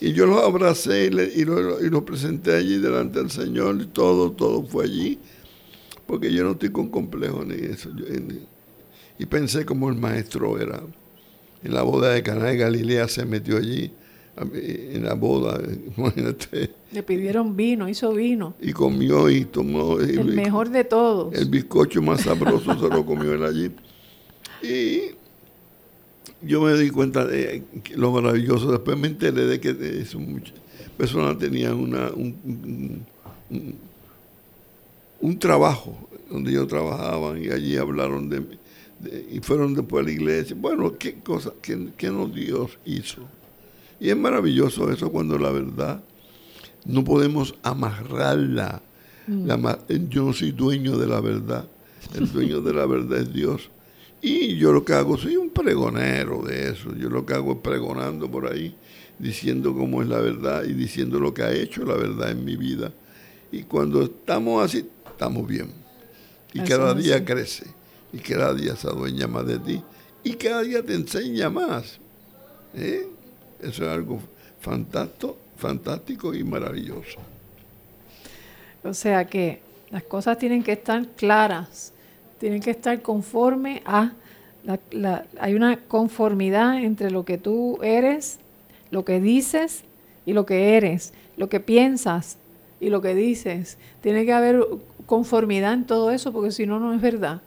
Y 0.00 0.12
yo 0.12 0.26
los 0.26 0.42
abracé 0.42 1.06
y, 1.06 1.10
le- 1.10 1.32
y 1.34 1.44
lo- 1.44 1.78
los 1.80 2.02
presenté 2.04 2.54
allí 2.56 2.78
delante 2.78 3.18
del 3.18 3.30
Señor 3.30 3.78
y 3.82 3.86
todo, 3.86 4.32
todo 4.32 4.62
fue 4.64 4.84
allí. 4.84 5.18
Porque 6.06 6.32
yo 6.32 6.42
no 6.44 6.52
estoy 6.52 6.70
con 6.70 6.88
complejo 6.88 7.44
ni 7.44 7.54
eso. 7.54 7.90
Yo- 7.94 8.06
y 9.18 9.26
pensé 9.26 9.64
como 9.66 9.88
el 9.90 9.96
maestro 9.96 10.58
era. 10.58 10.80
En 11.62 11.74
la 11.74 11.82
boda 11.82 12.12
de 12.14 12.22
Caná 12.22 12.46
de 12.46 12.56
Galilea 12.56 13.06
se 13.08 13.26
metió 13.26 13.58
allí, 13.58 13.92
en 14.54 15.04
la 15.04 15.12
boda, 15.12 15.60
imagínate, 15.98 16.70
Le 16.90 17.02
pidieron 17.02 17.54
vino, 17.54 17.86
hizo 17.86 18.14
vino, 18.14 18.54
y 18.62 18.72
comió 18.72 19.28
y 19.28 19.44
tomó. 19.44 20.00
el 20.00 20.24
mejor 20.24 20.70
de 20.70 20.84
todos. 20.84 21.34
el 21.34 21.50
bizcocho 21.50 22.00
más 22.00 22.22
sabroso 22.22 22.72
se 22.80 22.88
lo 22.88 23.04
comió 23.04 23.34
él 23.34 23.44
allí. 23.44 23.70
Y 24.62 25.14
yo 26.42 26.60
me 26.62 26.74
di 26.74 26.90
cuenta 26.90 27.24
de 27.26 27.62
lo 27.96 28.12
maravilloso. 28.12 28.70
Después 28.70 28.96
me 28.98 29.08
enteré 29.08 29.44
de 29.46 29.60
que 29.60 29.74
muchas 30.16 30.54
personas 30.96 31.38
tenían 31.38 31.74
una, 31.74 32.10
un, 32.10 32.36
un- 32.44 33.06
un- 33.50 33.74
un 35.20 35.38
trabajo 35.38 36.08
donde 36.30 36.50
ellos 36.52 36.68
trabajaban 36.68 37.42
y 37.42 37.48
allí 37.50 37.76
hablaron 37.76 38.28
de, 38.30 38.40
de- 39.00 39.26
y 39.32 39.40
fueron 39.40 39.74
después 39.74 40.02
a 40.02 40.06
la 40.06 40.12
iglesia. 40.12 40.56
Bueno, 40.58 40.96
qué 40.96 41.14
cosa, 41.14 41.52
qué, 41.60 41.88
qué 41.96 42.08
no 42.10 42.26
Dios 42.28 42.78
hizo. 42.86 43.22
Y 43.98 44.08
es 44.08 44.16
maravilloso 44.16 44.90
eso 44.90 45.10
cuando 45.10 45.36
la 45.38 45.50
verdad 45.50 46.02
no 46.86 47.04
podemos 47.04 47.54
amarrarla. 47.62 48.82
La 49.26 49.56
ma- 49.56 49.78
yo 50.08 50.24
no 50.24 50.32
soy 50.32 50.50
dueño 50.52 50.96
de 50.98 51.06
la 51.06 51.20
verdad. 51.20 51.68
El 52.16 52.32
dueño 52.32 52.62
de 52.62 52.72
la 52.72 52.86
verdad 52.86 53.18
es 53.20 53.32
Dios. 53.32 53.70
Y 54.22 54.56
yo 54.56 54.72
lo 54.72 54.84
que 54.84 54.92
hago, 54.92 55.16
soy 55.16 55.36
un 55.36 55.50
pregonero 55.50 56.42
de 56.42 56.70
eso. 56.70 56.94
Yo 56.94 57.08
lo 57.08 57.24
que 57.24 57.34
hago 57.34 57.52
es 57.52 57.58
pregonando 57.58 58.30
por 58.30 58.52
ahí, 58.52 58.74
diciendo 59.18 59.74
cómo 59.74 60.02
es 60.02 60.08
la 60.08 60.20
verdad 60.20 60.64
y 60.64 60.72
diciendo 60.72 61.18
lo 61.18 61.32
que 61.32 61.42
ha 61.42 61.52
hecho 61.52 61.84
la 61.84 61.94
verdad 61.94 62.30
en 62.30 62.44
mi 62.44 62.56
vida. 62.56 62.92
Y 63.50 63.62
cuando 63.62 64.02
estamos 64.02 64.62
así, 64.64 64.88
estamos 65.06 65.46
bien. 65.46 65.72
Y 66.52 66.60
cada 66.60 66.94
día 66.94 67.16
así. 67.16 67.24
crece. 67.24 67.66
Y 68.12 68.18
cada 68.18 68.52
día 68.54 68.76
se 68.76 68.88
adueña 68.88 69.26
más 69.26 69.46
de 69.46 69.58
ti. 69.58 69.82
Y 70.22 70.34
cada 70.34 70.62
día 70.62 70.82
te 70.82 70.94
enseña 70.94 71.48
más. 71.48 71.98
¿Eh? 72.74 73.08
Eso 73.60 73.84
es 73.84 73.90
algo 73.90 74.20
fantástico, 74.60 75.36
fantástico 75.56 76.34
y 76.34 76.44
maravilloso. 76.44 77.18
O 78.82 78.94
sea 78.94 79.26
que 79.26 79.60
las 79.90 80.02
cosas 80.04 80.38
tienen 80.38 80.62
que 80.62 80.72
estar 80.72 81.06
claras, 81.08 81.92
tienen 82.40 82.60
que 82.60 82.70
estar 82.72 83.00
conforme 83.02 83.82
a... 83.84 84.12
la- 84.64 84.80
la- 84.90 85.24
hay 85.38 85.54
una 85.54 85.76
conformidad 85.76 86.82
entre 86.82 87.10
lo 87.12 87.24
que 87.24 87.38
tú 87.38 87.78
eres, 87.82 88.40
lo 88.90 89.04
que 89.04 89.20
dices 89.20 89.84
y 90.26 90.32
lo 90.32 90.44
que 90.46 90.76
eres, 90.76 91.12
lo 91.36 91.48
que 91.48 91.60
piensas 91.60 92.38
y 92.80 92.88
lo 92.90 93.00
que 93.00 93.14
dices. 93.14 93.78
Tiene 94.00 94.24
que 94.24 94.32
haber 94.32 94.66
conformidad 95.06 95.74
en 95.74 95.84
todo 95.84 96.10
eso 96.10 96.32
porque 96.32 96.50
si 96.50 96.66
no, 96.66 96.80
no 96.80 96.92
es 96.92 97.00
verdad. 97.00 97.40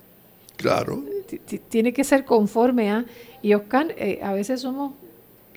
Claro. 0.57 1.03
Ti- 1.27 1.39
ti- 1.39 1.59
Tiene 1.59 1.91
que 1.91 2.03
ser 2.03 2.23
conforme 2.23 2.89
a... 2.91 3.05
Y 3.41 3.53
Oscar, 3.55 3.93
eh, 3.97 4.19
a 4.23 4.31
veces 4.33 4.61
somos 4.61 4.93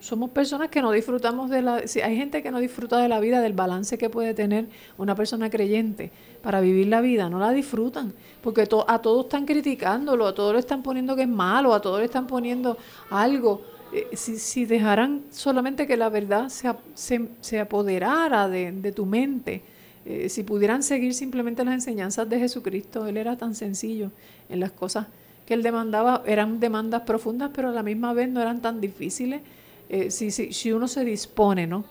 somos 0.07 0.31
personas 0.31 0.69
que 0.69 0.81
no 0.81 0.93
disfrutamos 0.93 1.51
de 1.51 1.63
la... 1.63 1.87
si 1.89 2.01
hay 2.01 2.17
gente 2.17 2.43
que 2.43 2.51
no 2.53 2.61
disfruta 2.61 2.99
de 2.99 3.09
la 3.09 3.19
vida, 3.19 3.41
del 3.41 3.55
balance 3.55 3.99
que 3.99 4.09
puede 4.09 4.35
tener 4.35 4.67
una 4.99 5.15
persona 5.15 5.51
creyente 5.51 6.13
para 6.43 6.61
vivir 6.61 6.87
la 6.87 7.01
vida, 7.01 7.29
no 7.29 7.39
la 7.41 7.51
disfrutan, 7.53 8.13
porque 8.41 8.67
to- 8.67 8.89
a 8.89 9.03
todos 9.03 9.25
están 9.27 9.45
criticándolo, 9.47 10.27
a 10.29 10.33
todos 10.35 10.53
le 10.55 10.61
están 10.61 10.83
poniendo 10.83 11.17
que 11.17 11.23
es 11.23 11.29
malo, 11.29 11.75
a 11.75 11.81
todos 11.81 11.99
le 11.99 12.05
están 12.05 12.27
poniendo 12.29 12.77
algo. 13.11 13.63
Eh, 13.93 14.09
si, 14.17 14.39
si 14.39 14.65
dejaran 14.65 15.23
solamente 15.31 15.87
que 15.87 15.97
la 15.97 16.09
verdad 16.09 16.49
se, 16.51 16.73
se, 16.95 17.29
se 17.41 17.59
apoderara 17.61 18.49
de, 18.49 18.71
de 18.73 18.93
tu 18.93 19.07
mente, 19.07 19.63
eh, 20.05 20.29
si 20.29 20.45
pudieran 20.45 20.83
seguir 20.85 21.15
simplemente 21.15 21.65
las 21.65 21.75
enseñanzas 21.75 22.29
de 22.29 22.39
Jesucristo, 22.39 23.07
Él 23.09 23.17
era 23.17 23.37
tan 23.37 23.55
sencillo 23.57 24.13
en 24.49 24.61
las 24.61 24.71
cosas 24.71 25.07
que 25.47 25.55
Él 25.55 25.63
demandaba, 25.63 26.23
eran 26.27 26.61
demandas 26.61 27.03
profundas, 27.03 27.51
pero 27.55 27.69
a 27.71 27.73
la 27.73 27.83
misma 27.83 28.13
vez 28.13 28.29
no 28.29 28.41
eran 28.41 28.61
tan 28.61 28.81
difíciles. 28.81 29.41
Eh, 29.89 30.11
si, 30.11 30.31
si, 30.31 30.53
si 30.53 30.73
uno 30.73 30.89
se 30.89 31.05
dispone, 31.05 31.67
¿no? 31.67 31.85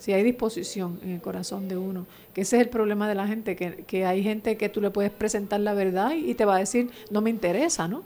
si 0.00 0.14
hay 0.14 0.24
disposición 0.24 0.98
en 1.02 1.10
el 1.10 1.20
corazón 1.20 1.68
de 1.68 1.76
uno. 1.76 2.06
Que 2.32 2.40
ese 2.40 2.56
es 2.56 2.62
el 2.62 2.68
problema 2.70 3.06
de 3.06 3.14
la 3.14 3.28
gente, 3.28 3.54
que, 3.54 3.84
que 3.86 4.06
hay 4.06 4.22
gente 4.22 4.56
que 4.56 4.70
tú 4.70 4.80
le 4.80 4.90
puedes 4.90 5.12
presentar 5.12 5.60
la 5.60 5.74
verdad 5.74 6.12
y, 6.16 6.34
te 6.34 6.46
va 6.46 6.56
a 6.56 6.58
decir, 6.58 6.90
no 7.10 7.20
me 7.20 7.28
interesa, 7.28 7.86
¿no? 7.86 8.02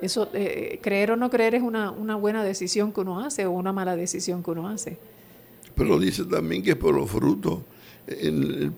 Eso, 0.00 0.28
eh, 0.34 0.80
creer 0.82 1.12
o 1.12 1.16
no 1.16 1.30
creer 1.30 1.54
es 1.54 1.62
una, 1.62 1.92
una 1.92 2.16
buena 2.16 2.42
decisión 2.42 2.92
que 2.92 3.00
uno 3.00 3.20
hace 3.20 3.46
o 3.46 3.52
una 3.52 3.72
mala 3.72 3.94
decisión 3.94 4.42
que 4.42 4.50
uno 4.50 4.68
hace. 4.68 4.98
Pero 5.76 6.00
dice 6.00 6.24
también 6.24 6.64
que 6.64 6.74
por 6.74 6.94
los 6.94 7.08
frutos, 7.08 7.60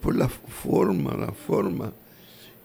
por 0.03 0.15
la 0.15 0.29
forma, 0.29 1.17
la 1.17 1.33
forma. 1.33 1.93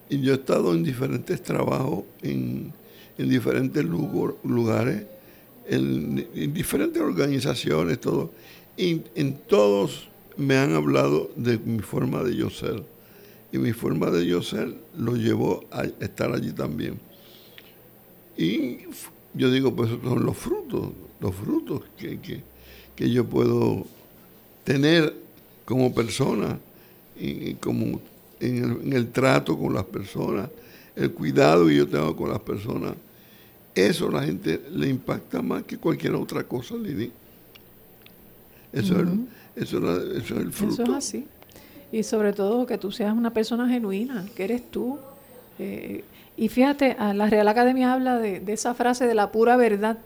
Y 0.09 0.19
yo 0.19 0.33
he 0.33 0.35
estado 0.35 0.73
en 0.73 0.83
diferentes 0.83 1.41
trabajos, 1.41 2.03
en, 2.21 2.73
en 3.17 3.29
diferentes 3.29 3.85
lugares, 3.85 5.05
en, 5.67 6.27
en, 6.33 6.53
diferentes 6.53 7.01
organizaciones, 7.01 7.99
todo. 7.99 8.31
En 8.77 9.33
todos 9.47 10.09
me 10.37 10.55
han 10.55 10.75
hablado 10.75 11.31
de 11.35 11.57
mi 11.57 11.79
forma 11.79 12.23
de 12.23 12.35
yo 12.35 12.49
ser. 12.49 12.83
Y 13.51 13.57
mi 13.57 13.73
forma 13.73 14.11
de 14.11 14.25
yo 14.25 14.41
ser 14.41 14.75
lo 14.97 15.15
llevó 15.15 15.65
a 15.71 15.83
estar 15.83 16.31
allí 16.33 16.51
también. 16.51 16.99
Y 18.37 18.79
yo 19.33 19.49
digo, 19.49 19.75
pues 19.75 19.89
son 20.03 20.25
los 20.25 20.37
frutos, 20.37 20.89
los 21.19 21.33
frutos 21.33 21.81
que, 21.97 22.19
que, 22.19 22.41
que 22.95 23.09
yo 23.09 23.25
puedo 23.25 23.85
tener 24.63 25.13
como 25.65 25.93
persona 25.93 26.59
y, 27.19 27.55
como 27.55 27.99
en 28.39 28.93
el, 28.93 29.11
trato 29.11 29.57
con 29.57 29.73
las 29.73 29.85
personas, 29.85 30.49
el 30.95 31.11
cuidado 31.11 31.67
que 31.67 31.75
yo 31.75 31.87
tengo 31.87 32.15
con 32.15 32.29
las 32.29 32.39
personas, 32.39 32.93
eso 33.77 34.09
a 34.09 34.11
la 34.11 34.23
gente 34.23 34.61
le 34.71 34.89
impacta 34.89 35.41
más 35.41 35.63
que 35.63 35.77
cualquier 35.77 36.15
otra 36.15 36.43
cosa, 36.43 36.75
Lili. 36.75 37.11
Eso, 38.73 38.99
es, 39.01 39.07
eso, 39.55 39.77
es 40.15 40.31
el 40.31 40.51
fruto. 40.51 40.83
Eso 40.83 40.83
es 40.83 40.89
así. 40.97 41.25
Y 41.91 42.03
sobre 42.03 42.33
todo 42.33 42.65
que 42.65 42.77
tú 42.77 42.91
seas 42.91 43.13
una 43.13 43.31
persona 43.31 43.67
genuina, 43.69 44.25
que 44.35 44.43
eres 44.43 44.69
tú. 44.69 44.99
Eh, 45.59 46.03
y 46.35 46.49
fíjate, 46.49 46.95
la 47.13 47.29
Real 47.29 47.47
Academia 47.47 47.93
habla 47.93 48.19
de, 48.19 48.39
de 48.39 48.53
esa 48.53 48.73
frase 48.73 49.07
de 49.07 49.15
la 49.15 49.31
pura 49.31 49.57
verdad. 49.57 49.97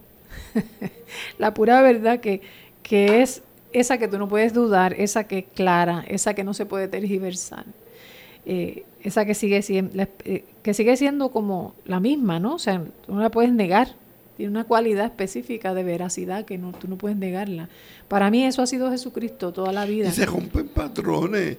la 1.38 1.54
pura 1.54 1.82
verdad 1.82 2.20
que, 2.20 2.42
que 2.84 3.22
es 3.22 3.42
esa 3.74 3.98
que 3.98 4.08
tú 4.08 4.18
no 4.18 4.28
puedes 4.28 4.54
dudar, 4.54 4.94
esa 4.94 5.26
que 5.26 5.40
es 5.40 5.46
clara, 5.56 6.04
esa 6.08 6.34
que 6.34 6.44
no 6.44 6.54
se 6.54 6.66
puede 6.66 6.88
tergiversar, 6.88 7.66
eh, 8.46 8.84
esa 9.04 9.26
que 9.26 9.34
sigue, 9.34 9.62
siendo, 9.62 10.02
eh, 10.26 10.46
que 10.64 10.74
sigue 10.74 10.96
siendo 10.98 11.32
como 11.32 11.76
la 11.86 12.00
misma, 12.00 12.40
¿no? 12.40 12.56
O 12.56 12.60
sea, 12.60 12.84
tú 13.06 13.14
no 13.14 13.22
la 13.22 13.30
puedes 13.30 13.52
negar, 13.52 13.96
tiene 14.38 14.52
una 14.52 14.64
cualidad 14.64 15.06
específica 15.06 15.74
de 15.74 15.84
veracidad 15.84 16.46
que 16.46 16.58
no, 16.58 16.72
tú 16.72 16.88
no 16.88 16.98
puedes 16.98 17.18
negarla. 17.18 17.70
Para 18.08 18.32
mí 18.32 18.44
eso 18.44 18.62
ha 18.62 18.68
sido 18.68 18.90
Jesucristo 18.92 19.52
toda 19.52 19.72
la 19.72 19.86
vida. 19.86 20.10
Y 20.10 20.12
se 20.12 20.26
rompen 20.26 20.68
patrones. 20.70 21.58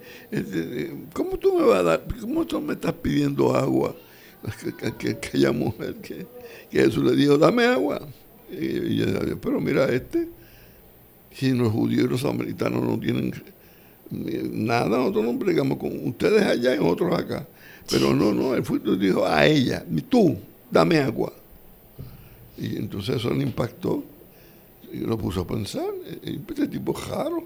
¿Cómo 1.13 1.39
tú 1.39 1.55
me 1.55 1.65
vas 1.65 1.81
a 1.81 1.83
dar, 1.83 2.05
cómo 2.21 2.47
tú 2.47 2.61
me 2.61 2.75
estás 2.75 2.95
pidiendo 2.95 3.55
agua? 3.55 3.95
Que, 4.99 5.11
aquella 5.11 5.53
mujer 5.53 5.95
que, 5.97 6.27
Jesús 6.71 7.05
le 7.05 7.15
dijo, 7.15 7.39
dame 7.39 7.65
agua. 7.65 8.01
Y, 8.51 9.01
y, 9.01 9.37
pero 9.41 9.61
mira 9.61 9.87
este 9.87 10.29
si 11.35 11.53
los 11.53 11.73
judíos 11.73 12.05
y 12.05 12.09
los 12.09 12.21
samaritanos 12.21 12.83
no 12.83 12.99
tienen 12.99 13.33
nada, 14.13 14.89
nosotros 14.99 15.25
nos 15.25 15.39
bregamos 15.39 15.79
con 15.79 16.07
ustedes 16.07 16.43
allá 16.43 16.75
y 16.75 16.79
nosotros 16.79 17.19
acá. 17.19 17.47
Pero 17.91 18.15
no, 18.15 18.33
no, 18.33 18.55
el 18.55 18.65
fruto 18.65 18.97
dijo 18.97 19.27
a 19.27 19.47
ella, 19.47 19.85
tú, 20.09 20.37
dame 20.71 20.99
agua. 20.99 21.33
Y 22.59 22.77
entonces 22.77 23.17
eso 23.17 23.31
le 23.31 23.43
impactó 23.43 24.05
y 24.93 24.99
lo 24.99 25.17
puso 25.19 25.41
a 25.41 25.47
pensar. 25.47 25.87
Este 26.23 26.69
tipo 26.69 26.95
raro. 27.09 27.45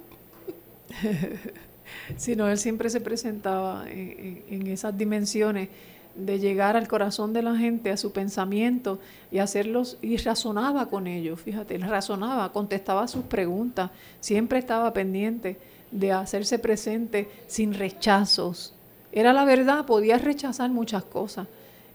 si 2.17 2.37
no, 2.37 2.49
él 2.49 2.59
siempre 2.59 2.91
se 2.91 3.01
presentaba 3.01 3.87
en 3.89 4.67
esas 4.67 4.97
dimensiones 4.97 5.69
de 6.17 6.39
llegar 6.39 6.77
al 6.77 6.89
corazón 6.89 7.33
de 7.33 7.43
la 7.43 7.57
gente, 7.57 7.91
a 7.91 7.97
su 7.97 8.13
pensamiento 8.13 8.99
y 9.31 9.39
hacerlos, 9.39 9.99
y 10.01 10.17
razonaba 10.17 10.89
con 10.89 11.07
ellos, 11.07 11.41
fíjate, 11.41 11.75
él 11.75 11.83
razonaba, 11.83 12.53
contestaba 12.53 13.07
sus 13.07 13.25
preguntas, 13.25 13.91
siempre 14.21 14.59
estaba 14.59 14.93
pendiente 14.93 15.59
de 15.91 16.13
hacerse 16.13 16.59
presente 16.59 17.29
sin 17.47 17.75
rechazos. 17.75 18.75
Era 19.13 19.33
la 19.33 19.45
verdad, 19.45 19.87
podía 19.87 20.19
rechazar 20.19 20.71
muchas 20.71 21.05
cosas. 21.05 21.47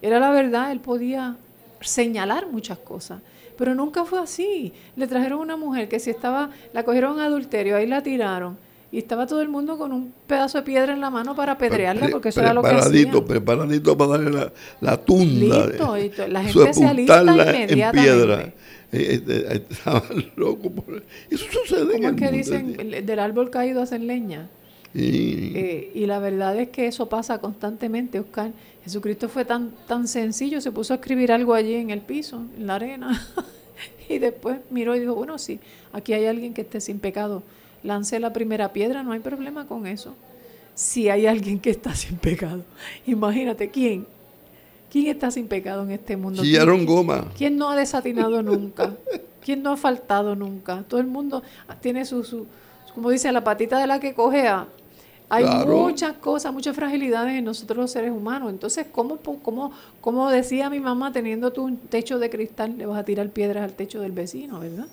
Era 0.02 0.20
la 0.20 0.32
verdad, 0.32 0.72
él 0.72 0.80
podía 0.80 1.38
señalar 1.82 2.48
muchas 2.48 2.80
cosas. 2.80 3.22
Pero 3.58 3.76
nunca 3.76 4.06
fue 4.06 4.20
así. 4.20 4.74
Le 4.96 5.08
trajeron 5.08 5.40
una 5.40 5.58
mujer 5.58 5.88
que 5.88 6.00
si 6.00 6.10
estaba, 6.10 6.50
la 6.74 6.84
cogieron 6.84 7.20
en 7.20 7.26
adulterio, 7.26 7.76
ahí 7.76 7.86
la 7.86 8.02
tiraron 8.02 8.58
y 8.92 8.98
estaba 8.98 9.26
todo 9.26 9.42
el 9.42 9.48
mundo 9.48 9.78
con 9.78 9.94
un 9.94 10.14
pedazo 10.28 10.58
de 10.58 10.64
piedra 10.66 10.94
en 10.94 11.00
la 11.00 11.10
mano 11.10 11.34
para 11.34 11.54
apedrearla, 11.54 12.10
porque 12.10 12.30
eso 12.30 12.42
era 12.42 12.54
lo 12.54 12.62
que 12.62 12.70
hacían. 12.70 13.24
Preparadito 13.26 13.98
para 13.98 14.12
darle 14.12 14.32
la, 14.32 14.52
la 14.82 14.98
tunda. 14.98 15.68
Listo, 15.68 16.28
la 16.28 16.44
gente 16.44 16.74
se 16.74 16.86
alista 16.86 17.22
inmediatamente. 17.24 17.82
En 17.82 17.92
piedra. 17.92 18.54
Eh, 18.92 19.24
eh, 19.26 19.46
eh, 19.50 19.66
estaban 19.70 20.32
locos 20.36 20.72
por 20.72 21.04
eso. 21.30 21.46
sucede 21.52 21.94
¿Cómo 21.94 22.10
es 22.10 22.16
que 22.16 22.32
dicen, 22.32 23.06
del 23.06 23.20
árbol 23.20 23.50
caído 23.50 23.82
hacen 23.82 24.08
leña? 24.08 24.50
y 24.94 26.06
la 26.06 26.20
verdad 26.20 26.60
es 26.60 26.68
que 26.68 26.86
eso 26.88 27.08
pasa 27.08 27.38
constantemente, 27.40 28.20
Oscar. 28.20 28.52
Jesucristo 28.84 29.30
fue 29.30 29.46
tan, 29.46 29.72
tan 29.88 30.06
sencillo, 30.08 30.60
se 30.60 30.72
puso 30.72 30.94
a 30.94 30.98
escribir 30.98 31.32
algo 31.32 31.54
allí 31.54 31.76
en 31.76 31.92
el 31.92 32.02
piso, 32.02 32.44
en 32.58 32.68
la 32.68 32.76
arena, 32.76 33.26
y 34.10 34.18
después 34.18 34.60
miró 34.70 34.94
y 34.96 35.00
dijo, 35.00 35.16
bueno, 35.16 35.38
sí, 35.38 35.60
aquí 35.94 36.12
hay 36.12 36.26
alguien 36.26 36.54
que 36.54 36.62
esté 36.62 36.82
sin 36.82 37.00
pecado 37.00 37.42
lance 37.84 38.20
la 38.20 38.34
primera 38.34 38.74
piedra, 38.74 39.04
no 39.04 39.12
hay 39.12 39.20
problema 39.20 39.68
con 39.68 39.88
eso. 39.88 40.16
Si 40.76 41.10
hay 41.10 41.26
alguien 41.26 41.60
que 41.60 41.70
está 41.70 41.96
sin 41.96 42.18
pecado, 42.18 42.64
imagínate 43.06 43.70
quién. 43.70 44.06
¿Quién 44.92 45.08
está 45.08 45.32
sin 45.32 45.48
pecado 45.48 45.84
en 45.84 45.92
este 45.92 46.18
mundo? 46.18 46.42
¿Quién, 46.42 46.86
goma. 46.86 47.32
¿Quién 47.38 47.58
no 47.58 47.70
ha 47.70 47.76
desatinado 47.76 48.44
nunca? 48.44 48.94
¿Quién 49.44 49.64
no 49.64 49.72
ha 49.72 49.78
faltado 49.78 50.36
nunca? 50.36 50.84
Todo 50.88 51.00
el 51.00 51.08
mundo 51.08 51.42
tiene 51.80 52.06
su, 52.06 52.24
su 52.24 52.46
como 52.94 53.10
dice, 53.10 53.32
la 53.32 53.44
patita 53.44 53.80
de 53.80 53.88
la 53.88 54.00
que 54.00 54.14
cogea. 54.14 54.68
Hay 55.30 55.46
muchas 55.66 56.18
cosas, 56.18 56.52
muchas 56.52 56.76
fragilidades 56.76 57.36
en 57.36 57.46
nosotros 57.46 57.78
los 57.78 57.92
seres 57.92 58.12
humanos. 58.12 58.50
Entonces, 58.50 58.86
¿cómo, 58.92 59.18
cómo, 59.42 59.72
cómo 60.02 60.30
decía 60.30 60.70
mi 60.70 60.82
mamá, 60.82 61.14
teniendo 61.14 61.54
tú 61.54 61.64
un 61.64 61.78
techo 61.78 62.20
de 62.20 62.30
cristal, 62.30 62.78
le 62.78 62.86
vas 62.86 63.00
a 63.00 63.06
tirar 63.06 63.30
piedras 63.30 63.64
al 63.64 63.72
techo 63.72 64.02
del 64.02 64.12
vecino, 64.12 64.60
verdad? 64.60 64.88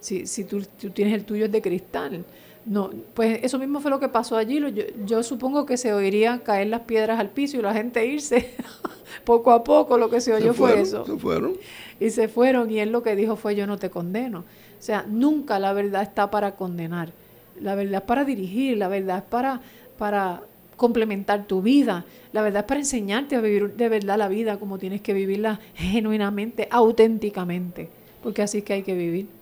si, 0.00 0.26
si 0.26 0.44
tú, 0.44 0.62
tienes 0.92 1.14
el 1.14 1.24
tuyo 1.24 1.44
es 1.44 1.52
de 1.52 1.62
cristal. 1.62 2.24
No, 2.66 2.90
pues 3.14 3.40
eso 3.42 3.58
mismo 3.58 3.80
fue 3.80 3.90
lo 3.90 4.00
que 4.00 4.08
pasó 4.08 4.36
allí. 4.36 4.60
Yo, 5.06 5.22
supongo 5.22 5.64
que 5.64 5.76
se 5.76 5.92
oirían 5.94 6.40
caer 6.40 6.68
las 6.68 6.82
piedras 6.82 7.18
al 7.18 7.30
piso 7.30 7.56
y 7.56 7.62
la 7.62 7.72
gente 7.72 8.04
irse 8.04 8.54
poco 9.24 9.52
a 9.52 9.64
poco. 9.64 9.96
Lo 9.96 10.10
que 10.10 10.20
se 10.20 10.32
oyó 10.32 10.52
fue 10.52 10.80
eso. 10.80 11.04
Se 11.06 11.16
fueron. 11.16 11.54
Y 11.98 12.10
se 12.10 12.28
fueron 12.28 12.70
y 12.70 12.80
él 12.80 12.90
lo 12.90 13.02
que 13.02 13.16
dijo 13.16 13.36
fue 13.36 13.56
yo 13.56 13.66
no 13.66 13.78
te 13.78 13.90
condeno. 13.90 14.40
O 14.40 14.82
sea, 14.82 15.04
nunca 15.08 15.58
la 15.58 15.72
verdad 15.72 16.02
está 16.02 16.30
para 16.30 16.54
condenar. 16.56 17.12
La 17.60 17.74
verdad 17.74 18.02
es 18.02 18.06
para 18.06 18.24
dirigir, 18.24 18.78
la 18.78 18.88
verdad 18.88 19.18
es 19.18 19.24
para, 19.24 19.60
para 19.98 20.42
complementar 20.76 21.46
tu 21.46 21.62
vida. 21.62 22.04
La 22.32 22.42
verdad 22.42 22.60
es 22.60 22.66
para 22.66 22.80
enseñarte 22.80 23.36
a 23.36 23.40
vivir 23.40 23.74
de 23.74 23.88
verdad 23.88 24.18
la 24.18 24.28
vida 24.28 24.58
como 24.58 24.78
tienes 24.78 25.00
que 25.00 25.14
vivirla 25.14 25.60
genuinamente, 25.74 26.68
auténticamente. 26.70 27.88
Porque 28.22 28.42
así 28.42 28.58
es 28.58 28.64
que 28.64 28.74
hay 28.74 28.82
que 28.82 28.94
vivir 28.94 29.39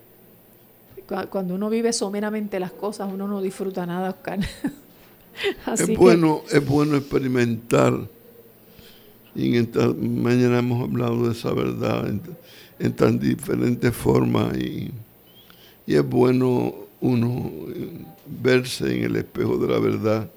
cuando 1.29 1.55
uno 1.55 1.69
vive 1.69 1.93
someramente 1.93 2.59
las 2.59 2.71
cosas, 2.71 3.09
uno 3.11 3.27
no 3.27 3.41
disfruta 3.41 3.85
nada, 3.85 4.09
Oscar. 4.09 4.39
es, 5.73 5.97
bueno, 5.97 6.41
es 6.51 6.65
bueno 6.65 6.97
experimentar. 6.97 7.93
Y 9.35 9.49
en 9.49 9.63
esta 9.63 9.87
mañana 9.93 10.59
hemos 10.59 10.87
hablado 10.87 11.25
de 11.25 11.31
esa 11.31 11.53
verdad 11.53 12.07
en, 12.79 12.93
tan 12.93 13.19
diferentes 13.19 13.93
formas. 13.95 14.57
Y, 14.57 14.91
es 15.87 16.07
bueno 16.07 16.75
uno 17.01 17.51
verse 18.27 18.95
en 18.95 19.05
el 19.05 19.15
espejo 19.15 19.57
de 19.57 19.67
la 19.73 19.79
verdad 19.79 20.29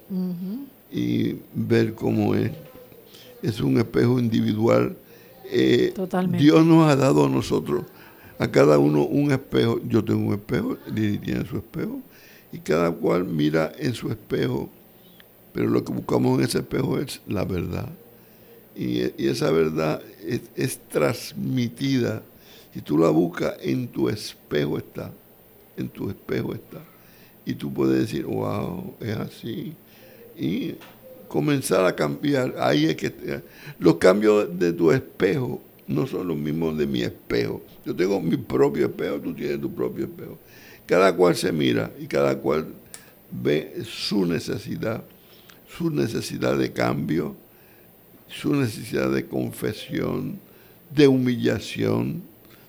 y 0.91 1.37
ver 1.55 1.95
cómo 1.95 2.35
es. 2.35 2.51
Es 3.43 3.61
un 3.61 3.77
espejo 3.77 4.19
individual. 4.19 4.97
Eh, 5.51 5.93
Totalmente. 5.95 6.43
Dios 6.43 6.65
nos 6.65 6.89
ha 6.89 6.97
dado 6.97 7.27
a 7.27 7.29
nosotros 7.29 7.85
a 8.43 8.51
cada 8.51 8.77
uno 8.77 9.05
un 9.05 9.31
espejo. 9.31 9.81
Yo 9.87 10.05
tengo 10.05 10.29
un 10.29 10.35
espejo, 10.35 10.77
tiene 10.93 11.47
su 11.47 11.59
espejo, 11.59 12.01
y 12.51 12.59
cada 12.59 12.91
cual 12.91 13.25
mira 13.25 13.71
en 13.79 13.95
su 13.95 14.11
espejo, 14.11 14.69
pero 15.53 15.69
lo 15.69 15.85
que 15.85 15.93
buscamos 15.93 16.39
en 16.39 16.45
ese 16.45 16.59
espejo 16.59 16.99
es 16.99 17.21
la 17.29 17.45
verdad. 17.45 17.89
Y, 18.75 19.01
esa 19.25 19.53
verdad 19.53 20.03
es, 20.57 20.81
transmitida. 20.89 22.23
Si 22.75 22.81
tú 22.81 22.99
la 22.99 23.11
buscas, 23.11 23.55
en 23.61 23.87
tu 23.87 24.09
espejo 24.09 24.77
está. 24.77 25.13
En 25.77 25.89
tu 25.89 26.11
espejo 26.11 26.53
está. 26.53 26.81
Y 27.45 27.55
tú 27.55 27.73
puedes 27.73 28.01
decir, 28.01 28.25
wow, 28.27 28.95
es 28.99 29.17
así. 29.19 29.75
Y 30.37 30.75
comenzar 31.29 31.87
a 31.87 31.95
cambiar. 31.95 32.57
Ahí 32.59 32.87
es 32.87 32.97
que 32.97 33.43
los 33.79 33.97
cambios 33.97 34.59
de 34.59 34.73
tu 34.73 34.91
espejo 34.91 35.61
no 35.93 36.07
son 36.07 36.29
los 36.29 36.37
mismos 36.37 36.77
de 36.79 36.87
mi 36.87 37.03
espejo. 37.03 37.63
Yo 37.85 37.95
tengo 37.95 38.21
mi 38.21 38.37
propio 38.37 38.87
espejo, 38.87 39.21
tú 39.21 39.35
tienes 39.35 39.61
tu 39.61 39.73
propio 39.73 40.05
espejo. 40.05 40.39
Cada 40.87 41.15
cual 41.15 41.37
se 41.37 41.53
mira 41.53 41.93
y 41.99 42.07
cada 42.07 42.39
cual 42.39 42.67
ve 43.31 43.83
su 43.85 44.27
necesidad, 44.27 45.03
su 45.69 45.91
necesidad 45.91 46.57
de 46.59 46.73
cambio, 46.73 47.37
su 48.29 48.55
necesidad 48.55 49.11
de 49.11 49.27
confesión, 49.27 50.39
de 50.95 51.07
humillación, 51.07 52.23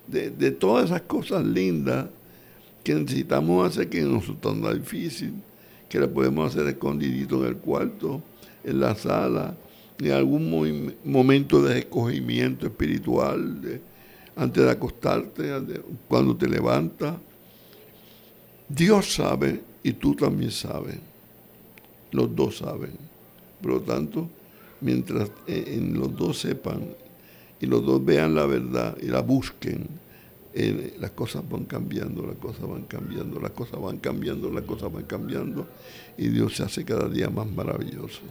de, 0.07 0.51
todas 0.51 0.85
esas 0.85 1.01
cosas 1.01 1.45
lindas 1.45 2.07
que 2.83 2.93
necesitamos 2.93 3.67
hacer 3.67 3.89
que 3.89 4.01
no 4.01 4.21
son 4.21 4.37
tan 4.37 4.61
difícil, 4.73 5.33
que 5.89 5.99
la 5.99 6.07
podemos 6.07 6.53
hacer 6.53 6.67
escondidito 6.67 7.41
en 7.41 7.49
el 7.49 7.57
cuarto, 7.57 8.21
en 8.63 8.79
la 8.79 8.95
sala, 8.95 9.55
en 9.99 10.11
algún 10.11 10.95
momento 11.03 11.61
de 11.61 11.79
escogimiento 11.79 12.67
espiritual, 12.67 13.81
antes 14.35 14.63
de 14.63 14.71
acostarte, 14.71 15.51
cuando 16.07 16.35
te 16.35 16.47
levantas. 16.47 17.15
Dios 18.67 19.13
sabe 19.13 19.61
y 19.83 19.93
tú 19.93 20.15
también 20.15 20.51
sabes. 20.51 20.97
Los 22.11 22.35
dos 22.35 22.57
saben. 22.57 22.91
Por 23.61 23.71
lo 23.71 23.81
tanto, 23.81 24.29
mientras 24.81 25.29
eh, 25.47 25.75
en 25.77 25.93
los 25.93 26.15
dos 26.15 26.39
sepan 26.39 26.95
y 27.59 27.65
los 27.65 27.85
dos 27.85 28.03
vean 28.03 28.35
la 28.35 28.45
verdad 28.45 28.97
y 29.01 29.07
la 29.07 29.21
busquen, 29.21 29.87
eh, 30.53 30.95
las 30.99 31.11
cosas 31.11 31.47
van 31.49 31.65
cambiando, 31.65 32.25
las 32.25 32.35
cosas 32.35 32.67
van 32.67 32.83
cambiando, 32.83 33.39
las 33.39 33.51
cosas 33.51 33.81
van 33.81 33.97
cambiando, 33.97 34.51
las 34.51 34.63
cosas 34.63 34.91
van 34.91 35.03
cambiando 35.03 35.67
y 36.17 36.27
Dios 36.27 36.55
se 36.55 36.63
hace 36.63 36.85
cada 36.85 37.09
día 37.09 37.29
más 37.29 37.47
maravilloso. 37.47 38.21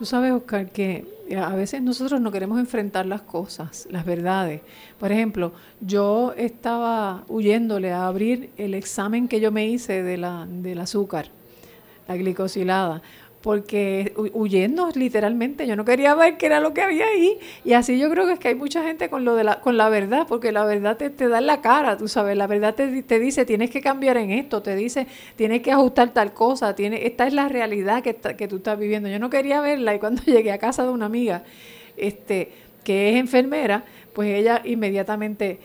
Tú 0.00 0.06
sabes, 0.06 0.32
Oscar, 0.32 0.70
que 0.70 1.04
eh, 1.28 1.36
a 1.36 1.54
veces 1.54 1.82
nosotros 1.82 2.22
no 2.22 2.32
queremos 2.32 2.58
enfrentar 2.58 3.04
las 3.04 3.20
cosas, 3.20 3.86
las 3.90 4.06
verdades. 4.06 4.62
Por 4.98 5.12
ejemplo, 5.12 5.52
yo 5.82 6.32
estaba 6.38 7.24
huyéndole 7.28 7.92
a 7.92 8.06
abrir 8.06 8.48
el 8.56 8.72
examen 8.72 9.28
que 9.28 9.40
yo 9.40 9.52
me 9.52 9.68
hice 9.68 10.02
de 10.02 10.16
la, 10.16 10.46
del 10.48 10.78
azúcar, 10.78 11.26
la 12.08 12.16
glicosilada, 12.16 13.02
porque 13.42 14.12
huyendo 14.34 14.90
literalmente, 14.94 15.66
yo 15.66 15.74
no 15.74 15.86
quería 15.86 16.14
ver 16.14 16.36
qué 16.36 16.46
era 16.46 16.60
lo 16.60 16.74
que 16.74 16.82
había 16.82 17.06
ahí. 17.06 17.38
Y 17.64 17.72
así 17.72 17.98
yo 17.98 18.10
creo 18.10 18.26
que 18.26 18.34
es 18.34 18.38
que 18.38 18.48
hay 18.48 18.54
mucha 18.54 18.82
gente 18.82 19.08
con 19.08 19.24
lo 19.24 19.34
de 19.34 19.44
la, 19.44 19.60
con 19.60 19.78
la 19.78 19.88
verdad, 19.88 20.26
porque 20.28 20.52
la 20.52 20.64
verdad 20.64 20.98
te, 20.98 21.10
da 21.10 21.38
en 21.38 21.46
la 21.46 21.62
cara, 21.62 21.96
tú 21.96 22.06
sabes, 22.06 22.36
la 22.36 22.46
verdad 22.46 22.74
te, 22.74 23.02
te, 23.02 23.18
dice 23.18 23.46
tienes 23.46 23.70
que 23.70 23.80
cambiar 23.80 24.18
en 24.18 24.30
esto, 24.30 24.62
te 24.62 24.76
dice 24.76 25.06
tienes 25.36 25.62
que 25.62 25.72
ajustar 25.72 26.10
tal 26.10 26.34
cosa, 26.34 26.74
tiene, 26.74 27.06
esta 27.06 27.26
es 27.26 27.32
la 27.32 27.48
realidad 27.48 28.02
que, 28.02 28.14
que 28.14 28.46
tú 28.46 28.56
estás 28.56 28.78
viviendo. 28.78 29.08
Yo 29.08 29.18
no 29.18 29.30
quería 29.30 29.62
verla 29.62 29.94
y 29.94 29.98
cuando 29.98 30.22
llegué 30.26 30.52
a 30.52 30.58
casa 30.58 30.82
de 30.82 30.90
una 30.90 31.06
amiga, 31.06 31.44
este, 31.96 32.52
que 32.84 33.10
es 33.10 33.16
enfermera, 33.16 33.84
pues 34.12 34.34
ella 34.34 34.60
inmediatamente 34.64 35.60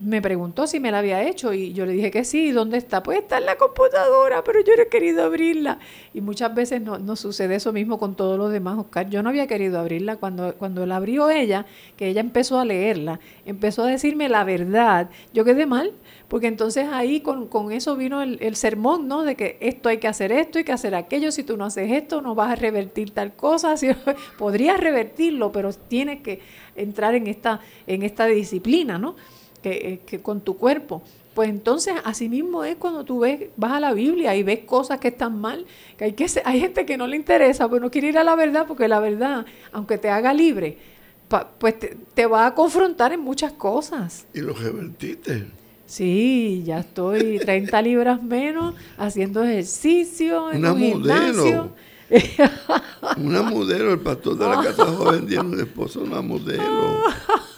me 0.00 0.22
preguntó 0.22 0.66
si 0.66 0.80
me 0.80 0.90
la 0.90 0.98
había 0.98 1.22
hecho 1.22 1.52
y 1.52 1.72
yo 1.72 1.86
le 1.86 1.92
dije 1.92 2.10
que 2.10 2.24
sí, 2.24 2.50
¿dónde 2.52 2.78
está? 2.78 3.02
Pues 3.02 3.18
está 3.18 3.38
en 3.38 3.46
la 3.46 3.56
computadora, 3.56 4.42
pero 4.44 4.60
yo 4.60 4.74
no 4.76 4.82
he 4.82 4.88
querido 4.88 5.24
abrirla. 5.24 5.78
Y 6.14 6.20
muchas 6.20 6.54
veces 6.54 6.80
no, 6.80 6.98
no 6.98 7.16
sucede 7.16 7.56
eso 7.56 7.72
mismo 7.72 7.98
con 7.98 8.14
todos 8.14 8.38
los 8.38 8.50
demás, 8.50 8.78
Oscar. 8.78 9.08
Yo 9.10 9.22
no 9.22 9.28
había 9.28 9.46
querido 9.46 9.78
abrirla 9.78 10.16
cuando, 10.16 10.54
cuando 10.54 10.86
la 10.86 10.96
abrió 10.96 11.30
ella, 11.30 11.66
que 11.96 12.08
ella 12.08 12.20
empezó 12.20 12.58
a 12.58 12.64
leerla, 12.64 13.20
empezó 13.44 13.84
a 13.84 13.86
decirme 13.86 14.28
la 14.28 14.44
verdad. 14.44 15.10
Yo 15.32 15.44
quedé 15.44 15.66
mal, 15.66 15.92
porque 16.28 16.46
entonces 16.46 16.88
ahí 16.90 17.20
con, 17.20 17.46
con 17.46 17.72
eso 17.72 17.96
vino 17.96 18.22
el, 18.22 18.38
el, 18.40 18.56
sermón, 18.56 19.08
¿no? 19.08 19.22
De 19.22 19.34
que 19.34 19.58
esto 19.60 19.88
hay 19.88 19.98
que 19.98 20.08
hacer 20.08 20.32
esto, 20.32 20.58
hay 20.58 20.64
que 20.64 20.72
hacer 20.72 20.94
aquello, 20.94 21.30
si 21.30 21.42
tú 21.42 21.56
no 21.56 21.66
haces 21.66 21.90
esto, 21.92 22.22
no 22.22 22.34
vas 22.34 22.52
a 22.52 22.56
revertir 22.56 23.10
tal 23.10 23.34
cosa. 23.34 23.76
Si, 23.82 23.88
podrías 24.38 24.78
revertirlo, 24.78 25.50
pero 25.50 25.72
tienes 25.72 26.20
que 26.20 26.40
entrar 26.76 27.14
en 27.14 27.26
esta, 27.26 27.60
en 27.86 28.02
esta 28.02 28.26
disciplina, 28.26 28.98
¿no? 28.98 29.16
Eh, 29.64 30.00
que, 30.04 30.20
con 30.20 30.40
tu 30.40 30.56
cuerpo. 30.56 31.02
Pues 31.34 31.48
entonces, 31.48 31.94
así 32.04 32.28
mismo 32.28 32.64
es 32.64 32.76
cuando 32.76 33.04
tú 33.04 33.20
ves, 33.20 33.48
vas 33.56 33.72
a 33.72 33.80
la 33.80 33.94
Biblia 33.94 34.34
y 34.36 34.42
ves 34.42 34.60
cosas 34.60 34.98
que 34.98 35.08
están 35.08 35.40
mal, 35.40 35.64
que 35.96 36.04
hay, 36.04 36.12
que 36.12 36.26
hay 36.44 36.60
gente 36.60 36.84
que 36.84 36.96
no 36.98 37.06
le 37.06 37.16
interesa, 37.16 37.68
pues 37.68 37.80
no 37.80 37.90
quiere 37.90 38.08
ir 38.08 38.18
a 38.18 38.24
la 38.24 38.34
verdad, 38.36 38.66
porque 38.66 38.86
la 38.86 39.00
verdad, 39.00 39.46
aunque 39.72 39.96
te 39.96 40.10
haga 40.10 40.34
libre, 40.34 40.76
pues 41.58 41.76
te, 42.14 42.26
va 42.26 42.46
a 42.46 42.54
confrontar 42.54 43.12
en 43.12 43.20
muchas 43.20 43.52
cosas. 43.52 44.26
¿Y 44.34 44.40
lo 44.40 44.52
revertiste? 44.52 45.46
Sí, 45.86 46.62
ya 46.66 46.80
estoy 46.80 47.38
30 47.38 47.80
libras 47.82 48.22
menos, 48.22 48.74
haciendo 48.98 49.42
ejercicio 49.42 50.50
en 50.50 50.58
Una 50.58 50.72
un 50.72 50.90
modelo. 50.90 51.72
una 53.16 53.42
modelo, 53.42 53.92
el 53.92 54.00
pastor 54.00 54.36
de 54.36 54.46
la 54.46 54.62
casa 54.62 54.84
joven 54.84 55.26
tiene 55.26 55.44
un 55.44 55.60
esposo, 55.60 56.00
una 56.00 56.20
modelo. 56.20 56.62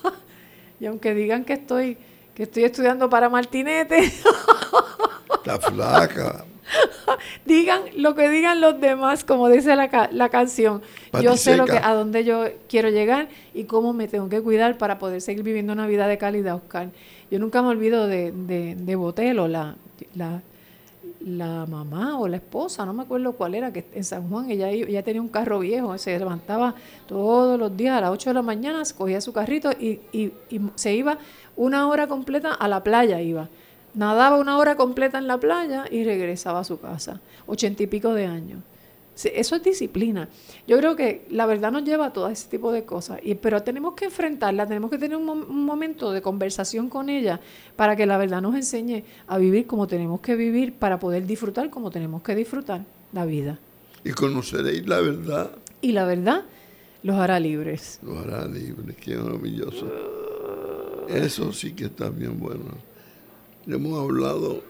Y 0.84 0.86
aunque 0.86 1.14
digan 1.14 1.46
que 1.46 1.54
estoy, 1.54 1.96
que 2.34 2.42
estoy 2.42 2.64
estudiando 2.64 3.08
para 3.08 3.30
Martinete. 3.30 4.00
Está 5.34 5.58
flaca. 5.58 6.44
digan 7.46 7.84
lo 7.96 8.14
que 8.14 8.28
digan 8.28 8.60
los 8.60 8.78
demás, 8.78 9.24
como 9.24 9.48
dice 9.48 9.76
la, 9.76 10.10
la 10.12 10.28
canción. 10.28 10.82
yo 11.22 11.38
sé 11.38 11.56
lo 11.56 11.64
que, 11.64 11.78
a 11.78 11.94
dónde 11.94 12.24
yo 12.24 12.44
quiero 12.68 12.90
llegar 12.90 13.28
y 13.54 13.64
cómo 13.64 13.94
me 13.94 14.08
tengo 14.08 14.28
que 14.28 14.42
cuidar 14.42 14.76
para 14.76 14.98
poder 14.98 15.22
seguir 15.22 15.42
viviendo 15.42 15.72
una 15.72 15.86
vida 15.86 16.06
de 16.06 16.18
calidad, 16.18 16.56
Oscar. 16.56 16.90
Yo 17.30 17.38
nunca 17.38 17.62
me 17.62 17.68
olvido 17.68 18.06
de, 18.06 18.32
de, 18.32 18.74
de 18.74 18.94
Botelo, 18.94 19.48
la, 19.48 19.76
la, 20.14 20.42
la 21.24 21.64
mamá 21.66 22.18
o 22.18 22.28
la 22.28 22.36
esposa, 22.36 22.84
no 22.84 22.92
me 22.92 23.02
acuerdo 23.02 23.32
cuál 23.32 23.54
era, 23.54 23.72
que 23.72 23.86
en 23.92 24.04
San 24.04 24.28
Juan 24.28 24.50
ella, 24.50 24.68
ella 24.70 25.02
tenía 25.02 25.22
un 25.22 25.28
carro 25.28 25.58
viejo, 25.58 25.96
se 25.96 26.18
levantaba 26.18 26.74
todos 27.06 27.58
los 27.58 27.74
días 27.76 27.96
a 27.96 28.00
las 28.02 28.10
8 28.10 28.30
de 28.30 28.34
la 28.34 28.42
mañana, 28.42 28.82
cogía 28.96 29.20
su 29.20 29.32
carrito 29.32 29.70
y, 29.72 30.00
y, 30.12 30.32
se 30.74 30.94
iba 30.94 31.18
una 31.56 31.88
hora 31.88 32.06
completa 32.06 32.52
a 32.52 32.68
la 32.68 32.82
playa, 32.82 33.20
iba. 33.20 33.48
Nadaba 33.94 34.38
una 34.38 34.58
hora 34.58 34.76
completa 34.76 35.18
en 35.18 35.26
la 35.26 35.38
playa 35.38 35.84
y 35.90 36.04
regresaba 36.04 36.60
a 36.60 36.64
su 36.64 36.80
casa, 36.80 37.20
ochenta 37.46 37.82
y 37.82 37.86
pico 37.86 38.12
de 38.12 38.26
años. 38.26 38.60
Eso 39.14 39.56
es 39.56 39.62
disciplina. 39.62 40.28
Yo 40.66 40.76
creo 40.78 40.96
que 40.96 41.24
la 41.30 41.46
verdad 41.46 41.70
nos 41.70 41.84
lleva 41.84 42.06
a 42.06 42.12
todo 42.12 42.28
ese 42.28 42.48
tipo 42.48 42.72
de 42.72 42.84
cosas, 42.84 43.20
y, 43.22 43.34
pero 43.36 43.62
tenemos 43.62 43.94
que 43.94 44.06
enfrentarla, 44.06 44.66
tenemos 44.66 44.90
que 44.90 44.98
tener 44.98 45.16
un, 45.16 45.64
momento 45.64 46.12
de 46.12 46.20
conversación 46.20 46.88
con 46.88 47.08
ella 47.08 47.40
para 47.76 47.96
que 47.96 48.06
la 48.06 48.18
verdad 48.18 48.42
nos 48.42 48.54
enseñe 48.56 49.04
a 49.26 49.38
vivir 49.38 49.66
como 49.66 49.86
tenemos 49.86 50.20
que 50.20 50.34
vivir, 50.34 50.74
para 50.74 50.98
poder 50.98 51.26
disfrutar 51.26 51.70
como 51.70 51.90
tenemos 51.90 52.22
que 52.22 52.34
disfrutar 52.34 52.84
la 53.12 53.24
vida. 53.24 53.58
Y 54.04 54.10
conoceréis 54.10 54.86
la 54.86 55.00
verdad. 55.00 55.50
Y 55.80 55.92
la 55.92 56.04
verdad 56.04 56.44
los 57.02 57.16
hará 57.16 57.38
libres. 57.38 58.00
Los 58.02 58.18
hará 58.18 58.46
libres, 58.46 58.96
qué 58.96 59.16
maravilloso. 59.16 59.86
Eso 61.08 61.52
sí 61.52 61.72
que 61.72 61.84
está 61.84 62.10
bien 62.10 62.38
bueno. 62.40 62.64
Hemos 63.66 63.98
hablado 63.98 64.62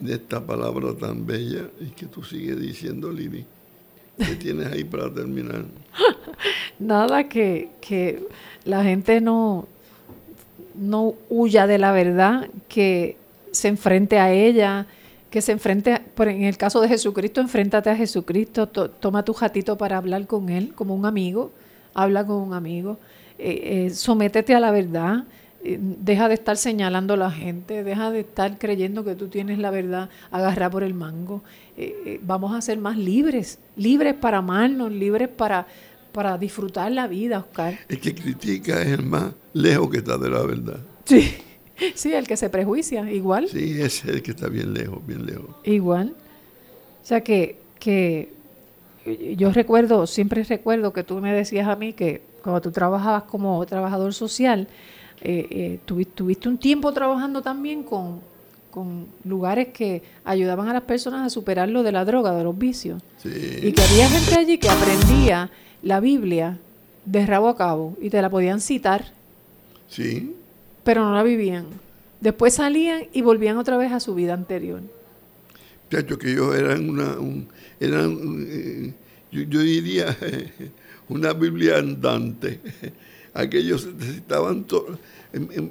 de 0.00 0.14
esta 0.14 0.44
palabra 0.44 0.94
tan 0.94 1.26
bella 1.26 1.70
y 1.80 1.86
que 1.86 2.06
tú 2.06 2.22
sigues 2.22 2.60
diciendo, 2.60 3.10
Lili. 3.10 3.44
¿Qué 4.18 4.34
tienes 4.40 4.72
ahí 4.72 4.84
para 4.84 5.12
terminar? 5.12 5.64
Nada, 6.78 7.28
que, 7.28 7.70
que 7.80 8.26
la 8.64 8.82
gente 8.82 9.20
no, 9.20 9.66
no 10.74 11.14
huya 11.28 11.66
de 11.66 11.78
la 11.78 11.92
verdad, 11.92 12.48
que 12.68 13.16
se 13.50 13.68
enfrente 13.68 14.18
a 14.18 14.32
ella, 14.32 14.86
que 15.30 15.40
se 15.42 15.52
enfrente, 15.52 16.00
por 16.14 16.28
en 16.28 16.44
el 16.44 16.56
caso 16.56 16.80
de 16.80 16.88
Jesucristo, 16.88 17.40
enfréntate 17.40 17.90
a 17.90 17.96
Jesucristo, 17.96 18.68
toma 18.68 19.24
tu 19.24 19.34
jatito 19.34 19.76
para 19.76 19.98
hablar 19.98 20.26
con 20.26 20.48
Él 20.48 20.72
como 20.74 20.94
un 20.94 21.06
amigo, 21.06 21.52
habla 21.94 22.26
con 22.26 22.36
un 22.36 22.54
amigo, 22.54 22.98
eh, 23.38 23.86
eh, 23.86 23.90
sométete 23.90 24.54
a 24.54 24.60
la 24.60 24.70
verdad, 24.70 25.24
deja 25.78 26.28
de 26.28 26.34
estar 26.34 26.56
señalando 26.56 27.14
a 27.14 27.16
la 27.16 27.30
gente, 27.30 27.82
deja 27.82 28.10
de 28.10 28.20
estar 28.20 28.58
creyendo 28.58 29.04
que 29.04 29.14
tú 29.14 29.28
tienes 29.28 29.58
la 29.58 29.70
verdad, 29.70 30.08
agarrar 30.30 30.70
por 30.70 30.82
el 30.82 30.94
mango. 30.94 31.42
Eh, 31.76 31.94
eh, 32.06 32.20
vamos 32.22 32.54
a 32.54 32.60
ser 32.60 32.78
más 32.78 32.96
libres, 32.96 33.58
libres 33.76 34.14
para 34.14 34.38
amarnos, 34.38 34.92
libres 34.92 35.28
para, 35.28 35.66
para 36.12 36.38
disfrutar 36.38 36.92
la 36.92 37.08
vida, 37.08 37.38
Oscar. 37.38 37.78
El 37.88 38.00
que 38.00 38.14
critica 38.14 38.82
es 38.82 38.88
el 38.88 39.04
más 39.04 39.32
lejos 39.52 39.90
que 39.90 39.98
está 39.98 40.16
de 40.18 40.30
la 40.30 40.42
verdad. 40.42 40.78
Sí, 41.04 41.34
sí, 41.94 42.12
el 42.12 42.26
que 42.26 42.36
se 42.36 42.48
prejuicia, 42.48 43.10
igual. 43.10 43.48
Sí, 43.48 43.80
es 43.80 44.04
el 44.04 44.22
que 44.22 44.30
está 44.30 44.48
bien 44.48 44.72
lejos, 44.72 45.04
bien 45.06 45.26
lejos. 45.26 45.56
Igual. 45.64 46.14
O 47.02 47.06
sea 47.06 47.22
que, 47.22 47.58
que 47.78 48.32
yo 49.36 49.52
recuerdo, 49.52 50.06
siempre 50.06 50.42
recuerdo 50.42 50.92
que 50.92 51.04
tú 51.04 51.20
me 51.20 51.32
decías 51.32 51.68
a 51.68 51.76
mí 51.76 51.92
que 51.92 52.22
cuando 52.42 52.60
tú 52.60 52.70
trabajabas 52.70 53.24
como 53.24 53.64
trabajador 53.66 54.14
social, 54.14 54.68
eh, 55.26 55.46
eh 55.50 55.78
tuviste, 55.84 56.48
un 56.48 56.56
tiempo 56.58 56.92
trabajando 56.92 57.42
también 57.42 57.82
con, 57.82 58.20
lugares 59.24 59.68
que 59.68 60.02
ayudaban 60.24 60.68
a 60.68 60.74
las 60.74 60.82
personas 60.82 61.26
a 61.26 61.30
superar 61.30 61.68
lo 61.68 61.82
de 61.82 61.92
la 61.92 62.04
droga, 62.04 62.32
de 62.32 62.44
los 62.44 62.56
vicios. 62.56 63.02
Y 63.24 63.72
que 63.72 63.82
había 63.82 64.08
gente 64.08 64.38
allí 64.38 64.58
que 64.58 64.68
aprendía 64.68 65.50
la 65.82 65.98
Biblia 65.98 66.58
de 67.06 67.24
rabo 67.24 67.48
a 67.48 67.56
cabo 67.56 67.96
y 68.02 68.10
te 68.10 68.20
la 68.20 68.28
podían 68.28 68.60
citar. 68.60 69.12
Sí. 69.88 70.34
Pero 70.84 71.04
no 71.04 71.14
la 71.14 71.22
vivían. 71.22 71.66
Después 72.20 72.54
salían 72.54 73.04
y 73.14 73.22
volvían 73.22 73.56
otra 73.56 73.78
vez 73.78 73.92
a 73.92 74.00
su 74.00 74.14
vida 74.14 74.34
anterior. 74.34 74.82
Chacho, 75.90 76.18
que 76.18 76.32
ellos 76.32 76.54
eran 76.54 76.88
una. 76.88 77.16
eran, 77.80 78.46
eh, 78.48 78.94
yo, 79.32 79.60
diría, 79.60 80.16
una 81.08 81.32
Biblia 81.32 81.78
andante 81.78 82.60
aquellos 83.36 83.86
necesitaban, 83.94 84.66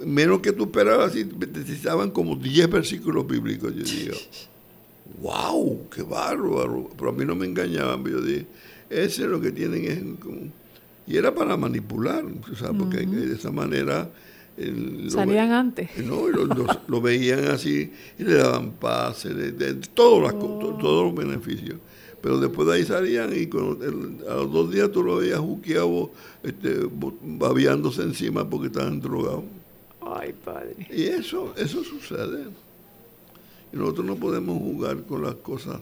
menos 0.04 0.40
que 0.40 0.52
tú 0.52 0.64
esperabas, 0.64 1.14
necesitaban 1.14 2.10
como 2.10 2.36
10 2.36 2.70
versículos 2.70 3.26
bíblicos, 3.26 3.74
yo 3.74 3.84
digo. 3.84 4.14
wow, 5.20 5.88
qué 5.90 6.02
bárbaro. 6.02 6.90
Pero 6.96 7.10
a 7.10 7.12
mí 7.12 7.24
no 7.24 7.34
me 7.34 7.46
engañaban, 7.46 8.04
yo 8.04 8.20
dije, 8.20 8.46
ese 8.88 9.22
es 9.24 9.28
lo 9.28 9.40
que 9.40 9.50
tienen 9.50 9.84
es 9.84 11.12
Y 11.12 11.16
era 11.16 11.34
para 11.34 11.56
manipular, 11.56 12.24
porque 12.78 13.06
de 13.06 13.34
esa 13.34 13.50
manera... 13.50 14.10
Salían 15.08 15.52
antes. 15.52 15.90
No, 15.98 16.28
lo, 16.28 17.00
veían 17.02 17.44
así 17.48 17.92
y 18.18 18.22
le 18.22 18.34
daban 18.34 18.70
paz, 18.72 19.24
de, 19.24 19.74
todos, 19.92 20.32
oh. 20.32 20.78
todos 20.80 21.04
los 21.04 21.14
beneficios. 21.14 21.78
Pero 22.26 22.40
después 22.40 22.66
de 22.66 22.74
ahí 22.74 22.84
salían 22.84 23.30
y 23.32 23.48
a 24.28 24.34
los 24.34 24.52
dos 24.52 24.72
días 24.72 24.90
tú 24.90 25.00
lo 25.00 25.18
veías 25.18 25.38
juqueado, 25.38 26.10
este, 26.42 26.90
babeándose 27.22 28.02
encima 28.02 28.50
porque 28.50 28.66
estaban 28.66 29.00
drogados. 29.00 29.44
Ay, 30.00 30.34
padre. 30.44 30.74
Y 30.90 31.04
eso, 31.04 31.54
eso 31.56 31.84
sucede. 31.84 32.46
Y 33.72 33.76
nosotros 33.76 34.06
no 34.06 34.16
podemos 34.16 34.58
jugar 34.58 35.04
con 35.04 35.22
las 35.22 35.36
cosas 35.36 35.80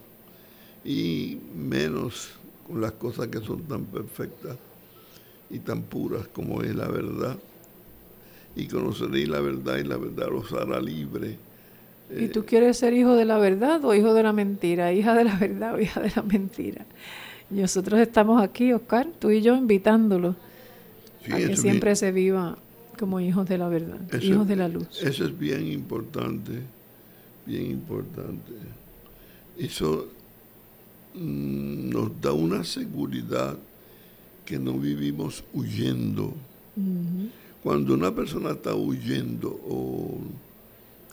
y 0.84 1.38
menos 1.57 2.32
con 2.68 2.82
las 2.82 2.92
cosas 2.92 3.28
que 3.28 3.40
son 3.40 3.62
tan 3.62 3.86
perfectas 3.86 4.59
y 5.49 5.61
tan 5.61 5.80
puras 5.80 6.28
como 6.28 6.62
es 6.62 6.76
la 6.76 6.88
verdad. 6.88 7.38
Y 8.55 8.66
conoceréis 8.66 9.30
la 9.30 9.40
verdad 9.40 9.78
y 9.78 9.84
la 9.84 9.97
verdad 9.97 10.28
los 10.30 10.53
hará 10.53 10.78
libre. 10.78 11.38
¿Y 12.18 12.28
tú 12.28 12.44
quieres 12.44 12.78
ser 12.78 12.92
hijo 12.94 13.14
de 13.14 13.24
la 13.24 13.38
verdad 13.38 13.84
o 13.84 13.94
hijo 13.94 14.14
de 14.14 14.22
la 14.22 14.32
mentira? 14.32 14.92
Hija 14.92 15.14
de 15.14 15.24
la 15.24 15.36
verdad 15.38 15.74
o 15.74 15.80
hija 15.80 16.00
de 16.00 16.12
la 16.14 16.22
mentira. 16.22 16.86
nosotros 17.50 18.00
estamos 18.00 18.42
aquí, 18.42 18.72
Oscar, 18.72 19.08
tú 19.18 19.30
y 19.30 19.42
yo 19.42 19.56
invitándolo 19.56 20.36
a 21.30 21.36
que 21.36 21.56
siempre 21.56 21.96
se 21.96 22.12
viva 22.12 22.58
como 22.98 23.20
hijos 23.20 23.48
de 23.48 23.58
la 23.58 23.68
verdad, 23.68 23.98
hijos 24.20 24.46
de 24.46 24.56
la 24.56 24.68
luz. 24.68 25.02
Eso 25.02 25.24
es 25.24 25.38
bien 25.38 25.66
importante, 25.66 26.52
bien 27.46 27.70
importante. 27.70 28.52
Eso 29.58 30.08
mm, 31.14 31.90
nos 31.90 32.20
da 32.20 32.32
una 32.32 32.64
seguridad 32.64 33.56
que 34.44 34.58
no 34.58 34.74
vivimos 34.74 35.44
huyendo. 35.52 36.34
Cuando 37.62 37.94
una 37.94 38.14
persona 38.14 38.50
está 38.50 38.74
huyendo 38.74 39.48
o... 39.48 40.18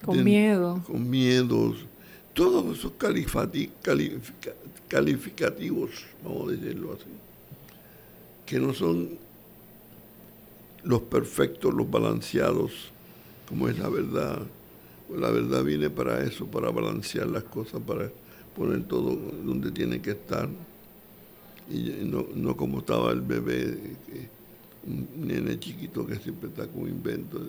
Con 0.04 0.24
miedo. 0.24 0.82
Con 0.88 1.10
miedos, 1.10 1.86
todos 2.34 2.78
esos 2.78 2.93
calificativos, 4.88 5.89
vamos 6.24 6.47
a 6.47 6.52
decirlo 6.52 6.93
así, 6.93 7.06
que 8.45 8.60
no 8.60 8.74
son 8.74 9.18
los 10.84 11.02
perfectos, 11.02 11.74
los 11.74 11.89
balanceados, 11.89 12.91
como 13.47 13.68
es 13.68 13.78
la 13.78 13.89
verdad. 13.89 14.41
La 15.16 15.30
verdad 15.30 15.64
viene 15.64 15.89
para 15.89 16.24
eso, 16.24 16.47
para 16.47 16.72
balancear 16.72 17.28
las 17.28 17.43
cosas, 17.43 17.82
para 17.86 18.10
poner 18.56 18.84
todo 18.84 19.18
donde 19.43 19.72
tiene 19.72 20.02
que 20.02 20.12
estar. 20.12 20.47
Y 21.70 21.91
no, 22.06 22.56
como 22.56 22.80
estaba 22.80 23.12
el 23.12 23.22
bebé, 23.22 23.78
un 24.88 25.08
nene 25.28 25.60
chiquito 25.60 26.08
que 26.08 26.16
siempre 26.16 26.49
está 26.49 26.66
con 26.66 26.88
invento, 26.88 27.41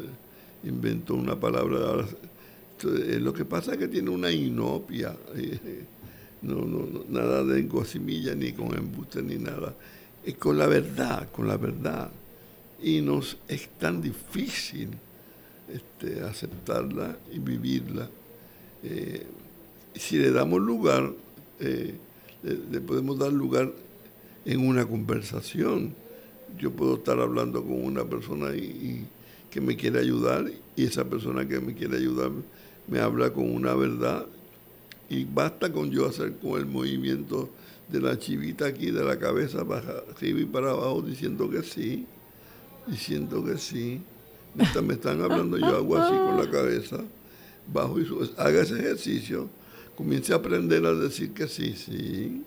inventó 0.64 1.14
una 1.14 1.38
palabra. 1.38 2.04
Lo 2.84 3.32
que 3.32 3.44
pasa 3.44 3.72
es 3.72 3.78
que 3.78 3.88
tiene 3.88 4.10
una 4.10 4.30
inopia. 4.30 5.16
No, 6.42 6.64
no, 6.64 7.04
nada 7.08 7.44
de 7.44 7.60
engosimilla, 7.60 8.34
ni 8.34 8.52
con 8.52 8.76
embuste, 8.76 9.22
ni 9.22 9.36
nada. 9.36 9.74
Es 10.24 10.36
con 10.36 10.58
la 10.58 10.66
verdad, 10.66 11.30
con 11.30 11.46
la 11.46 11.56
verdad 11.56 12.10
y 12.82 13.00
nos 13.00 13.38
es 13.48 13.68
tan 13.78 14.02
difícil 14.02 14.88
este, 15.72 16.20
aceptarla 16.22 17.16
y 17.32 17.38
vivirla. 17.38 18.08
Eh, 18.82 19.24
si 19.94 20.18
le 20.18 20.32
damos 20.32 20.60
lugar, 20.60 21.12
eh, 21.60 21.94
le, 22.42 22.80
podemos 22.80 23.18
dar 23.18 23.32
lugar 23.32 23.72
en 24.44 24.66
una 24.66 24.84
conversación. 24.84 25.94
Yo 26.58 26.72
puedo 26.72 26.96
estar 26.96 27.20
hablando 27.20 27.62
con 27.62 27.84
una 27.84 28.04
persona 28.04 28.54
y, 28.54 29.06
que 29.50 29.60
me 29.60 29.76
quiere 29.76 30.00
ayudar 30.00 30.50
y 30.76 30.84
esa 30.84 31.04
persona 31.04 31.46
que 31.46 31.60
me 31.60 31.74
quiere 31.74 31.98
ayudar 31.98 32.30
me 32.92 33.00
habla 33.00 33.32
con 33.32 33.50
una 33.50 33.74
verdad 33.74 34.26
y 35.08 35.24
basta 35.24 35.72
con 35.72 35.90
yo 35.90 36.06
hacer 36.06 36.36
con 36.36 36.60
el 36.60 36.66
movimiento 36.66 37.48
de 37.88 38.00
la 38.00 38.18
chivita 38.18 38.66
aquí 38.66 38.90
de 38.90 39.04
la 39.04 39.18
cabeza 39.18 39.64
para 39.64 40.02
arriba 40.14 40.40
y 40.40 40.44
para 40.44 40.70
abajo 40.70 41.02
diciendo 41.02 41.48
que 41.50 41.62
sí 41.62 42.06
diciendo 42.86 43.44
que 43.44 43.58
sí. 43.58 44.00
Me 44.54 44.94
están, 44.94 45.22
hablando, 45.22 45.56
yo 45.56 45.68
hago 45.68 45.96
así 45.96 46.14
con 46.14 46.36
la 46.36 46.50
cabeza, 46.50 46.98
bajo 47.72 47.98
y 47.98 48.04
subo. 48.04 48.22
Haga 48.36 48.60
ese 48.60 48.78
ejercicio, 48.80 49.48
comience 49.96 50.34
a 50.34 50.36
aprender 50.36 50.84
a 50.84 50.92
decir 50.92 51.32
que 51.32 51.48
sí, 51.48 51.74
sí, 51.74 52.44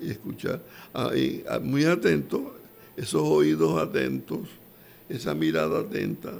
y 0.00 0.10
escuchar. 0.10 0.62
Ah, 0.92 1.10
ah, 1.48 1.58
muy 1.58 1.84
atento, 1.86 2.54
esos 2.96 3.22
oídos 3.22 3.82
atentos, 3.82 4.48
esa 5.08 5.34
mirada 5.34 5.80
atenta. 5.80 6.30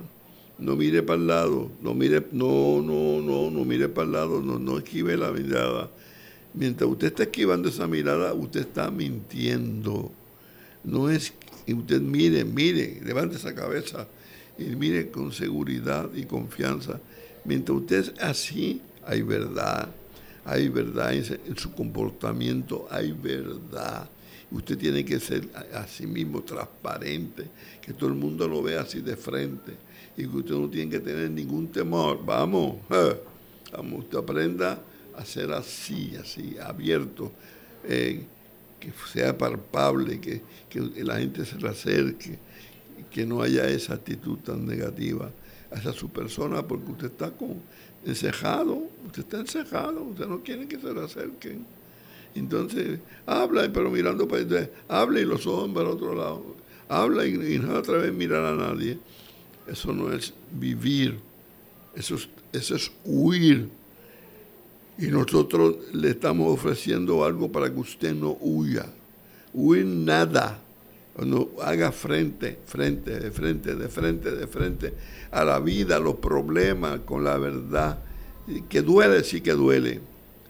No 0.58 0.76
mire 0.76 1.02
para 1.02 1.18
el 1.20 1.26
lado, 1.26 1.70
no 1.82 1.94
mire, 1.94 2.26
no, 2.30 2.80
no, 2.80 3.20
no, 3.20 3.50
no 3.50 3.64
mire 3.64 3.88
para 3.88 4.06
el 4.06 4.12
lado, 4.12 4.40
no, 4.40 4.58
no 4.58 4.78
esquive 4.78 5.16
la 5.16 5.32
mirada. 5.32 5.90
Mientras 6.52 6.88
usted 6.88 7.08
está 7.08 7.24
esquivando 7.24 7.68
esa 7.68 7.88
mirada, 7.88 8.32
usted 8.34 8.60
está 8.60 8.90
mintiendo. 8.90 10.12
No 10.84 11.10
es 11.10 11.34
usted 11.72 12.00
mire, 12.00 12.44
mire, 12.44 13.00
levante 13.04 13.36
esa 13.36 13.54
cabeza 13.54 14.06
y 14.58 14.64
mire 14.76 15.10
con 15.10 15.32
seguridad 15.32 16.10
y 16.14 16.24
confianza. 16.24 17.00
Mientras 17.44 17.78
usted 17.78 17.98
es 17.98 18.12
así, 18.20 18.80
hay 19.04 19.22
verdad, 19.22 19.88
hay 20.44 20.68
verdad 20.68 21.14
en, 21.14 21.56
su 21.56 21.72
comportamiento, 21.72 22.86
hay 22.90 23.12
verdad. 23.12 24.08
Usted 24.50 24.78
tiene 24.78 25.04
que 25.04 25.18
ser 25.18 25.48
a, 25.72 25.86
sí 25.86 26.06
mismo 26.06 26.42
transparente, 26.42 27.46
que 27.80 27.92
todo 27.92 28.10
el 28.10 28.16
mundo 28.16 28.46
lo 28.46 28.62
vea 28.62 28.82
así 28.82 29.00
de 29.00 29.16
frente 29.16 29.72
y 30.16 30.26
que 30.26 30.36
usted 30.36 30.54
no 30.54 30.68
tiene 30.68 30.90
que 30.90 31.00
tener 31.00 31.30
ningún 31.30 31.68
temor. 31.68 32.24
Vamos, 32.24 32.76
eh, 32.90 33.20
vamos, 33.72 34.00
usted 34.00 34.18
aprenda 34.18 34.78
a 35.16 35.24
ser 35.24 35.52
así, 35.52 36.14
así, 36.16 36.56
abierto. 36.58 37.32
Eh, 37.84 38.24
que 38.84 38.92
sea 39.12 39.36
palpable, 39.36 40.20
que, 40.20 40.42
la 41.02 41.18
gente 41.18 41.44
se 41.44 41.56
le 41.56 41.68
acerque, 41.68 42.38
que 43.10 43.24
no 43.24 43.40
haya 43.40 43.66
esa 43.66 43.94
actitud 43.94 44.38
tan 44.38 44.66
negativa 44.66 45.30
hacia 45.70 45.92
su 45.92 46.10
persona, 46.10 46.66
porque 46.66 46.92
usted 46.92 47.06
está 47.06 47.30
con, 47.30 47.62
encejado, 48.04 48.88
usted 49.06 49.20
está 49.20 49.40
encejado, 49.40 50.02
usted 50.02 50.26
no 50.26 50.42
quiere 50.42 50.66
que 50.66 50.78
se 50.78 50.92
le 50.92 51.02
acerquen. 51.02 51.64
Entonces, 52.34 52.98
habla, 53.26 53.70
pero 53.72 53.90
mirando 53.90 54.26
para 54.26 54.42
allá, 54.42 54.70
habla 54.88 55.20
y 55.20 55.24
los 55.24 55.46
ojos 55.46 55.70
para 55.72 55.90
otro 55.90 56.14
lado, 56.14 56.56
habla 56.88 57.26
y, 57.26 57.58
no 57.58 57.74
otra 57.74 57.98
vez 57.98 58.12
mirar 58.12 58.44
a 58.44 58.56
nadie. 58.56 58.98
Eso 59.66 59.92
no 59.92 60.12
es 60.12 60.34
vivir, 60.52 61.18
eso 61.94 62.18
eso 62.54 62.76
es 62.76 62.92
huir 63.04 63.68
y 64.96 65.06
nosotros 65.08 65.76
le 65.92 66.10
estamos 66.10 66.52
ofreciendo 66.52 67.24
algo 67.24 67.50
para 67.50 67.72
que 67.72 67.80
usted 67.80 68.14
no 68.14 68.36
huya. 68.40 68.86
Huir 69.52 69.84
nada. 69.84 70.60
No 71.18 71.50
haga 71.62 71.92
frente, 71.92 72.58
frente, 72.66 73.20
de 73.20 73.30
frente, 73.30 73.74
de 73.74 73.88
frente, 73.88 74.30
de 74.32 74.46
frente 74.46 74.94
a 75.30 75.44
la 75.44 75.60
vida, 75.60 75.96
a 75.96 76.00
los 76.00 76.16
problemas 76.16 77.00
con 77.00 77.22
la 77.22 77.38
verdad. 77.38 78.00
Que 78.68 78.82
duele, 78.82 79.22
sí 79.22 79.40
que 79.40 79.52
duele. 79.52 80.00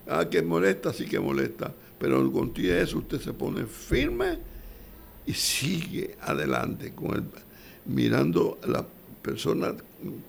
Ah, 0.08 0.26
que 0.28 0.42
molesta, 0.42 0.92
sí 0.92 1.04
que 1.04 1.20
molesta. 1.20 1.72
Pero 1.98 2.30
con 2.32 2.52
eso 2.56 2.98
usted 2.98 3.20
se 3.20 3.32
pone 3.32 3.66
firme 3.66 4.38
y 5.26 5.32
sigue 5.34 6.16
adelante 6.22 6.92
con 6.94 7.14
el, 7.14 7.24
mirando 7.86 8.58
a 8.62 8.66
la 8.66 8.86
persona 9.22 9.74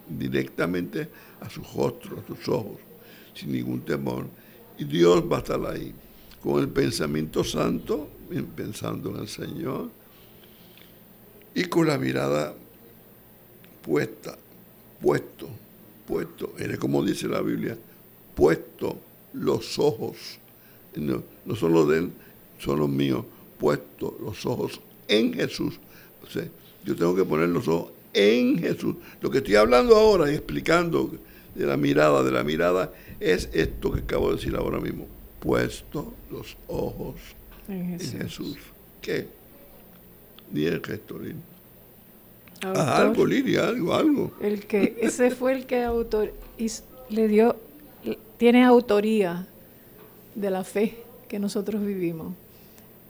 directamente 0.08 1.10
a 1.42 1.50
su 1.50 1.62
rostro, 1.76 2.20
a 2.20 2.28
sus 2.28 2.48
ojos 2.50 2.86
sin 3.36 3.52
ningún 3.52 3.82
temor. 3.82 4.26
Y 4.78 4.86
Dios 4.86 5.24
va 5.30 5.38
a 5.38 5.40
estar 5.40 5.64
ahí, 5.66 5.94
con 6.42 6.62
el 6.62 6.70
pensamiento 6.70 7.44
santo, 7.44 8.10
pensando 8.56 9.12
en 9.12 9.18
el 9.18 9.28
Señor, 9.28 9.90
y 11.56 11.64
con 11.64 11.88
la 11.88 11.98
mirada 11.98 12.54
puesta, 13.82 14.38
puesto, 15.02 15.48
puesto, 16.06 16.54
es 16.60 16.78
como 16.78 17.04
dice 17.04 17.28
la 17.28 17.42
Biblia, 17.42 17.78
puesto 18.36 19.00
los 19.34 19.80
ojos, 19.80 20.18
no, 20.96 21.24
no 21.46 21.56
son 21.56 21.74
los 21.74 21.88
de 21.90 21.98
él, 22.00 22.12
son 22.60 22.80
los 22.80 22.90
míos, 22.90 23.24
puesto 23.58 24.18
los 24.22 24.46
ojos 24.46 24.82
en 25.08 25.34
Jesús. 25.34 25.80
O 26.24 26.30
sea, 26.30 26.46
yo 26.84 26.96
tengo 26.96 27.16
que 27.16 27.24
poner 27.24 27.50
los 27.50 27.68
ojos 27.68 27.92
en 28.14 28.60
Jesús. 28.60 28.96
Lo 29.22 29.30
que 29.30 29.38
estoy 29.40 29.56
hablando 29.56 29.96
ahora 29.96 30.32
y 30.32 30.36
explicando 30.36 31.12
de 31.54 31.66
la 31.66 31.78
mirada, 31.78 32.22
de 32.24 32.32
la 32.32 32.44
mirada, 32.44 32.94
es 33.20 33.50
esto 33.54 33.92
que 33.92 34.02
acabo 34.02 34.30
de 34.30 34.36
decir 34.36 34.56
ahora 34.56 34.80
mismo. 34.80 35.08
Puesto 35.40 36.14
los 36.32 36.58
ojos 36.68 37.16
en 37.68 38.00
Jesús. 38.00 38.58
¿Qué? 39.02 39.28
Ni 40.52 40.66
el 40.66 40.82
gesto, 40.84 41.20
ah, 42.64 42.98
algo, 42.98 43.26
Lidia, 43.26 43.68
algo, 43.68 43.94
algo. 43.94 44.32
El 44.42 44.66
que, 44.66 44.98
ese 45.02 45.32
fue 45.32 45.54
el 45.54 45.66
que 45.66 45.84
autor, 45.84 46.34
le 47.10 47.28
dio 47.28 47.56
tiene 48.38 48.64
autoría 48.64 49.48
de 50.36 50.50
la 50.50 50.64
fe 50.64 50.98
que 51.28 51.40
nosotros 51.40 51.82
vivimos. 51.82 52.34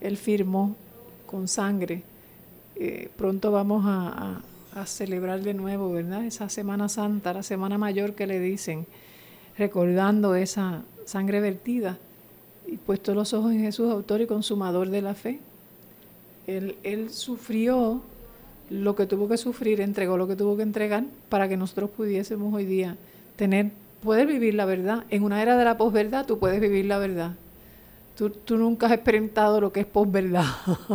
Él 0.01 0.17
firmó 0.17 0.75
con 1.25 1.47
sangre. 1.47 2.03
Eh, 2.75 3.09
pronto 3.15 3.51
vamos 3.51 3.83
a, 3.87 4.41
a, 4.75 4.85
celebrar 4.85 5.41
de 5.41 5.53
nuevo, 5.53 5.91
¿verdad? 5.91 6.25
Esa 6.25 6.49
Semana 6.49 6.89
Santa, 6.89 7.33
la 7.33 7.43
Semana 7.43 7.77
Mayor 7.77 8.13
que 8.13 8.27
le 8.27 8.39
dicen, 8.39 8.85
recordando 9.57 10.35
esa 10.35 10.83
sangre 11.05 11.39
vertida 11.39 11.97
y 12.67 12.77
puesto 12.77 13.15
los 13.15 13.33
ojos 13.33 13.53
en 13.53 13.61
Jesús, 13.61 13.89
autor 13.89 14.21
y 14.21 14.27
consumador 14.27 14.89
de 14.89 15.01
la 15.01 15.13
fe. 15.13 15.39
Él, 16.47 17.07
sufrió 17.09 18.01
lo 18.69 18.95
que 18.95 19.05
tuvo 19.05 19.27
que 19.27 19.37
sufrir, 19.37 19.81
entregó 19.81 20.17
lo 20.17 20.27
que 20.27 20.35
tuvo 20.35 20.57
que 20.57 20.63
entregar 20.63 21.05
para 21.29 21.47
que 21.47 21.57
nosotros 21.57 21.89
pudiésemos 21.89 22.53
hoy 22.53 22.65
día 22.65 22.97
tener, 23.35 23.71
poder 24.03 24.27
vivir 24.27 24.53
la 24.53 24.65
verdad. 24.65 25.05
En 25.09 25.23
una 25.23 25.41
era 25.41 25.57
de 25.57 25.65
la 25.65 25.77
posverdad 25.77 26.25
tú 26.25 26.39
puedes 26.39 26.59
vivir 26.61 26.85
la 26.85 26.97
verdad. 26.99 27.35
Tú, 28.15 28.31
nunca 28.57 28.85
has 28.85 28.93
experimentado 28.93 29.59
lo 29.59 29.73
que 29.73 29.81
es 29.81 29.85
posverdad. 29.85 30.45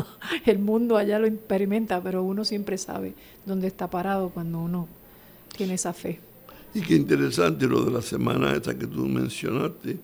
El 0.46 0.58
mundo 0.58 0.96
allá 0.96 1.18
lo 1.18 1.26
experimenta, 1.26 2.02
pero 2.02 2.22
uno 2.22 2.44
siempre 2.44 2.78
sabe 2.78 3.14
dónde 3.44 3.66
está 3.66 3.90
parado 3.90 4.30
cuando 4.30 4.58
uno 4.58 4.88
tiene 5.54 5.74
esa 5.74 5.92
fe. 5.92 6.18
Y 6.72 6.80
qué 6.80 6.94
interesante 6.94 7.66
lo 7.66 7.84
de 7.84 7.90
la 7.90 8.00
semana 8.00 8.52
esta 8.52 8.78
que 8.78 8.86
tú 8.86 9.04
mencionaste. 9.04 9.98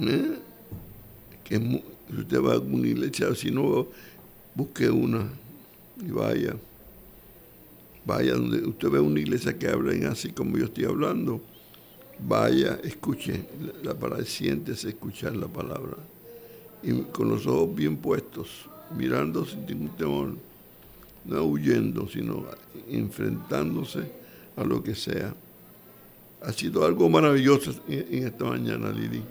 ¿eh? 0.00 0.38
Que 1.44 1.82
usted 2.16 2.40
va 2.40 2.54
a 2.54 2.58
una 2.58 2.86
iglesia, 2.86 3.34
si 3.34 3.50
no, 3.50 3.86
busque 4.56 4.88
una 4.88 5.28
y 6.04 6.10
vaya. 6.10 6.56
Vaya 8.04 8.34
donde 8.34 8.66
usted 8.66 8.88
ve 8.88 9.00
una 9.00 9.20
iglesia 9.20 9.58
que 9.58 9.68
hablen 9.68 10.06
así 10.06 10.30
como 10.30 10.56
yo 10.56 10.64
estoy 10.64 10.84
hablando. 10.84 11.40
Vaya, 12.18 12.78
escuche 12.82 13.44
la 13.82 13.94
palabra, 13.94 14.24
siéntese 14.24 14.88
escuchar 14.88 15.36
la 15.36 15.48
palabra. 15.48 15.96
Y 16.82 16.92
con 17.02 17.28
los 17.28 17.46
ojos 17.46 17.74
bien 17.74 17.96
puestos, 17.96 18.70
mirando 18.96 19.44
sin 19.44 19.66
ningún 19.66 19.96
temor, 19.96 20.34
no 21.24 21.42
huyendo, 21.42 22.08
sino 22.08 22.46
enfrentándose 22.88 24.10
a 24.56 24.64
lo 24.64 24.82
que 24.82 24.94
sea. 24.94 25.34
Ha 26.40 26.52
sido 26.52 26.86
algo 26.86 27.08
maravilloso 27.10 27.74
en, 27.88 28.26
esta 28.26 28.44
mañana, 28.44 28.90
Lili. 28.90 29.22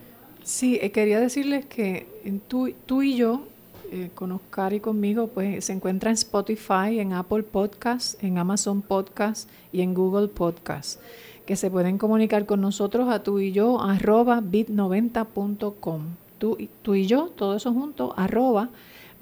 Sí, 0.43 0.77
eh, 0.81 0.91
quería 0.91 1.19
decirles 1.19 1.65
que 1.65 2.07
tú, 2.47 2.73
tú 2.85 3.01
y 3.01 3.15
yo 3.15 3.47
eh, 3.95 4.11
con 4.13 4.33
Oscar 4.33 4.73
y 4.73 4.81
conmigo, 4.81 5.27
pues 5.27 5.63
se 5.63 5.71
encuentra 5.71 6.09
en 6.09 6.15
Spotify, 6.15 6.99
en 6.99 7.13
Apple 7.13 7.43
Podcast, 7.43 8.21
en 8.21 8.37
Amazon 8.37 8.81
Podcast 8.81 9.49
y 9.71 9.81
en 9.81 9.93
Google 9.93 10.27
Podcast, 10.27 10.99
que 11.45 11.55
se 11.55 11.71
pueden 11.71 11.97
comunicar 11.97 12.45
con 12.45 12.59
nosotros 12.59 13.07
a 13.07 13.23
tú 13.23 13.39
y 13.39 13.53
yo, 13.53 13.79
arroba 13.81 14.41
bit90.com. 14.41 16.01
Tú, 16.37 16.57
tú 16.81 16.95
y 16.95 17.07
yo, 17.07 17.29
todo 17.37 17.55
eso 17.55 17.71
junto, 17.71 18.13
arroba 18.17 18.69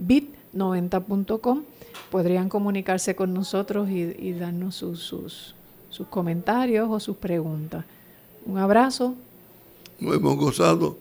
bit90.com. 0.04 1.62
Podrían 2.10 2.50
comunicarse 2.50 3.16
con 3.16 3.32
nosotros 3.32 3.90
y, 3.92 4.34
darnos 4.34 4.74
sus, 4.74 5.02
sus, 5.02 5.54
sus 5.92 6.08
comentarios 6.08 6.90
o 6.90 7.00
sus 7.00 7.18
preguntas. 7.18 7.86
Un 8.48 8.58
abrazo. 8.58 9.14
Nos 10.00 10.16
hemos 10.16 10.36
gozado 10.36 10.98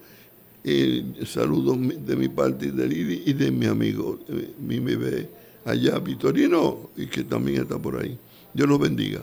eh, 0.64 1.04
saludos 1.26 1.78
de 2.06 2.16
mi 2.16 2.28
parte 2.28 2.70
de 2.70 2.86
Lili 2.86 3.22
y 3.26 3.32
de 3.32 3.50
mi 3.50 3.66
amigo, 3.66 4.18
eh, 4.28 4.50
mi 4.60 4.78
bebé 4.78 5.28
allá, 5.64 5.98
Vitorino, 5.98 6.90
y 6.96 7.06
que 7.06 7.24
también 7.24 7.62
está 7.62 7.78
por 7.78 8.00
ahí. 8.00 8.18
Dios 8.54 8.68
los 8.68 8.78
bendiga. 8.78 9.20